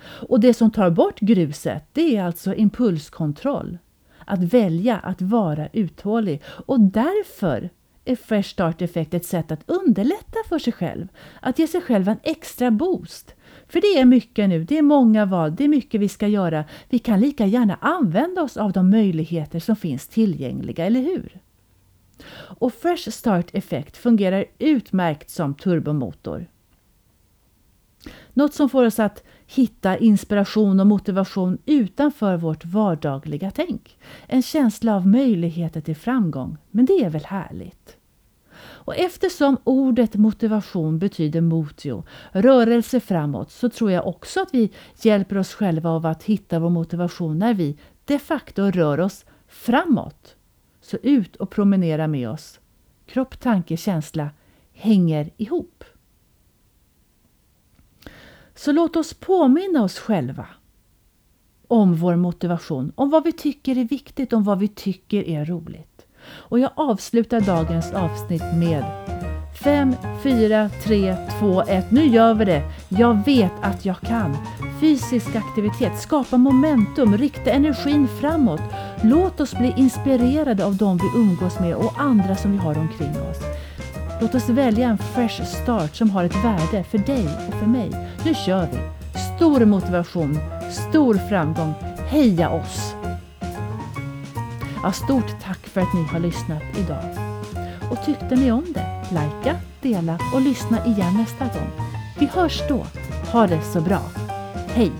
Och 0.00 0.40
det 0.40 0.54
som 0.54 0.70
tar 0.70 0.90
bort 0.90 1.20
gruset, 1.20 1.84
det 1.92 2.16
är 2.16 2.24
alltså 2.24 2.54
impulskontroll. 2.54 3.78
Att 4.24 4.42
välja 4.42 4.98
att 4.98 5.22
vara 5.22 5.68
uthållig 5.72 6.42
och 6.44 6.80
därför 6.80 7.70
är 8.04 8.16
Fresh 8.16 8.48
Start 8.48 8.82
Effect 8.82 9.14
ett 9.14 9.24
sätt 9.24 9.52
att 9.52 9.70
underlätta 9.70 10.38
för 10.48 10.58
sig 10.58 10.72
själv. 10.72 11.08
Att 11.40 11.58
ge 11.58 11.66
sig 11.66 11.80
själv 11.80 12.08
en 12.08 12.18
extra 12.22 12.70
boost. 12.70 13.34
För 13.68 13.80
det 13.80 14.00
är 14.00 14.04
mycket 14.04 14.48
nu, 14.48 14.64
det 14.64 14.78
är 14.78 14.82
många 14.82 15.24
val, 15.24 15.56
det 15.56 15.64
är 15.64 15.68
mycket 15.68 16.00
vi 16.00 16.08
ska 16.08 16.26
göra. 16.26 16.64
Vi 16.88 16.98
kan 16.98 17.20
lika 17.20 17.46
gärna 17.46 17.78
använda 17.80 18.42
oss 18.42 18.56
av 18.56 18.72
de 18.72 18.90
möjligheter 18.90 19.60
som 19.60 19.76
finns 19.76 20.08
tillgängliga, 20.08 20.86
eller 20.86 21.00
hur? 21.00 21.40
Och 22.58 22.74
Fresh 22.74 23.10
Start 23.10 23.54
Effect 23.54 23.96
fungerar 23.96 24.44
utmärkt 24.58 25.30
som 25.30 25.54
turbomotor. 25.54 26.46
Något 28.32 28.54
som 28.54 28.68
får 28.68 28.84
oss 28.84 28.98
att 28.98 29.24
hitta 29.50 29.98
inspiration 29.98 30.80
och 30.80 30.86
motivation 30.86 31.58
utanför 31.66 32.36
vårt 32.36 32.64
vardagliga 32.64 33.50
tänk. 33.50 33.98
En 34.26 34.42
känsla 34.42 34.96
av 34.96 35.06
möjligheter 35.06 35.80
till 35.80 35.96
framgång. 35.96 36.56
Men 36.70 36.84
det 36.84 37.04
är 37.04 37.10
väl 37.10 37.24
härligt? 37.24 37.96
Och 38.60 38.96
eftersom 38.96 39.56
ordet 39.64 40.14
motivation 40.14 40.98
betyder 40.98 41.40
motio, 41.40 42.04
rörelse 42.32 43.00
framåt, 43.00 43.50
så 43.50 43.68
tror 43.68 43.90
jag 43.90 44.06
också 44.06 44.40
att 44.40 44.54
vi 44.54 44.70
hjälper 45.02 45.38
oss 45.38 45.54
själva 45.54 45.90
av 45.90 46.06
att 46.06 46.22
hitta 46.22 46.58
vår 46.58 46.70
motivation 46.70 47.38
när 47.38 47.54
vi 47.54 47.78
de 48.04 48.18
facto 48.18 48.70
rör 48.70 49.00
oss 49.00 49.24
framåt. 49.48 50.36
Så 50.80 50.96
ut 51.02 51.36
och 51.36 51.50
promenera 51.50 52.06
med 52.06 52.30
oss. 52.30 52.60
Kropp, 53.06 53.40
tanke, 53.40 53.76
känsla 53.76 54.30
hänger 54.72 55.30
ihop. 55.36 55.84
Så 58.58 58.72
låt 58.72 58.96
oss 58.96 59.14
påminna 59.14 59.82
oss 59.82 59.98
själva 59.98 60.46
om 61.68 61.94
vår 61.94 62.16
motivation, 62.16 62.92
om 62.94 63.10
vad 63.10 63.24
vi 63.24 63.32
tycker 63.32 63.78
är 63.78 63.84
viktigt, 63.84 64.32
om 64.32 64.44
vad 64.44 64.58
vi 64.58 64.68
tycker 64.68 65.28
är 65.28 65.44
roligt. 65.44 66.06
Och 66.26 66.58
jag 66.58 66.70
avslutar 66.74 67.40
dagens 67.40 67.92
avsnitt 67.92 68.42
med 68.54 68.84
5, 69.64 69.94
4, 70.22 70.70
3, 70.84 71.16
2, 71.40 71.62
1. 71.62 71.90
Nu 71.90 72.06
gör 72.06 72.34
vi 72.34 72.44
det! 72.44 72.62
Jag 72.88 73.24
vet 73.24 73.52
att 73.62 73.84
jag 73.84 74.00
kan. 74.00 74.36
Fysisk 74.80 75.36
aktivitet, 75.36 76.00
skapa 76.00 76.36
momentum, 76.36 77.16
rikta 77.16 77.50
energin 77.50 78.08
framåt. 78.08 78.62
Låt 79.02 79.40
oss 79.40 79.54
bli 79.54 79.74
inspirerade 79.76 80.64
av 80.64 80.76
dem 80.76 80.96
vi 80.98 81.20
umgås 81.20 81.60
med 81.60 81.76
och 81.76 82.00
andra 82.00 82.36
som 82.36 82.52
vi 82.52 82.58
har 82.58 82.78
omkring 82.78 83.10
oss. 83.10 83.57
Låt 84.20 84.34
oss 84.34 84.48
välja 84.48 84.88
en 84.88 84.98
fresh 84.98 85.44
start 85.44 85.96
som 85.96 86.10
har 86.10 86.24
ett 86.24 86.44
värde 86.44 86.84
för 86.84 86.98
dig 86.98 87.28
och 87.48 87.54
för 87.54 87.66
mig. 87.66 87.90
Nu 88.24 88.34
kör 88.34 88.68
vi! 88.72 88.78
Stor 89.36 89.64
motivation, 89.64 90.38
stor 90.70 91.14
framgång. 91.14 91.74
Heja 92.08 92.50
oss! 92.50 92.94
Ja, 94.82 94.92
stort 94.92 95.40
tack 95.42 95.66
för 95.66 95.80
att 95.80 95.94
ni 95.94 96.02
har 96.02 96.18
lyssnat 96.18 96.62
idag. 96.78 97.04
Och 97.90 98.04
tyckte 98.06 98.36
ni 98.36 98.52
om 98.52 98.64
det? 98.74 99.04
Lajka, 99.12 99.56
dela 99.82 100.18
och 100.34 100.40
lyssna 100.40 100.86
igen 100.86 101.14
nästa 101.14 101.44
gång. 101.44 101.70
Vi 102.18 102.26
hörs 102.26 102.62
då. 102.68 102.86
Ha 103.32 103.46
det 103.46 103.62
så 103.62 103.80
bra. 103.80 104.00
Hej! 104.68 104.92